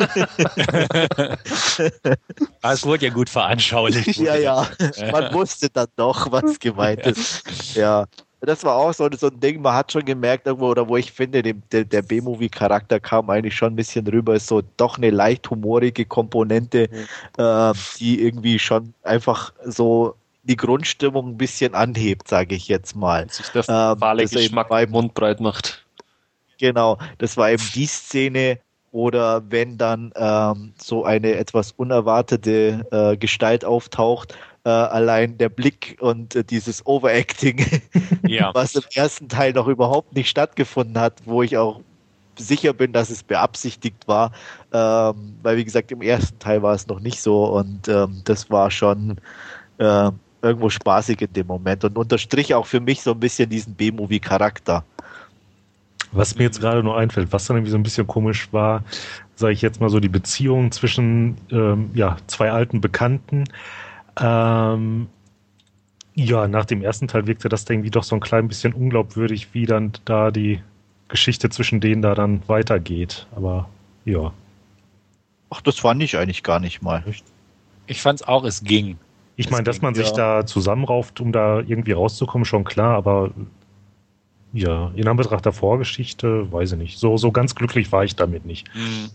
[2.63, 4.17] Das wurde ja gut veranschaulicht.
[4.19, 4.67] ja, ja,
[5.13, 7.75] man wusste dann doch, was gemeint ist.
[7.75, 8.07] Ja,
[8.41, 11.13] das war auch so, so ein Ding, man hat schon gemerkt, irgendwo, oder wo ich
[11.13, 15.11] finde, dem, der, der B-Movie-Charakter kam eigentlich schon ein bisschen rüber, ist so doch eine
[15.11, 17.43] leicht humorige Komponente, mhm.
[17.43, 23.29] äh, die irgendwie schon einfach so die Grundstimmung ein bisschen anhebt, sage ich jetzt mal.
[23.29, 25.85] Sich der ähm, Geschmack beim Mund breit macht.
[26.59, 28.59] Genau, das war eben die Szene,
[28.93, 35.97] oder wenn dann ähm, so eine etwas unerwartete äh, Gestalt auftaucht, äh, allein der Blick
[36.01, 37.65] und äh, dieses Overacting,
[38.27, 38.51] ja.
[38.55, 41.81] was im ersten Teil noch überhaupt nicht stattgefunden hat, wo ich auch
[42.37, 44.33] sicher bin, dass es beabsichtigt war,
[44.73, 48.51] ähm, weil wie gesagt im ersten Teil war es noch nicht so und ähm, das
[48.51, 49.19] war schon
[49.79, 50.11] äh,
[50.43, 54.85] irgendwo spaßig in dem Moment und unterstrich auch für mich so ein bisschen diesen B-Movie-Charakter.
[56.13, 58.83] Was mir jetzt gerade nur einfällt, was dann irgendwie so ein bisschen komisch war,
[59.37, 63.45] sage ich jetzt mal so die Beziehung zwischen ähm, ja, zwei alten Bekannten.
[64.19, 65.09] Ähm,
[66.15, 69.67] ja, nach dem ersten Teil wirkte das irgendwie doch so ein klein bisschen unglaubwürdig, wie
[69.67, 70.61] dann da die
[71.09, 73.27] Geschichte zwischen denen da dann weitergeht.
[73.35, 73.69] Aber
[74.05, 74.33] ja.
[75.51, 77.05] Ach, das fand ich eigentlich gar nicht mal.
[77.87, 78.99] Ich fand es auch, es ging.
[79.37, 80.41] Ich meine, dass man sich ja.
[80.41, 83.31] da zusammenrauft, um da irgendwie rauszukommen, schon klar, aber
[84.53, 86.99] ja, in Anbetracht der Vorgeschichte, weiß ich nicht.
[86.99, 88.69] So, so ganz glücklich war ich damit nicht.
[88.75, 89.11] Mhm.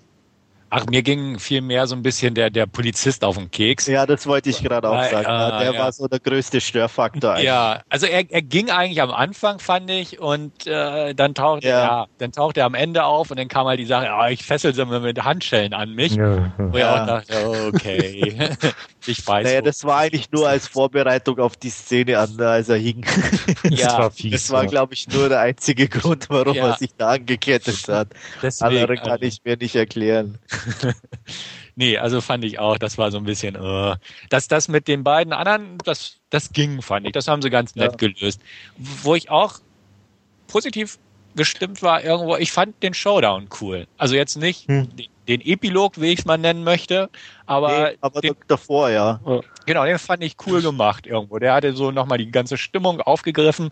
[0.70, 3.88] Ach, mir ging viel mehr so ein bisschen der, der Polizist auf den Keks.
[3.88, 5.26] Ja, das wollte ich gerade auch sagen.
[5.26, 5.80] Äh, der ja.
[5.80, 7.46] war so der größte Störfaktor eigentlich.
[7.46, 11.70] Ja, also er, er ging eigentlich am Anfang, fand ich, und äh, dann taucht ja.
[11.70, 12.06] ja.
[12.18, 14.74] dann taucht er am Ende auf und dann kam halt die Sache, oh, ich fessel
[14.74, 16.16] sie mit Handschellen an mich.
[16.16, 16.52] Ja.
[16.58, 18.50] Wo ich auch dachte, okay.
[19.06, 19.46] ich weiß.
[19.46, 23.06] Naja, das war eigentlich nur als Vorbereitung auf die Szene an, als er hing.
[23.66, 26.92] Ja, das war, fies, das war glaube ich, nur der einzige Grund, warum er sich
[26.98, 28.10] da angekettet hat.
[28.42, 30.38] Deswegen, Andere kann ich mir nicht erklären.
[31.76, 33.95] nee, also fand ich auch, das war so ein bisschen, uh,
[34.30, 37.14] dass das mit den beiden anderen, das, das ging, fand ich.
[37.14, 37.98] Das haben sie ganz nett ja.
[37.98, 38.41] gelöst.
[38.77, 39.60] Wo ich auch
[40.48, 40.98] positiv
[41.36, 43.88] gestimmt war irgendwo, ich fand den Showdown cool.
[43.98, 44.88] Also jetzt nicht hm.
[44.95, 47.10] den, den, Epilog, wie ich es mal nennen möchte,
[47.45, 49.19] aber, nee, aber den, davor, ja.
[49.65, 51.40] Genau, den fand ich cool gemacht irgendwo.
[51.40, 53.72] Der hatte so nochmal die ganze Stimmung aufgegriffen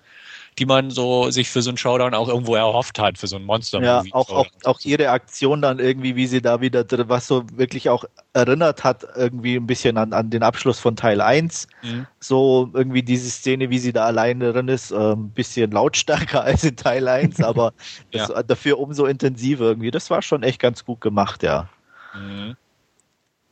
[0.59, 3.43] die man so sich für so einen Showdown auch irgendwo erhofft hat, für so ein
[3.43, 7.43] monster Ja, auch, auch, auch ihre Aktion dann irgendwie, wie sie da wieder, was so
[7.53, 11.67] wirklich auch erinnert hat, irgendwie ein bisschen an, an den Abschluss von Teil 1.
[11.81, 12.07] Mhm.
[12.19, 16.63] So irgendwie diese Szene, wie sie da alleine drin ist, ein ähm, bisschen lautstärker als
[16.63, 17.73] in Teil 1, aber
[18.11, 18.27] ja.
[18.27, 19.91] das, dafür umso intensiver irgendwie.
[19.91, 21.69] Das war schon echt ganz gut gemacht, ja.
[22.13, 22.55] Mhm.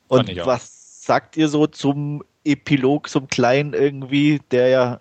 [0.07, 4.99] Und was sagt ihr so zum Epilog, zum Kleinen irgendwie, der ja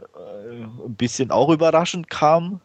[0.50, 2.60] ein bisschen auch überraschend kam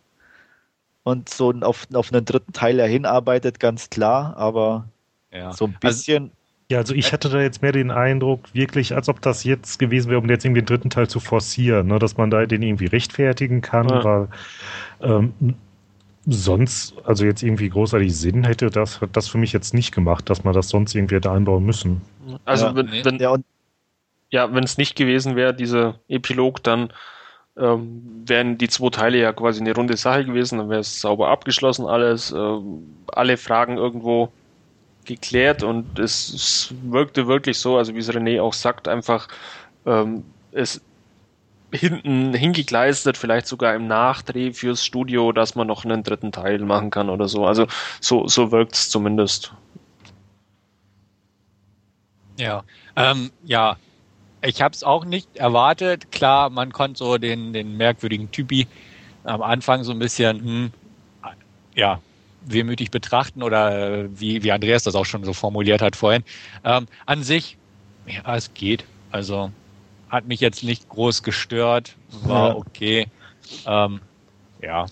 [1.04, 4.90] und so auf, auf einen dritten Teil ja hinarbeitet, ganz klar, aber
[5.32, 5.54] ja.
[5.54, 6.24] so ein also bisschen.
[6.24, 6.36] Also,
[6.72, 10.10] ja, also ich hatte da jetzt mehr den Eindruck, wirklich, als ob das jetzt gewesen
[10.10, 12.88] wäre, um jetzt irgendwie den dritten Teil zu forcieren, ne, dass man da den irgendwie
[12.88, 14.04] rechtfertigen kann, ja.
[14.04, 14.28] weil
[15.02, 15.34] ähm,
[16.26, 20.28] sonst, also jetzt irgendwie großartig Sinn hätte das, hat das für mich jetzt nicht gemacht,
[20.30, 22.02] dass man das sonst irgendwie hätte einbauen müssen.
[22.46, 23.36] Also ja, wenn, wenn ja,
[24.32, 26.92] ja, wenn es nicht gewesen wäre, dieser Epilog, dann
[27.58, 31.30] ähm, wären die zwei Teile ja quasi eine runde Sache gewesen, dann wäre es sauber
[31.30, 32.60] abgeschlossen alles, äh,
[33.08, 34.32] alle Fragen irgendwo
[35.06, 39.28] geklärt und es, es, wirkte wirklich so, also wie es René auch sagt, einfach
[39.86, 40.82] ähm, es
[41.72, 46.90] hinten hingekleistert, vielleicht sogar im Nachdreh fürs Studio, dass man noch einen dritten Teil machen
[46.90, 47.46] kann oder so.
[47.46, 47.68] Also
[48.00, 49.54] so, so wirkt es zumindest.
[52.38, 52.64] Ja,
[52.96, 53.78] ähm, ja,
[54.46, 56.12] ich habe es auch nicht erwartet.
[56.12, 58.68] Klar, man konnte so den, den merkwürdigen Typi
[59.24, 60.72] am Anfang so ein bisschen, hm,
[61.76, 62.00] ja,
[62.46, 66.24] wehmütig betrachten oder äh, wie, wie Andreas das auch schon so formuliert hat vorhin.
[66.64, 67.58] Ähm, an sich,
[68.06, 68.86] ja, es geht.
[69.12, 69.52] Also
[70.10, 73.08] hat mich jetzt nicht groß gestört, war okay.
[73.66, 74.00] Ähm,
[74.62, 74.86] ja.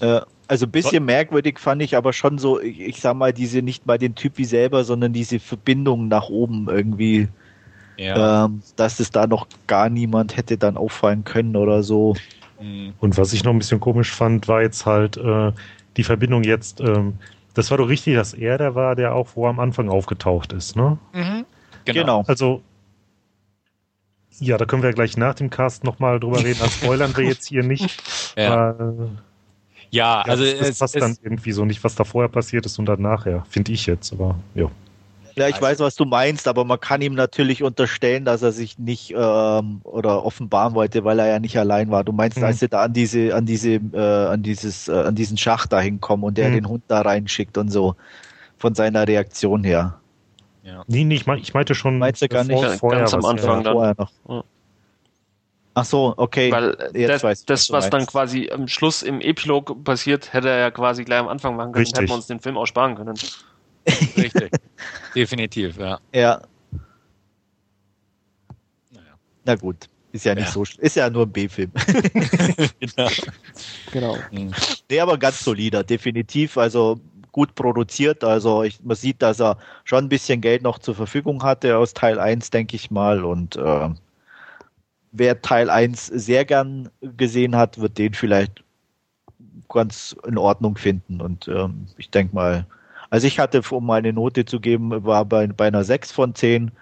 [0.00, 3.62] Äh, also ein bisschen merkwürdig fand ich aber schon so, ich, ich sag mal, diese
[3.62, 7.28] nicht mal den Typ wie selber, sondern diese Verbindung nach oben irgendwie
[7.96, 8.44] ja.
[8.44, 12.14] ähm, dass es da noch gar niemand hätte dann auffallen können oder so.
[12.60, 12.94] Mhm.
[13.00, 15.52] Und was ich noch ein bisschen komisch fand, war jetzt halt äh,
[15.96, 17.14] die Verbindung jetzt, ähm,
[17.54, 20.76] das war doch richtig, dass er der war, der auch wo am Anfang aufgetaucht ist,
[20.76, 20.98] ne?
[21.12, 21.44] Mhm.
[21.84, 22.00] Genau.
[22.00, 22.24] genau.
[22.26, 22.62] Also,
[24.40, 26.58] ja, da können wir gleich nach dem Cast nochmal drüber reden.
[26.58, 28.02] Das spoilern wir jetzt hier nicht.
[28.36, 28.70] Ja.
[28.70, 29.06] Äh,
[29.90, 32.66] ja, also das, das es, passt es, dann irgendwie so nicht, was da vorher passiert
[32.66, 34.68] ist und dann nachher, finde ich jetzt, aber ja.
[35.36, 38.78] Ja, ich weiß, was du meinst, aber man kann ihm natürlich unterstellen, dass er sich
[38.78, 42.04] nicht ähm, oder offenbaren wollte, weil er ja nicht allein war.
[42.04, 42.44] Du meinst, Mhm.
[42.44, 45.80] als sie da an diese, an diese, äh, an dieses, äh, an diesen Schacht da
[45.80, 46.54] hinkommen und der Mhm.
[46.54, 47.96] den Hund da reinschickt und so
[48.58, 49.98] von seiner Reaktion her.
[50.86, 52.62] Nee, nee, ich, mein, ich meinte schon Meinst du gar nicht?
[52.62, 53.64] Ja, ganz am was er- Anfang.
[53.64, 53.72] dann.
[53.74, 54.10] Vorher noch.
[54.28, 54.44] Ja.
[55.74, 56.52] Ach so, okay.
[56.52, 59.20] Weil äh, Jetzt das, weiß ich, was das du was dann quasi am Schluss im
[59.20, 61.82] Epilog passiert, hätte er ja quasi gleich am Anfang machen können.
[61.84, 61.98] Richtig.
[62.02, 63.16] Hätten wir uns den Film auch sparen können.
[64.16, 64.50] Richtig.
[65.14, 66.00] Definitiv, ja.
[66.12, 66.42] ja,
[68.90, 69.14] Naja.
[69.44, 69.88] na gut.
[70.12, 70.52] Ist ja nicht Ja.
[70.52, 71.72] so, ist ja nur ein B-Film.
[72.80, 73.08] Genau.
[73.92, 74.16] Genau.
[74.30, 74.52] Hm.
[74.90, 76.56] Nee, aber ganz solider, definitiv.
[76.56, 77.00] Also
[77.32, 78.22] gut produziert.
[78.22, 81.94] Also ich, man sieht, dass er schon ein bisschen Geld noch zur Verfügung hatte aus
[81.94, 83.24] Teil 1, denke ich mal.
[83.24, 83.90] Und äh,
[85.10, 88.62] wer Teil 1 sehr gern gesehen hat, wird den vielleicht
[89.68, 91.20] ganz in Ordnung finden.
[91.20, 92.66] Und ähm, ich denke mal,
[93.14, 96.34] also ich hatte, um mal eine Note zu geben, war bei, bei einer 6 von
[96.34, 96.72] 10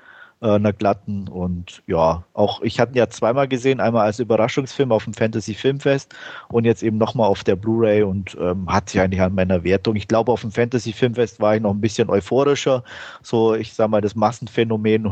[0.41, 4.93] äh, einer glatten und ja, auch ich hatte ihn ja zweimal gesehen, einmal als Überraschungsfilm
[4.93, 6.15] auf dem Fantasy Filmfest
[6.49, 9.95] und jetzt eben nochmal auf der Blu-ray und ähm, hat sich eigentlich an meiner Wertung.
[9.95, 12.83] Ich glaube, auf dem Fantasy Filmfest war ich noch ein bisschen euphorischer,
[13.21, 15.03] so ich sag mal das Massenphänomen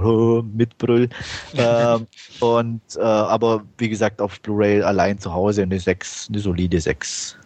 [0.57, 1.11] mit Brüll.
[1.55, 2.07] ähm,
[2.41, 7.37] und äh, aber wie gesagt, auf Blu-ray allein zu Hause eine 6, eine solide 6.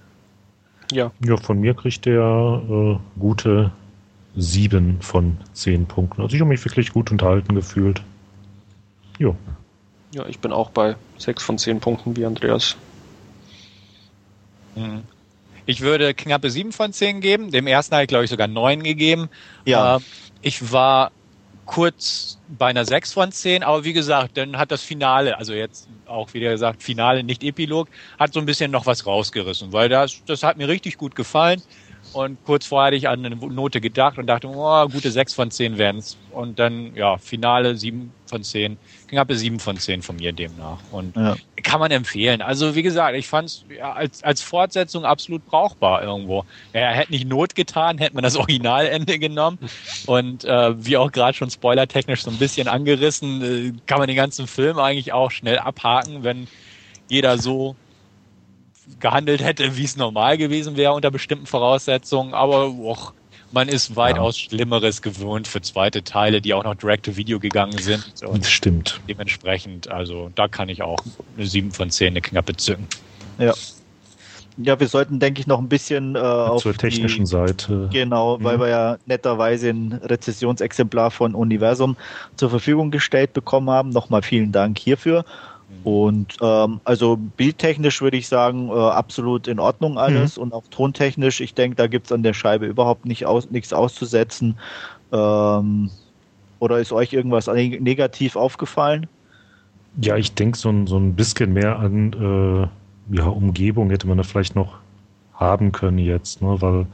[0.94, 1.10] Ja.
[1.24, 3.72] Ja, von mir kriegt der äh, gute
[4.36, 6.22] sieben von zehn Punkten.
[6.22, 8.02] Also ich habe mich wirklich gut unterhalten gefühlt.
[9.18, 9.36] Jo.
[10.12, 12.76] Ja, ich bin auch bei 6 von 10 Punkten wie Andreas.
[14.74, 15.02] Hm.
[15.66, 17.50] Ich würde knappe 7 von 10 geben.
[17.50, 19.28] Dem ersten habe ich, glaube ich, sogar 9 gegeben.
[19.64, 20.02] Ja, Ähm,
[20.42, 21.10] ich war
[21.65, 25.89] kurz bei einer 6 von 10, aber wie gesagt, dann hat das Finale, also jetzt
[26.07, 27.89] auch wieder gesagt, Finale, nicht Epilog,
[28.19, 31.62] hat so ein bisschen noch was rausgerissen, weil das, das hat mir richtig gut gefallen.
[32.15, 35.51] Und kurz vorher hatte ich an eine Note gedacht und dachte, oh, gute 6 von
[35.51, 36.16] 10 wären's.
[36.31, 38.77] Und dann, ja, Finale 7 von 10,
[39.09, 40.78] knappe 7 von 10 von mir demnach.
[40.93, 41.36] Und ja.
[41.62, 42.41] kann man empfehlen.
[42.41, 46.45] Also wie gesagt, ich fand es ja, als, als Fortsetzung absolut brauchbar irgendwo.
[46.73, 49.59] Er hätte nicht Not getan, hätte man das Originalende genommen.
[50.07, 54.16] Und äh, wie auch gerade schon spoilertechnisch so ein bisschen angerissen, äh, kann man den
[54.16, 56.47] ganzen Film eigentlich auch schnell abhaken, wenn
[57.09, 57.74] jeder so
[59.01, 62.35] gehandelt hätte, wie es normal gewesen wäre unter bestimmten Voraussetzungen.
[62.35, 63.15] Aber och,
[63.51, 67.78] man ist weitaus Schlimmeres gewohnt für zweite Teile, die auch noch direct to Video gegangen
[67.78, 68.05] sind.
[68.23, 69.01] Und Das stimmt.
[69.09, 71.05] dementsprechend, also da kann ich auch
[71.36, 72.89] eine 7 von 10, eine knappe zücken.
[74.56, 77.89] ja, wir sollten, denke ich, noch ein bisschen äh, auf Zur technischen die, Seite.
[77.93, 78.61] Genau, weil Mhm.
[78.61, 81.97] wir ja netterweise ein Rezessionsexemplar von Universum
[82.36, 83.90] zur Verfügung gestellt bekommen haben.
[83.90, 85.24] Nochmal vielen Dank hierfür.
[85.82, 91.40] Und ähm, also bildtechnisch würde ich sagen, äh, absolut in Ordnung alles und auch tontechnisch,
[91.40, 94.59] ich denke, da gibt's an der Scheibe überhaupt nicht aus, nichts auszusetzen.
[95.12, 95.90] Ähm,
[96.59, 99.09] oder ist euch irgendwas neg- negativ aufgefallen?
[100.01, 102.12] Ja, ich denke, so ein, so ein bisschen mehr an
[103.10, 104.78] äh, ja, Umgebung hätte man da vielleicht noch
[105.34, 106.56] haben können jetzt, ne?
[106.60, 106.86] weil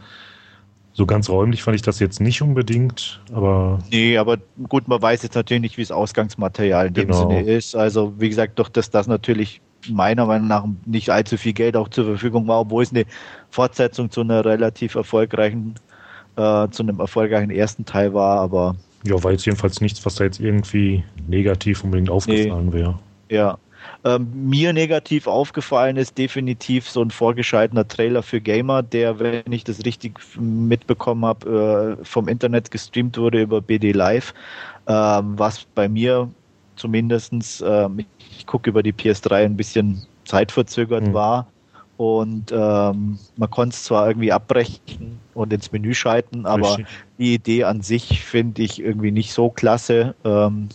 [1.01, 4.37] so ganz räumlich fand ich das jetzt nicht unbedingt, aber Nee, aber
[4.69, 7.21] gut, man weiß jetzt natürlich nicht, wie das Ausgangsmaterial in dem Genau.
[7.21, 7.75] Sinne ist.
[7.75, 11.89] Also wie gesagt, doch, dass das natürlich meiner Meinung nach nicht allzu viel Geld auch
[11.89, 13.07] zur Verfügung war, obwohl es eine
[13.49, 15.77] Fortsetzung zu einer relativ erfolgreichen,
[16.37, 20.25] äh, zu einem erfolgreichen ersten Teil war, aber ja, war jetzt jedenfalls nichts, was da
[20.25, 22.99] jetzt irgendwie negativ unbedingt aufgefallen wäre.
[23.31, 23.57] ja.
[24.05, 29.65] Ähm, mir negativ aufgefallen ist definitiv so ein vorgeschaltener Trailer für Gamer, der, wenn ich
[29.65, 34.33] das richtig mitbekommen habe, äh, vom Internet gestreamt wurde über BD Live,
[34.87, 36.33] ähm, was bei mir
[36.77, 38.09] zumindestens, ähm, ich,
[38.39, 41.13] ich gucke über die PS3 ein bisschen zeitverzögert Mhm.
[41.13, 41.53] war
[41.97, 46.87] und ähm, man konnte es zwar irgendwie abbrechen und ins Menü schalten, aber Richtig.
[47.19, 50.17] die Idee an sich finde ich irgendwie nicht so klasse.
[50.25, 50.71] Ähm,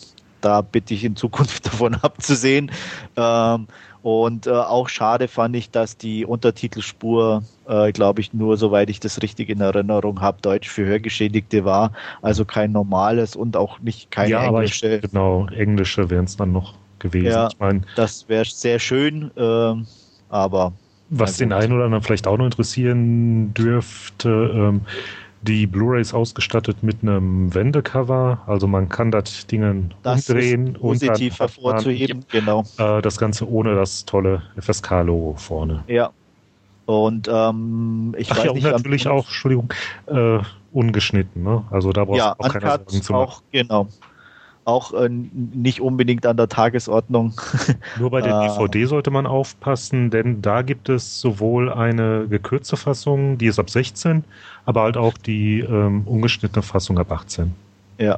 [0.45, 2.71] da bitte ich in Zukunft davon abzusehen.
[3.17, 3.67] Ähm,
[4.03, 8.99] und äh, auch schade fand ich, dass die Untertitelspur, äh, glaube ich, nur, soweit ich
[8.99, 11.91] das richtig in Erinnerung habe, Deutsch für Hörgeschädigte war.
[12.21, 15.07] Also kein normales und auch nicht keine ja, aber ich, englische.
[15.07, 17.31] genau, englische wären es dann noch gewesen.
[17.31, 17.47] Ja.
[17.47, 19.87] Ich meine, Das wäre sehr schön, ähm,
[20.29, 20.73] aber
[21.09, 24.81] was den einen oder anderen vielleicht auch noch interessieren dürfte, ähm,
[25.45, 30.81] die Blu-ray ist ausgestattet mit einem Wendecover, also man kann das Ding das umdrehen ist
[30.81, 32.25] positiv und hervorzuheben.
[32.31, 32.63] Genau.
[32.77, 35.83] äh, das Ganze ohne das tolle FSK-Logo vorne.
[35.87, 36.11] Ja.
[36.85, 39.73] Und ähm, ich Ach weiß ja, und nicht, natürlich auch, Entschuldigung,
[40.07, 40.39] äh,
[40.71, 41.63] ungeschnitten, ne?
[41.71, 43.23] Also da brauchst ja, du auch keine Sorgen zu machen.
[43.23, 43.87] auch, genau.
[44.65, 47.33] Auch äh, nicht unbedingt an der Tagesordnung.
[47.99, 48.41] Nur bei der.
[48.41, 53.69] DVD sollte man aufpassen, denn da gibt es sowohl eine gekürzte Fassung, die ist ab
[53.69, 54.23] 16,
[54.65, 57.53] aber halt auch die ähm, ungeschnittene Fassung ab 18.
[57.99, 58.17] Ja.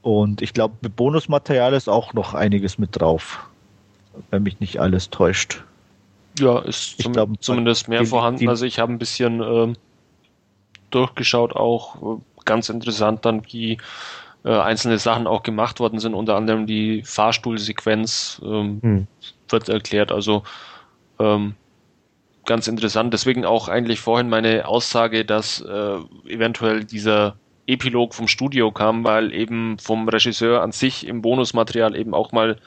[0.00, 3.46] Und ich glaube, mit Bonusmaterial ist auch noch einiges mit drauf.
[4.30, 5.62] Wenn mich nicht alles täuscht.
[6.38, 8.40] Ja, ist Ich zum, glaub, zumindest mehr die- vorhanden.
[8.40, 9.74] die- also ich habe ein bisschen ähm,
[10.90, 13.78] durchgeschaut, auch äh, ganz interessant dann, wie
[14.44, 19.06] äh, einzelne Sachen auch gemacht worden sind, unter anderem die Fahrstuhlsequenz ähm, Hm.
[19.48, 20.12] wird erklärt.
[20.12, 20.42] Also
[21.18, 21.54] ähm,
[22.46, 23.12] ganz interessant.
[23.12, 25.96] Deswegen auch eigentlich vorhin meine Aussage, dass äh,
[26.26, 27.36] eventuell dieser
[27.66, 32.58] Epilog vom Studio kam, weil eben vom Regisseur an sich im Bonusmaterial eben auch mal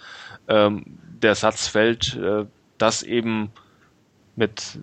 [0.48, 0.86] ähm,
[1.22, 2.46] der Satz fällt, äh,
[2.78, 3.52] dass eben
[4.36, 4.80] mit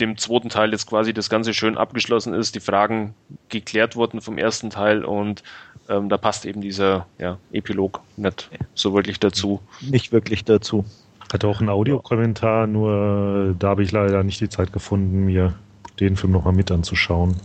[0.00, 3.14] dem zweiten Teil jetzt quasi das Ganze schön abgeschlossen ist, die Fragen
[3.48, 5.42] geklärt wurden vom ersten Teil und
[5.88, 9.60] ähm, da passt eben dieser ja, Epilog nicht so wirklich dazu.
[9.80, 10.84] Nicht wirklich dazu.
[11.32, 15.54] Hatte auch einen Audiokommentar, nur da habe ich leider nicht die Zeit gefunden, mir
[16.00, 17.36] den Film nochmal mit anzuschauen.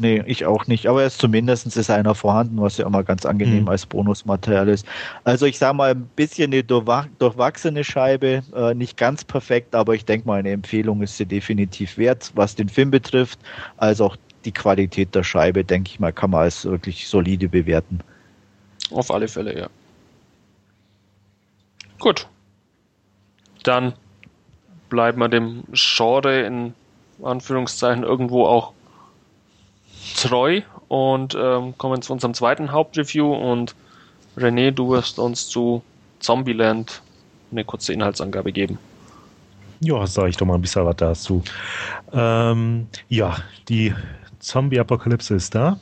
[0.00, 0.86] Nee, ich auch nicht.
[0.86, 3.68] Aber jetzt zumindest ist einer vorhanden, was ja immer ganz angenehm Mhm.
[3.68, 4.86] als Bonusmaterial ist.
[5.24, 9.94] Also ich sage mal, ein bisschen eine durchwach- durchwachsene Scheibe, äh, nicht ganz perfekt, aber
[9.96, 13.40] ich denke mal, eine Empfehlung ist sie definitiv wert, was den Film betrifft.
[13.76, 17.98] Also auch die Qualität der Scheibe, denke ich mal, kann man als wirklich solide bewerten.
[18.92, 19.68] Auf alle Fälle, ja.
[21.98, 22.28] Gut.
[23.64, 23.94] Dann
[24.90, 26.72] bleiben wir dem Genre in
[27.20, 28.72] Anführungszeichen irgendwo auch
[30.16, 33.74] treu und ähm, kommen zu unserem zweiten Hauptreview und
[34.36, 35.82] René, du wirst uns zu
[36.20, 37.02] Zombieland
[37.50, 38.78] eine kurze Inhaltsangabe geben.
[39.80, 41.42] Ja, sage ich doch mal ein bisschen was dazu.
[42.12, 43.36] Ähm, ja,
[43.68, 43.94] die
[44.40, 45.78] Zombie-Apokalypse ist da.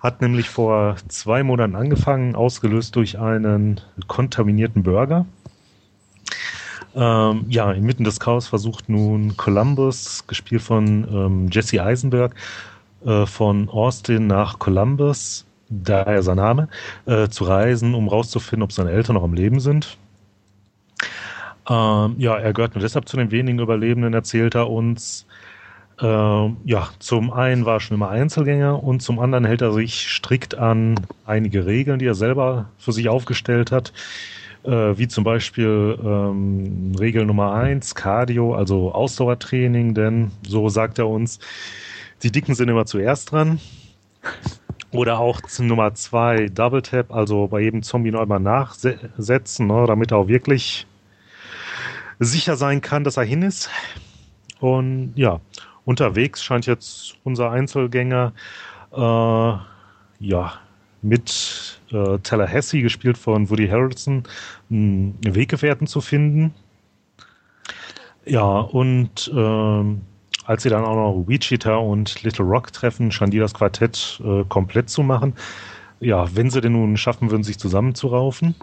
[0.00, 5.26] Hat nämlich vor zwei Monaten angefangen, ausgelöst durch einen kontaminierten Burger.
[6.94, 12.34] Ähm, ja, inmitten des Chaos versucht nun Columbus, gespielt von ähm, Jesse Eisenberg,
[13.04, 16.68] äh, von Austin nach Columbus, daher sein Name,
[17.06, 19.96] äh, zu reisen, um rauszufinden, ob seine Eltern noch am Leben sind.
[21.68, 25.26] Ähm, ja, er gehört nur deshalb zu den wenigen Überlebenden, erzählt er uns.
[26.00, 30.08] Ähm, ja, zum einen war er schon immer Einzelgänger und zum anderen hält er sich
[30.08, 30.96] strikt an
[31.26, 33.92] einige Regeln, die er selber für sich aufgestellt hat.
[34.64, 41.08] Äh, wie zum Beispiel ähm, Regel Nummer eins, Cardio, also Ausdauertraining, denn so sagt er
[41.08, 41.40] uns,
[42.22, 43.60] die Dicken sind immer zuerst dran.
[44.92, 50.12] Oder auch Nummer zwei, Double Tap, also bei jedem Zombie noch einmal nachsetzen, ne, damit
[50.12, 50.86] er auch wirklich
[52.18, 53.70] sicher sein kann, dass er hin ist.
[54.60, 55.40] Und ja,
[55.84, 58.32] unterwegs scheint jetzt unser Einzelgänger
[58.92, 59.56] äh,
[60.20, 60.52] ja
[61.00, 64.22] mit äh, Tallahassee, gespielt von Woody Harrelson,
[64.70, 66.54] einen Weggefährten zu finden.
[68.24, 70.02] Ja, und ähm,
[70.44, 74.44] als sie dann auch noch Wichita und Little Rock treffen, scheint die das Quartett äh,
[74.48, 75.34] komplett zu machen.
[76.00, 78.54] Ja, wenn sie denn nun schaffen würden, sich zusammenzuraufen.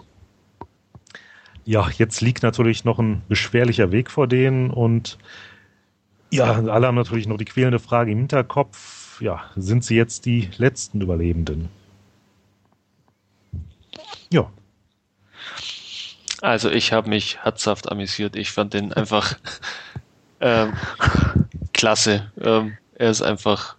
[1.64, 5.18] Ja, jetzt liegt natürlich noch ein beschwerlicher Weg vor denen und
[6.32, 9.20] ja, alle haben natürlich noch die quälende Frage im Hinterkopf.
[9.20, 11.68] Ja, sind sie jetzt die letzten Überlebenden?
[14.32, 14.50] Ja,
[16.40, 18.36] Also ich habe mich herzhaft amüsiert.
[18.36, 19.34] Ich fand den einfach
[20.40, 20.72] ähm,
[21.80, 22.30] klasse.
[22.40, 23.76] Ähm, er ist einfach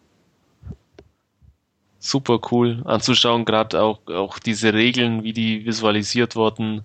[2.00, 6.84] super cool anzuschauen, gerade auch, auch diese Regeln, wie die visualisiert wurden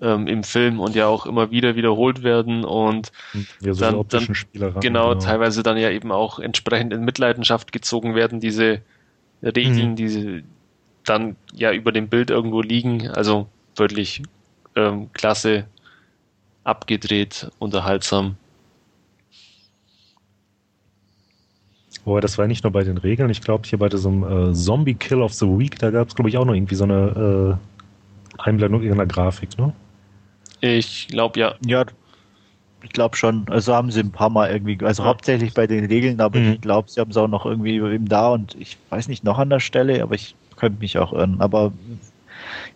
[0.00, 3.10] ähm, im Film und ja auch immer wieder wiederholt werden und
[3.60, 4.80] ja so Dann- dann- Spielereien.
[4.80, 8.82] genau, teilweise dann ja eben auch entsprechend in Mitleidenschaft gezogen werden, diese
[9.42, 9.96] Regeln, Mhm.
[9.96, 10.44] die
[11.04, 13.08] dann ja über dem Bild irgendwo liegen.
[13.10, 14.22] Also wirklich
[14.76, 15.66] ähm, klasse,
[16.64, 18.36] abgedreht, unterhaltsam.
[22.04, 23.30] Wobei, das war nicht nur bei den Regeln.
[23.30, 26.28] Ich glaube, hier bei diesem äh, Zombie Kill of the Week, da gab es, glaube
[26.30, 27.58] ich, auch noch irgendwie so eine
[28.38, 29.72] äh, Einblendung irgendeiner Grafik, ne?
[30.60, 31.84] Ich glaube ja, Ja,
[32.82, 33.46] ich glaube schon.
[33.48, 35.08] Also haben sie ein paar Mal irgendwie, also Ja.
[35.10, 36.52] hauptsächlich bei den Regeln, aber Mhm.
[36.54, 39.38] ich glaube, sie haben es auch noch irgendwie eben da und ich weiß nicht, noch
[39.38, 41.40] an der Stelle, aber ich könnte mich auch irren.
[41.40, 41.72] Aber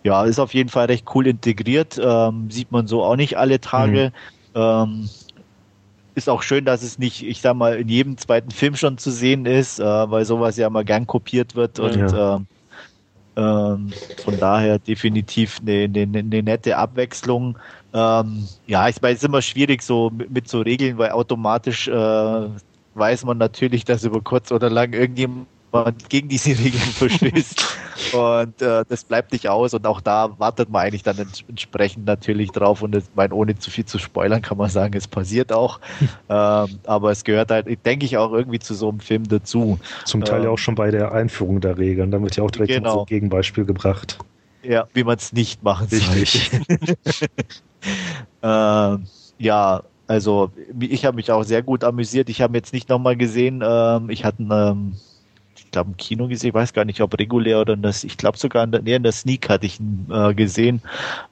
[0.02, 1.98] ja, ist auf jeden Fall recht cool integriert.
[2.02, 4.12] Ähm, sieht man so auch nicht alle Tage.
[4.54, 5.08] Ähm,
[6.16, 9.10] ist auch schön, dass es nicht, ich sag mal, in jedem zweiten Film schon zu
[9.12, 12.36] sehen ist, äh, weil sowas ja mal gern kopiert wird und Ja.
[12.36, 12.48] ähm,
[13.36, 17.58] ähm, von daher definitiv eine, eine, eine nette Abwechslung.
[17.92, 21.88] Ähm, ja, ich meine, es ist immer schwierig so mit, mit so Regeln, weil automatisch
[21.88, 21.92] äh,
[22.94, 25.48] weiß man natürlich, dass über kurz oder lang irgendjemand
[26.08, 27.76] gegen diese Regeln verstößt.
[28.12, 31.16] Und äh, das bleibt nicht aus und auch da wartet man eigentlich dann
[31.48, 35.08] entsprechend natürlich drauf und das, mein, ohne zu viel zu spoilern kann man sagen, es
[35.08, 35.80] passiert auch.
[36.28, 39.78] ähm, aber es gehört halt, denke ich, auch irgendwie zu so einem Film dazu.
[40.04, 42.50] Zum Teil ja ähm, auch schon bei der Einführung der Regeln, da wird ja auch
[42.50, 43.00] direkt genau.
[43.00, 44.18] ein Gegenbeispiel gebracht.
[44.62, 46.24] Ja, wie man es nicht machen soll.
[48.42, 49.06] ähm,
[49.38, 52.28] ja, also ich habe mich auch sehr gut amüsiert.
[52.28, 54.94] Ich habe jetzt nicht nochmal gesehen, ähm, ich hatte ähm,
[55.76, 58.64] glaube im Kino gesehen, ich weiß gar nicht, ob regulär oder das, ich glaube sogar
[58.64, 60.80] in der, nee, in der Sneak hatte ich ihn äh, gesehen,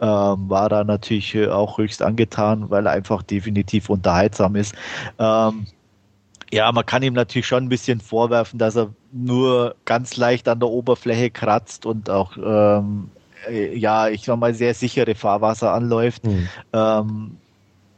[0.00, 4.74] ähm, war da natürlich äh, auch höchst angetan, weil er einfach definitiv unterhaltsam ist.
[5.18, 5.66] Ähm,
[6.52, 10.60] ja, man kann ihm natürlich schon ein bisschen vorwerfen, dass er nur ganz leicht an
[10.60, 13.10] der Oberfläche kratzt und auch ähm,
[13.48, 16.26] äh, ja, ich sag mal, sehr sichere Fahrwasser anläuft.
[16.26, 16.48] Mhm.
[16.72, 17.36] Ähm,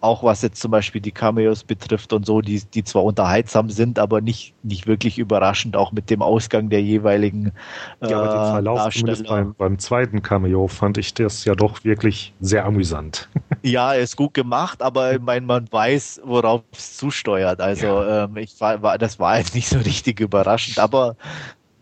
[0.07, 3.99] auch was jetzt zum Beispiel die Cameos betrifft und so, die, die zwar unterhaltsam sind,
[3.99, 7.53] aber nicht, nicht wirklich überraschend, auch mit dem Ausgang der jeweiligen
[8.01, 11.85] äh, Ja, aber den Verlauf zumindest beim, beim zweiten Cameo fand ich das ja doch
[11.85, 13.29] wirklich sehr amüsant.
[13.63, 17.61] Ja, ist gut gemacht, aber ich meine, man weiß, worauf es zusteuert.
[17.61, 18.25] Also ja.
[18.25, 21.17] ähm, ich war, das war jetzt nicht so richtig überraschend, aber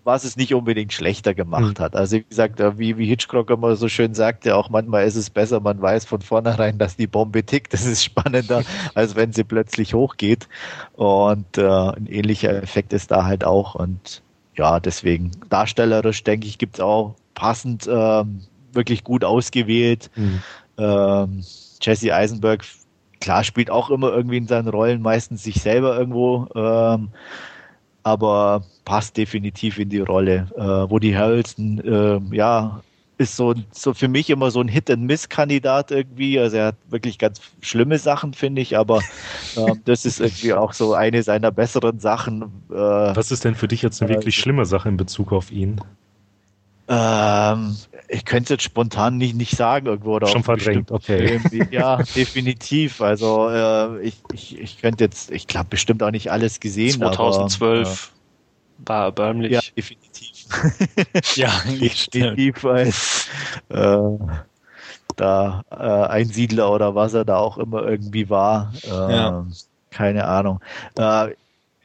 [0.05, 1.82] was es nicht unbedingt schlechter gemacht mhm.
[1.82, 1.97] hat.
[1.97, 5.60] Also wie gesagt, wie, wie Hitchcock immer so schön sagte, auch manchmal ist es besser,
[5.60, 7.72] man weiß von vornherein, dass die Bombe tickt.
[7.72, 8.62] Das ist spannender,
[8.94, 10.47] als wenn sie plötzlich hochgeht.
[10.93, 13.74] Und äh, ein ähnlicher Effekt ist da halt auch.
[13.74, 14.22] Und
[14.56, 18.40] ja, deswegen darstellerisch, denke ich, gibt es auch passend ähm,
[18.72, 20.10] wirklich gut ausgewählt.
[20.16, 20.43] Mhm.
[20.76, 21.44] Ähm,
[21.81, 22.64] Jesse Eisenberg,
[23.20, 26.47] klar, spielt auch immer irgendwie in seinen Rollen meistens sich selber irgendwo.
[26.55, 27.09] Ähm,
[28.02, 30.48] aber passt definitiv in die Rolle.
[30.56, 32.82] Äh, Woody Harrelson, äh, ja,
[33.16, 36.39] ist so, so für mich immer so ein Hit-and-Miss-Kandidat irgendwie.
[36.39, 38.98] Also er hat wirklich ganz schlimme Sachen, finde ich, aber
[39.56, 42.43] äh, das ist irgendwie auch so eine seiner besseren Sachen.
[42.70, 45.52] Äh, Was ist denn für dich jetzt eine äh, wirklich schlimme Sache in Bezug auf
[45.52, 45.81] ihn?
[46.86, 47.77] Ähm,
[48.09, 50.16] ich könnte es jetzt spontan nicht, nicht sagen irgendwo.
[50.16, 51.40] Oder Schon verdrängt, okay.
[51.70, 53.01] Ja, definitiv.
[53.01, 56.93] Also äh, ich, ich, ich könnte jetzt, ich glaube bestimmt auch nicht alles gesehen.
[56.93, 57.97] 2012 aber, äh,
[58.79, 59.53] war erbärmlich.
[59.53, 60.47] Ja, definitiv.
[61.37, 63.29] ja, definitiv als
[63.69, 64.09] äh,
[65.17, 68.73] da äh, Einsiedler oder was er da auch immer irgendwie war.
[68.85, 69.47] Äh, ja.
[69.91, 70.61] Keine Ahnung.
[70.97, 71.29] Äh,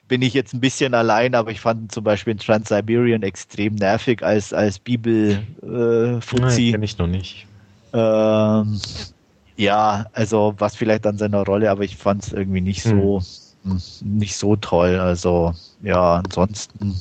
[0.07, 4.23] bin ich jetzt ein bisschen allein, aber ich fand zum Beispiel in Trans-Siberian extrem nervig
[4.23, 6.69] als, als Bibel-Fuzzi.
[6.69, 7.45] Äh, kenne ich noch nicht.
[7.93, 8.79] Ähm,
[9.55, 13.25] ja, also was vielleicht an seiner Rolle, aber ich fand es irgendwie nicht so, hm.
[14.01, 14.99] Nicht so toll.
[14.99, 16.95] Also ja, ansonsten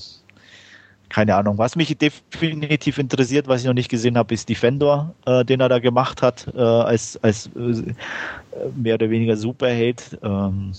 [1.08, 1.58] keine Ahnung.
[1.58, 5.68] Was mich definitiv interessiert, was ich noch nicht gesehen habe, ist Defender, äh, den er
[5.68, 7.94] da gemacht hat, äh, als, als äh,
[8.76, 10.18] mehr oder weniger Superheld.
[10.22, 10.72] Ähm,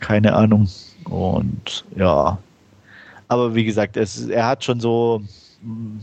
[0.00, 0.68] keine Ahnung.
[1.04, 2.38] Und ja,
[3.28, 5.22] aber wie gesagt, es, er hat schon so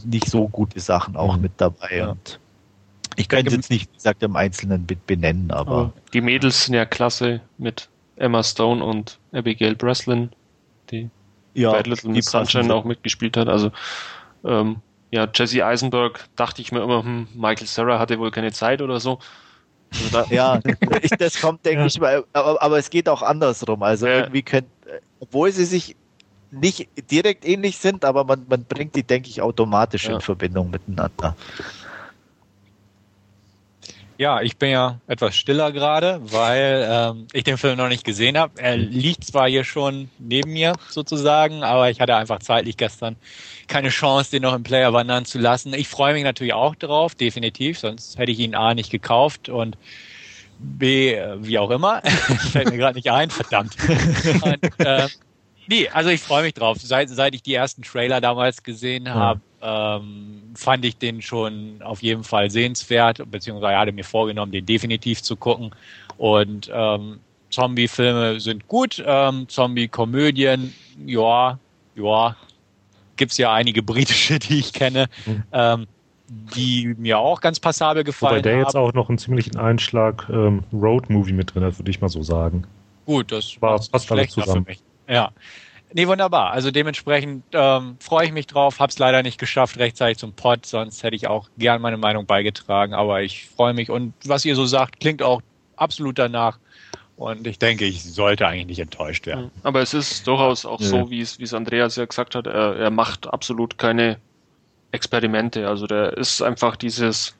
[0.05, 1.97] nicht so gute Sachen auch mit dabei.
[1.97, 2.09] Ja.
[2.11, 2.39] Und
[3.17, 5.91] ich könnte jetzt nicht, wie gesagt, im Einzelnen benennen, aber.
[6.13, 7.89] Die Mädels sind ja klasse mit
[8.19, 10.29] Emma Stone und Abigail Breslin,
[10.91, 11.09] die
[11.53, 13.47] ja, bei Little Miss Sunshine auch mitgespielt hat.
[13.47, 13.71] Also
[14.43, 14.77] ähm,
[15.11, 18.99] ja, Jesse Eisenberg dachte ich mir immer, hm, Michael Sarah hatte wohl keine Zeit oder
[18.99, 19.19] so.
[19.91, 20.59] Also ja,
[21.01, 21.85] ich, das kommt, denke ja.
[21.87, 23.81] ich mal, aber, aber, es geht auch andersrum.
[23.81, 24.19] Also ja.
[24.19, 24.67] irgendwie könnt,
[25.19, 25.95] obwohl sie sich
[26.51, 30.15] nicht direkt ähnlich sind, aber man, man bringt die, denke ich, automatisch ja.
[30.15, 31.35] in Verbindung miteinander.
[34.19, 38.37] Ja, ich bin ja etwas stiller gerade, weil ähm, ich den Film noch nicht gesehen
[38.37, 38.61] habe.
[38.61, 43.15] Er liegt zwar hier schon neben mir sozusagen, aber ich hatte einfach zeitlich gestern
[43.69, 45.73] keine Chance, den noch im Player wandern zu lassen.
[45.73, 49.77] Ich freue mich natürlich auch drauf, definitiv, sonst hätte ich ihn A nicht gekauft und
[50.57, 52.01] B, äh, wie auch immer.
[52.51, 53.77] Fällt mir gerade nicht ein, verdammt.
[54.41, 55.07] Und, äh,
[55.69, 56.77] nee, also ich freue mich drauf.
[56.81, 62.01] Seit, seit ich die ersten Trailer damals gesehen habe, ähm, fand ich den schon auf
[62.01, 65.71] jeden Fall sehenswert, beziehungsweise hatte mir vorgenommen, den definitiv zu gucken.
[66.17, 67.19] Und ähm,
[67.49, 70.73] Zombie-Filme sind gut, ähm, Zombie-Komödien,
[71.05, 71.57] ja,
[71.95, 72.35] ja,
[73.15, 75.07] gibt's ja einige britische, die ich kenne.
[75.25, 75.43] Mhm.
[75.51, 75.87] Ähm,
[76.55, 78.61] die mir auch ganz passabel gefallen Wobei der haben.
[78.61, 82.21] jetzt auch noch einen ziemlichen Einschlag ähm, Road-Movie mit drin hat, würde ich mal so
[82.21, 82.65] sagen.
[83.07, 84.63] Gut, das war fast alles zusammen.
[84.65, 84.79] Für mich.
[85.09, 85.31] Ja.
[85.91, 86.51] Nee, wunderbar.
[86.51, 88.79] Also dementsprechend ähm, freue ich mich drauf.
[88.79, 92.93] Hab's leider nicht geschafft rechtzeitig zum Pod, sonst hätte ich auch gern meine Meinung beigetragen.
[92.93, 95.41] Aber ich freue mich und was ihr so sagt, klingt auch
[95.77, 96.59] absolut danach.
[97.15, 99.51] Und ich denke, ich sollte eigentlich nicht enttäuscht werden.
[99.63, 100.87] Aber es ist durchaus auch ja.
[100.87, 104.19] so, wie es, wie es Andreas ja gesagt hat, er, er macht absolut keine
[104.91, 105.67] Experimente.
[105.67, 107.35] Also der ist einfach dieses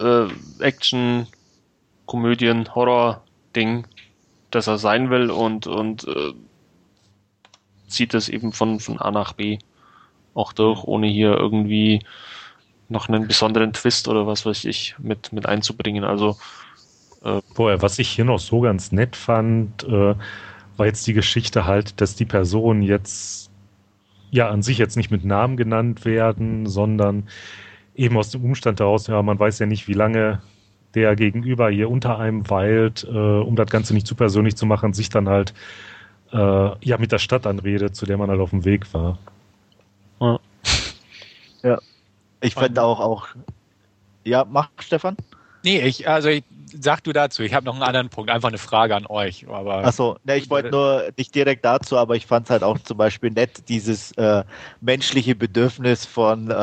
[0.00, 0.26] äh,
[0.58, 1.28] Action,
[2.06, 3.86] Komödien, Horror-Ding,
[4.54, 6.32] das er sein will und, und äh,
[7.88, 9.58] zieht es eben von, von A nach B.
[10.34, 12.00] auch durch, ohne hier irgendwie
[12.88, 16.04] noch einen besonderen Twist oder was weiß ich mit, mit einzubringen.
[16.04, 16.36] Also
[17.24, 20.14] äh, Vorher, was ich hier noch so ganz nett fand, äh,
[20.76, 23.50] war jetzt die Geschichte halt, dass die Personen jetzt
[24.30, 27.28] ja an sich jetzt nicht mit Namen genannt werden, sondern
[27.94, 30.40] eben aus dem Umstand heraus, ja, man weiß ja nicht, wie lange
[30.94, 34.92] der Gegenüber hier unter einem weilt, äh, um das Ganze nicht zu persönlich zu machen,
[34.92, 35.54] sich dann halt
[36.32, 36.36] äh,
[36.86, 39.18] ja mit der Stadt anredet, zu der man halt auf dem Weg war.
[40.20, 40.40] Ja.
[41.62, 41.78] ja.
[42.40, 43.28] Ich fand auch, auch.
[44.24, 45.16] Ja, mach, Stefan.
[45.64, 46.44] Nee, ich, also ich,
[46.80, 47.42] sag du dazu.
[47.42, 49.46] Ich habe noch einen anderen Punkt, einfach eine Frage an euch.
[49.48, 52.78] Aber Achso, ne, ich wollte nur nicht direkt dazu, aber ich fand es halt auch
[52.78, 54.44] zum Beispiel nett, dieses äh,
[54.80, 56.54] menschliche Bedürfnis von äh,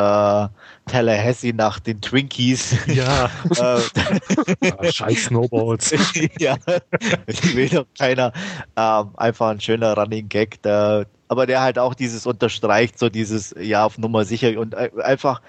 [0.88, 2.76] Tallahassee nach den Twinkies.
[2.88, 3.30] Ja.
[3.58, 5.92] äh, ah, Scheiß Snowballs.
[6.40, 6.58] ja,
[7.28, 8.34] die will doch keiner.
[8.76, 13.54] Ähm, einfach ein schöner Running Gag, der, aber der halt auch dieses unterstreicht, so dieses,
[13.60, 15.42] ja, auf Nummer sicher und äh, einfach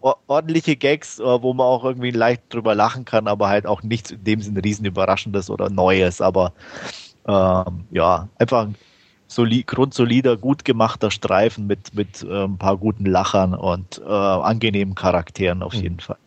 [0.00, 4.10] ordentliche Gags, äh, wo man auch irgendwie leicht drüber lachen kann, aber halt auch nichts
[4.10, 6.20] in dem Sinne riesen Überraschendes oder Neues.
[6.20, 6.52] Aber
[7.26, 8.76] ähm, ja, einfach ein
[9.26, 14.94] solid, grundsolider, gut gemachter Streifen mit, mit äh, ein paar guten Lachern und äh, angenehmen
[14.94, 15.82] Charakteren auf mhm.
[15.82, 16.18] jeden Fall.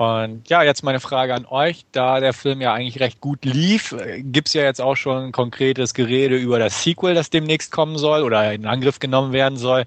[0.00, 3.94] Und ja, jetzt meine Frage an euch, da der Film ja eigentlich recht gut lief,
[4.20, 7.98] gibt es ja jetzt auch schon ein konkretes Gerede über das Sequel, das demnächst kommen
[7.98, 9.84] soll oder in Angriff genommen werden soll.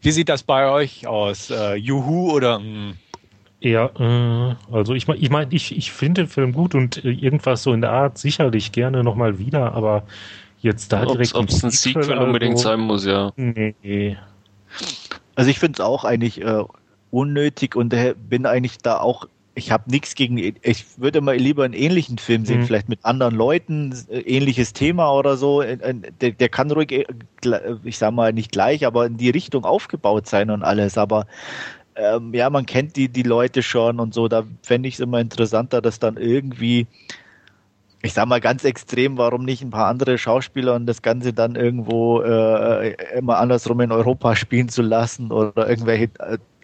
[0.00, 1.50] Wie sieht das bei euch aus?
[1.50, 2.60] Äh, Juhu oder?
[2.60, 2.64] Mh?
[2.64, 2.94] Hm?
[3.58, 7.10] Ja, äh, also ich meine, ich, mein, ich, ich finde den Film gut und äh,
[7.10, 10.04] irgendwas so in der Art sicherlich gerne nochmal wieder, aber
[10.60, 11.34] jetzt da direkt.
[11.34, 13.32] Ob es ein Sequel, Sequel unbedingt also, sein muss, ja.
[13.34, 14.16] Nee.
[15.34, 16.62] Also ich finde es auch eigentlich äh,
[17.10, 19.26] unnötig und äh, bin eigentlich da auch
[19.56, 22.66] ich habe nichts gegen, ich würde mal lieber einen ähnlichen Film sehen, mhm.
[22.66, 25.62] vielleicht mit anderen Leuten, äh, ähnliches Thema oder so.
[25.62, 27.06] Äh, äh, der, der, kann ruhig,
[27.84, 30.98] ich sag mal nicht gleich, aber in die Richtung aufgebaut sein und alles.
[30.98, 31.26] Aber
[31.94, 34.28] ähm, ja, man kennt die, die Leute schon und so.
[34.28, 36.86] Da fände ich es immer interessanter, dass dann irgendwie,
[38.02, 41.56] ich sag mal ganz extrem, warum nicht ein paar andere Schauspieler und das Ganze dann
[41.56, 46.10] irgendwo äh, immer andersrum in Europa spielen zu lassen oder irgendwelche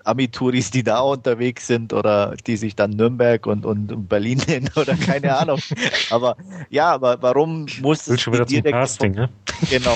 [0.05, 4.97] Amitouris, die da unterwegs sind oder die sich dann Nürnberg und, und Berlin nennen oder
[4.97, 5.61] keine Ahnung.
[6.11, 6.37] Aber
[6.70, 9.29] ja, aber warum muss es schon wieder zum Casting, ne?
[9.70, 9.95] Genau.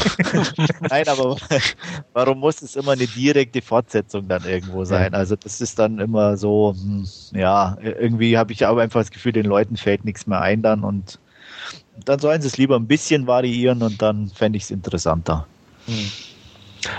[0.88, 1.36] Nein, aber
[2.12, 5.12] warum muss es immer eine direkte Fortsetzung dann irgendwo sein?
[5.14, 9.32] Also das ist dann immer so, hm, ja, irgendwie habe ich aber einfach das Gefühl,
[9.32, 11.18] den Leuten fällt nichts mehr ein dann und
[12.04, 15.46] dann sollen sie es lieber ein bisschen variieren und dann fände ich es interessanter.
[15.86, 16.10] Hm.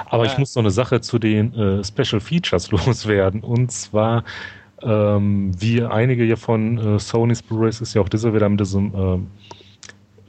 [0.05, 0.31] Aber ja.
[0.31, 3.41] ich muss noch eine Sache zu den äh, Special Features loswerden.
[3.41, 4.23] Und zwar,
[4.81, 8.93] ähm, wie einige hier von äh, Sony's Blu-rays ist ja auch dieser wieder mit diesem
[8.93, 9.19] äh,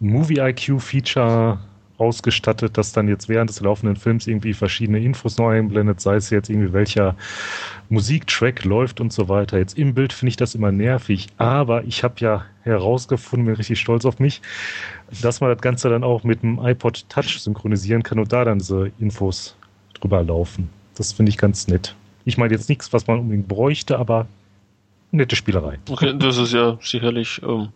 [0.00, 1.58] Movie IQ Feature
[1.98, 6.30] ausgestattet, das dann jetzt während des laufenden Films irgendwie verschiedene Infos neu einblendet, sei es
[6.30, 7.16] jetzt irgendwie welcher
[7.88, 9.58] Musiktrack läuft und so weiter.
[9.58, 13.80] Jetzt im Bild finde ich das immer nervig, aber ich habe ja herausgefunden, bin richtig
[13.80, 14.40] stolz auf mich,
[15.22, 18.58] dass man das Ganze dann auch mit dem iPod Touch synchronisieren kann und da dann
[18.58, 19.56] diese Infos
[19.94, 20.70] drüber laufen.
[20.96, 21.94] Das finde ich ganz nett.
[22.24, 24.26] Ich meine jetzt nichts, was man unbedingt bräuchte, aber
[25.10, 25.78] nette Spielerei.
[25.88, 27.68] Okay, das ist ja sicherlich ähm,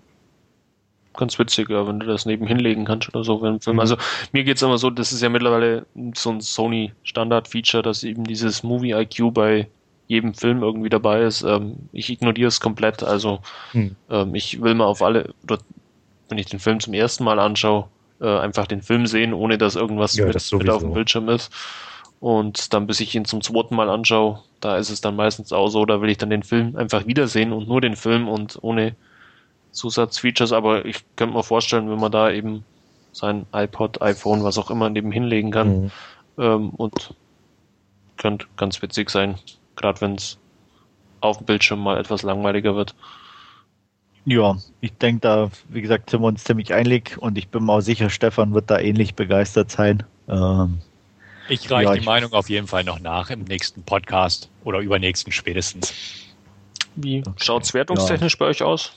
[1.14, 3.40] ganz witzig, ja, wenn du das nebenhin legen kannst oder so.
[3.42, 3.80] Wenn, wenn, mhm.
[3.80, 3.96] Also
[4.32, 8.24] mir geht es immer so, das ist ja mittlerweile so ein Sony Standard-Feature, dass eben
[8.24, 9.68] dieses Movie IQ bei
[10.08, 11.42] jedem Film irgendwie dabei ist.
[11.42, 13.02] Ähm, ich ignoriere es komplett.
[13.02, 13.40] Also
[13.72, 13.96] mhm.
[14.10, 15.58] ähm, ich will mal auf alle, oder
[16.32, 17.88] wenn ich den Film zum ersten Mal anschaue,
[18.18, 21.28] äh, einfach den Film sehen, ohne dass irgendwas ja, mit, das mit, auf dem Bildschirm
[21.28, 21.52] ist.
[22.20, 25.68] Und dann, bis ich ihn zum zweiten Mal anschaue, da ist es dann meistens auch
[25.68, 28.96] so, da will ich dann den Film einfach wiedersehen und nur den Film und ohne
[29.72, 30.52] Zusatzfeatures.
[30.52, 32.64] Aber ich könnte mir vorstellen, wenn man da eben
[33.12, 35.90] sein iPod, iPhone, was auch immer nebenhin legen kann mhm.
[36.38, 37.14] ähm, und
[38.16, 39.34] könnte ganz witzig sein,
[39.76, 40.38] gerade wenn es
[41.20, 42.94] auf dem Bildschirm mal etwas langweiliger wird.
[44.24, 47.72] Ja, ich denke da, wie gesagt, sind wir uns ziemlich einig und ich bin mir
[47.72, 50.04] auch sicher, Stefan wird da ähnlich begeistert sein.
[50.28, 50.78] Ähm,
[51.48, 55.32] ich reiche ja, die Meinung auf jeden Fall noch nach im nächsten Podcast oder übernächsten
[55.32, 55.92] spätestens.
[56.94, 57.32] Wie okay.
[57.36, 58.38] schaut es wertungstechnisch ja.
[58.38, 58.92] bei euch aus?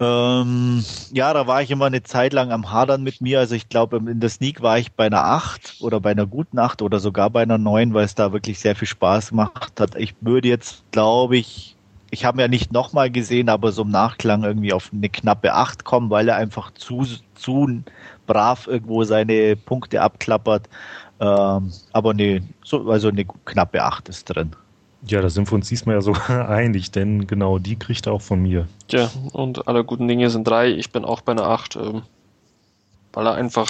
[0.00, 3.40] Ähm, ja, da war ich immer eine Zeit lang am Hadern mit mir.
[3.40, 6.58] Also ich glaube, in der Sneak war ich bei einer 8 oder bei einer guten
[6.58, 9.96] 8 oder sogar bei einer 9, weil es da wirklich sehr viel Spaß gemacht hat.
[9.96, 11.74] Ich würde jetzt, glaube ich,
[12.10, 15.84] ich habe ja nicht nochmal gesehen, aber so im Nachklang irgendwie auf eine knappe 8
[15.84, 17.82] kommen, weil er einfach zu, zu
[18.26, 20.68] brav irgendwo seine Punkte abklappert.
[21.20, 24.52] Ähm, aber nee, so, also eine knappe 8 ist drin.
[25.06, 28.22] Ja, da sind wir uns diesmal ja sogar einig, denn genau die kriegt er auch
[28.22, 28.66] von mir.
[28.90, 30.70] Ja, und alle guten Dinge sind drei.
[30.70, 32.02] Ich bin auch bei einer 8, ähm,
[33.12, 33.68] weil er einfach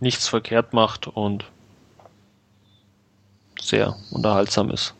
[0.00, 1.44] nichts verkehrt macht und
[3.60, 4.94] sehr unterhaltsam ist.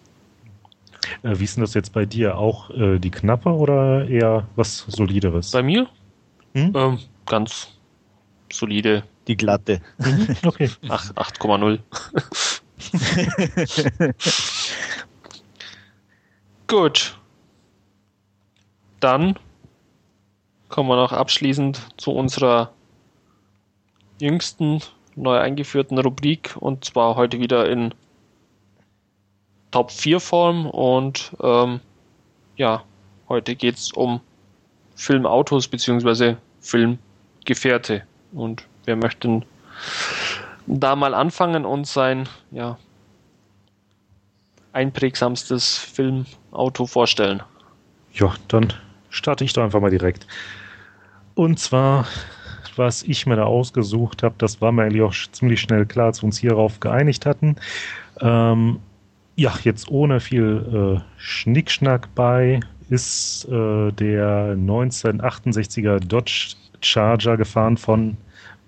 [1.23, 2.39] Äh, wie ist denn das jetzt bei dir?
[2.39, 5.51] Auch äh, die knappe oder eher was Solideres?
[5.51, 5.87] Bei mir
[6.55, 6.73] Hm?
[6.75, 7.69] ähm, ganz
[8.53, 9.81] solide Die glatte.
[10.45, 10.71] Okay.
[10.89, 11.79] Ach, 8,0.
[16.67, 17.17] Gut.
[19.01, 19.37] Dann
[20.69, 22.73] kommen wir noch abschließend zu unserer
[24.21, 24.81] jüngsten
[25.17, 27.93] neu eingeführten Rubrik und zwar heute wieder in
[29.71, 31.81] Top 4 Form und ähm,
[32.57, 32.83] ja,
[33.29, 34.21] heute geht es um
[34.95, 36.37] Filmautos bzw.
[36.61, 38.03] Filmgefährte
[38.33, 39.45] und wir möchten
[40.67, 42.79] da mal anfangen und sein ja,
[44.73, 47.43] einprägsamstes Filmauto vorstellen.
[48.13, 48.73] Ja, dann
[49.09, 50.27] starte ich doch einfach mal direkt.
[51.35, 52.07] Und zwar,
[52.77, 56.23] was ich mir da ausgesucht habe, das war mir eigentlich auch ziemlich schnell klar, als
[56.23, 57.57] wir uns hierauf geeinigt hatten.
[58.21, 58.81] Ähm,
[59.41, 62.61] ja, jetzt ohne viel äh, Schnickschnack bei,
[62.91, 68.19] ist äh, der 1968er Dodge Charger gefahren von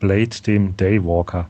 [0.00, 1.46] Blade, dem Daywalker.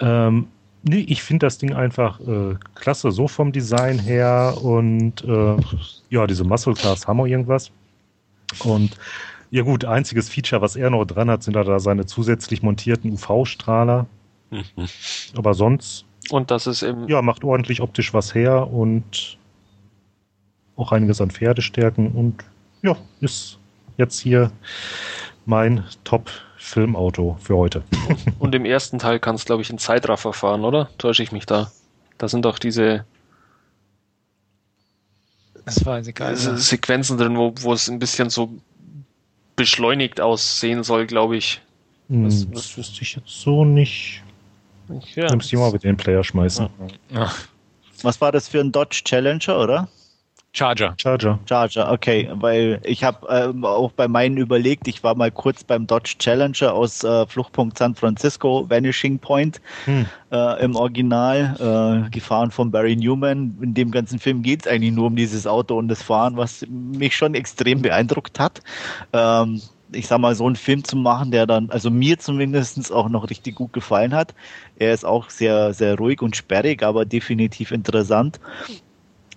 [0.00, 0.46] Ähm,
[0.82, 5.56] nee, ich finde das Ding einfach äh, klasse, so vom Design her und äh,
[6.08, 7.70] ja, diese Muscle Cars haben auch irgendwas.
[8.64, 8.96] Und
[9.50, 13.12] ja gut, einziges Feature, was er noch dran hat, sind da, da seine zusätzlich montierten
[13.12, 14.06] UV-Strahler.
[15.36, 19.38] Aber sonst, Und das ist im ja, macht ordentlich optisch was her und
[20.76, 22.44] auch einiges an Pferdestärken und
[22.82, 23.58] ja, ist
[23.96, 24.52] jetzt hier
[25.46, 27.82] mein Top-Filmauto für heute.
[28.38, 30.90] und im ersten Teil kannst glaube ich in Zeitraffer fahren, oder?
[30.98, 31.72] Täusche ich mich da?
[32.18, 33.04] Da sind doch diese
[35.64, 36.62] Das weiß ich gar diese nicht.
[36.64, 38.50] Sequenzen drin, wo, wo es ein bisschen so
[39.56, 41.60] beschleunigt aussehen soll, glaube ich.
[42.08, 44.22] Hm, Was- Das wüsste ich jetzt so nicht.
[45.14, 46.68] Ja, Nimmst du mal mit den Player schmeißen.
[47.10, 47.30] Ja.
[48.02, 49.88] Was war das für ein Dodge Challenger, oder?
[50.52, 50.94] Charger.
[50.96, 51.38] Charger.
[51.46, 55.86] Charger, okay, weil ich habe ähm, auch bei meinen überlegt, ich war mal kurz beim
[55.86, 60.06] Dodge Challenger aus äh, Fluchtpunkt San Francisco, Vanishing Point Hm.
[60.32, 63.58] äh, im Original, äh, gefahren von Barry Newman.
[63.60, 66.64] In dem ganzen Film geht es eigentlich nur um dieses Auto und das Fahren, was
[66.68, 68.62] mich schon extrem beeindruckt hat.
[69.12, 69.60] Ähm,
[69.92, 73.30] ich sag mal, so einen Film zu machen, der dann, also mir zumindest auch noch
[73.30, 74.34] richtig gut gefallen hat.
[74.76, 78.40] Er ist auch sehr, sehr ruhig und sperrig, aber definitiv interessant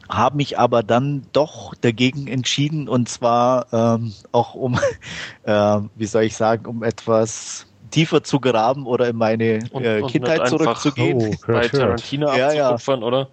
[0.10, 4.78] habe mich aber dann doch dagegen entschieden und zwar ähm, auch um,
[5.44, 10.02] äh, wie soll ich sagen, um etwas tiefer zu graben oder in meine Und- äh,
[10.02, 11.18] und Kindheit zurückzugehen.
[11.18, 11.68] Oh, bei.
[11.68, 12.78] Tarantino Ja, ja.
[12.88, 13.30] oder?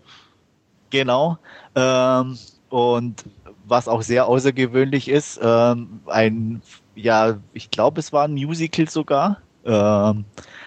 [0.90, 1.38] Genau.
[1.74, 2.38] Ähm,
[2.70, 3.24] und
[3.64, 6.62] was auch sehr außergewöhnlich ist, ähm, ein,
[6.98, 9.38] ja, ich glaube, es war ein Musical sogar.
[9.64, 10.24] Ähm,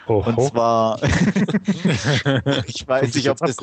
[0.07, 0.99] Oh, und zwar,
[2.67, 3.57] ich weiß nicht, ob das.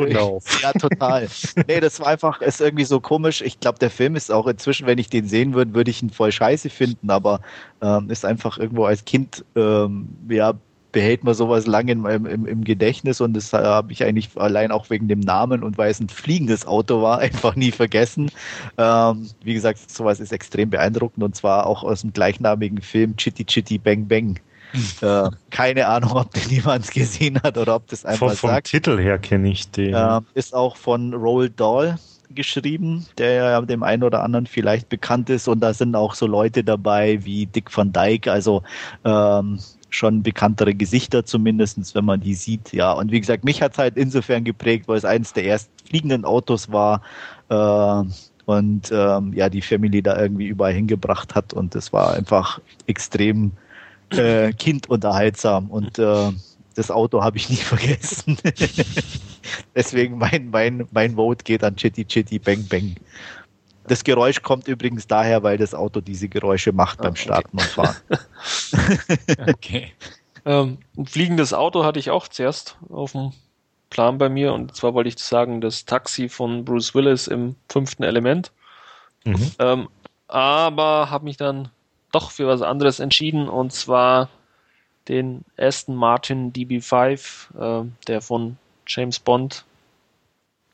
[0.62, 1.28] Ja, total.
[1.66, 3.42] Nee, das war einfach, ist irgendwie so komisch.
[3.42, 6.10] Ich glaube, der Film ist auch inzwischen, wenn ich den sehen würde, würde ich ihn
[6.10, 7.40] voll scheiße finden, aber
[7.82, 10.54] ähm, ist einfach irgendwo als Kind, ähm, ja,
[10.93, 14.70] behält man sowas lange in, im, im, im Gedächtnis und das habe ich eigentlich allein
[14.70, 18.31] auch wegen dem Namen und weil es ein fliegendes Auto war, einfach nie vergessen.
[18.77, 23.44] Ähm, wie gesagt, sowas ist extrem beeindruckend und zwar auch aus dem gleichnamigen Film Chitty
[23.44, 24.39] Chitty Bang Bang.
[25.01, 28.69] Äh, keine Ahnung, ob den jemand gesehen hat oder ob das einfach Vom, vom sagt.
[28.70, 29.94] Titel her kenne ich den.
[29.94, 31.98] Äh, ist auch von Roald Dahl
[32.35, 35.48] geschrieben, der ja dem einen oder anderen vielleicht bekannt ist.
[35.48, 38.62] Und da sind auch so Leute dabei wie Dick van Dyke, also
[39.05, 39.59] ähm,
[39.90, 42.73] schon bekanntere Gesichter zumindestens, wenn man die sieht.
[42.73, 45.73] Ja, und wie gesagt, mich hat es halt insofern geprägt, weil es eines der ersten
[45.86, 47.02] fliegenden Autos war.
[47.48, 48.05] Äh,
[48.47, 51.52] und ähm, ja, die Family da irgendwie überall hingebracht hat.
[51.52, 53.52] Und es war einfach extrem
[54.10, 55.66] äh, kindunterhaltsam.
[55.66, 56.32] Und äh,
[56.74, 58.39] das Auto habe ich nie vergessen.
[59.74, 62.94] Deswegen mein, mein, mein Vote geht an Chitty Chitty Bang Bang.
[63.89, 67.23] Das Geräusch kommt übrigens daher, weil das Auto diese Geräusche macht Ah, beim okay.
[67.23, 67.97] Starten und Fahren.
[69.48, 69.93] Okay.
[70.44, 73.32] Ähm, ein fliegendes Auto hatte ich auch zuerst auf dem
[73.90, 78.02] Plan bei mir und zwar wollte ich sagen, das Taxi von Bruce Willis im fünften
[78.02, 78.52] Element.
[79.24, 79.51] Mhm.
[79.59, 79.89] Ähm,
[80.28, 81.70] aber habe mich dann
[82.12, 84.28] doch für was anderes entschieden und zwar
[85.09, 88.56] den Aston Martin DB5, äh, der von
[88.86, 89.65] James Bond,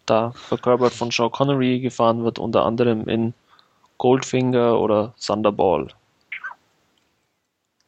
[0.06, 3.34] da verkörpert von Sean Connery, gefahren wird, unter anderem in
[3.98, 5.88] Goldfinger oder Thunderball.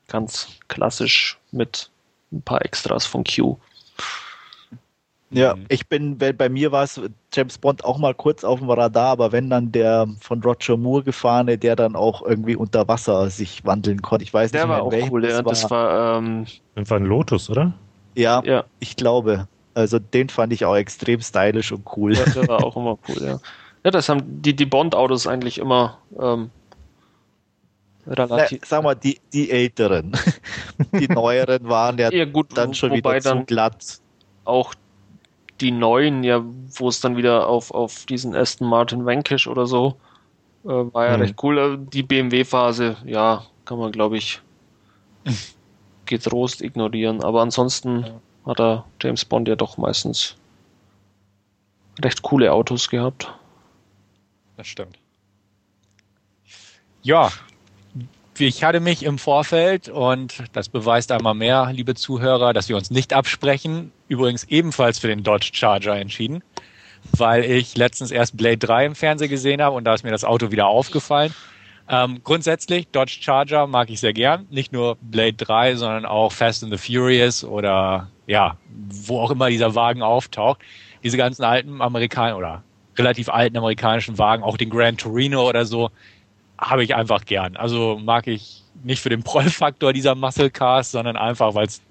[0.08, 1.90] Ganz klassisch mit
[2.32, 3.56] ein paar Extras von Q.
[5.30, 5.66] Ja, Mhm.
[5.68, 7.00] ich bin, weil bei mir war es
[7.34, 11.02] James Bond auch mal kurz auf dem Radar, aber wenn dann der von Roger Moore
[11.02, 14.22] gefahrene, der dann auch irgendwie unter Wasser sich wandeln konnte.
[14.22, 15.42] Ich weiß Der nicht war mehr, auch cool, ja.
[15.42, 17.72] Das war, ähm, Das war ein Lotus, oder?
[18.14, 19.48] ja, ja, ich glaube.
[19.76, 22.14] Also den fand ich auch extrem stylisch und cool.
[22.14, 23.40] Der war auch immer cool, ja.
[23.84, 26.50] Ja, das haben die, die Bond-Autos eigentlich immer ähm,
[28.06, 28.60] relativ.
[28.62, 30.12] Na, sag mal, die, die älteren.
[30.98, 34.00] die neueren waren ja, Ja, gut, dann schon wieder zu glatt.
[34.44, 34.74] auch
[35.60, 36.42] die neuen, ja,
[36.78, 40.00] wo es dann wieder auf, auf diesen Aston Martin Vanquish oder so
[40.64, 41.22] äh, war ja Mhm.
[41.22, 41.58] recht cool.
[41.58, 44.40] Äh, Die BMW-Phase, ja, kann man, glaube ich,
[46.06, 47.22] getrost ignorieren.
[47.22, 48.06] Aber ansonsten
[48.46, 50.36] hat er James Bond ja doch meistens
[52.00, 53.32] recht coole Autos gehabt.
[54.56, 54.98] Das stimmt.
[57.02, 57.30] Ja,
[58.38, 62.90] ich hatte mich im Vorfeld, und das beweist einmal mehr, liebe Zuhörer, dass wir uns
[62.90, 66.42] nicht absprechen, übrigens ebenfalls für den Dodge Charger entschieden,
[67.16, 70.24] weil ich letztens erst Blade 3 im Fernsehen gesehen habe und da ist mir das
[70.24, 71.34] Auto wieder aufgefallen.
[71.88, 74.46] Ähm, grundsätzlich, Dodge Charger mag ich sehr gern.
[74.50, 78.56] Nicht nur Blade 3, sondern auch Fast and the Furious oder ja,
[79.06, 80.60] wo auch immer dieser Wagen auftaucht.
[81.04, 82.62] Diese ganzen alten Amerikaner oder
[82.98, 85.90] relativ alten amerikanischen Wagen, auch den Grand Torino oder so,
[86.58, 87.56] habe ich einfach gern.
[87.56, 91.82] Also mag ich nicht für den Prollfaktor dieser Muscle Cars, sondern einfach, weil es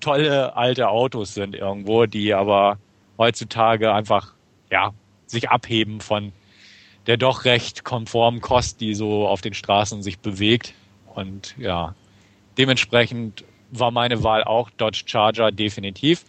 [0.00, 2.78] tolle alte Autos sind irgendwo, die aber
[3.18, 4.32] heutzutage einfach
[4.70, 4.92] ja
[5.26, 6.32] sich abheben von
[7.06, 10.74] der doch recht konformen Kost, die so auf den Straßen sich bewegt.
[11.14, 11.94] Und ja,
[12.58, 16.24] dementsprechend war meine Wahl auch Dodge Charger definitiv.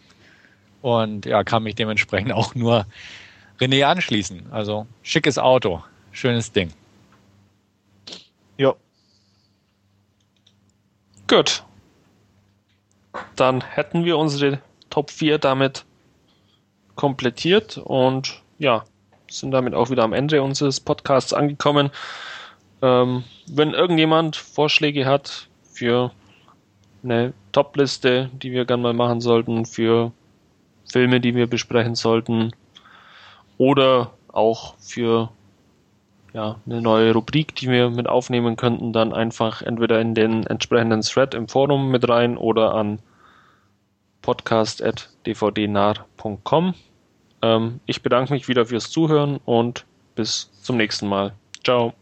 [0.81, 2.85] Und ja, kann mich dementsprechend auch nur
[3.59, 4.51] René anschließen.
[4.51, 6.73] Also schickes Auto, schönes Ding.
[8.57, 8.75] Ja,
[11.27, 11.63] Gut.
[13.35, 14.59] Dann hätten wir unsere
[14.89, 15.85] Top 4 damit
[16.95, 18.83] komplettiert und ja,
[19.39, 21.89] sind damit auch wieder am Ende unseres Podcasts angekommen.
[22.81, 26.11] Ähm, wenn irgendjemand Vorschläge hat für
[27.03, 30.11] eine Top-Liste, die wir gerne mal machen sollten, für
[30.85, 32.51] Filme, die wir besprechen sollten,
[33.57, 35.29] oder auch für
[36.33, 41.01] ja, eine neue Rubrik, die wir mit aufnehmen könnten, dann einfach entweder in den entsprechenden
[41.01, 42.97] Thread im Forum mit rein oder an
[44.21, 46.73] podcast.dvdnah.com.
[47.43, 51.33] Ähm, ich bedanke mich wieder fürs Zuhören und bis zum nächsten Mal.
[51.63, 51.93] Ciao.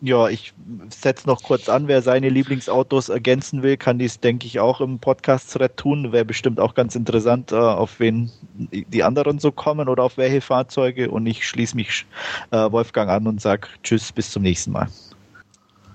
[0.00, 0.52] Ja, ich
[0.90, 4.98] setze noch kurz an, wer seine Lieblingsautos ergänzen will, kann dies, denke ich, auch im
[4.98, 6.12] Podcast-Thread tun.
[6.12, 10.42] Wäre bestimmt auch ganz interessant, äh, auf wen die anderen so kommen oder auf welche
[10.42, 11.10] Fahrzeuge.
[11.10, 12.04] Und ich schließe mich
[12.50, 14.88] äh, Wolfgang an und sage Tschüss, bis zum nächsten Mal.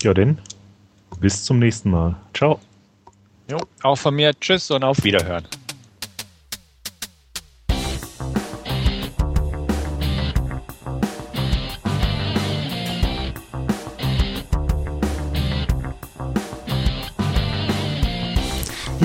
[0.02, 0.40] Ja, denn
[1.20, 2.16] bis zum nächsten Mal.
[2.34, 2.60] Ciao.
[3.52, 5.44] Jo, auch von mir Tschüss und auf Wiederhören.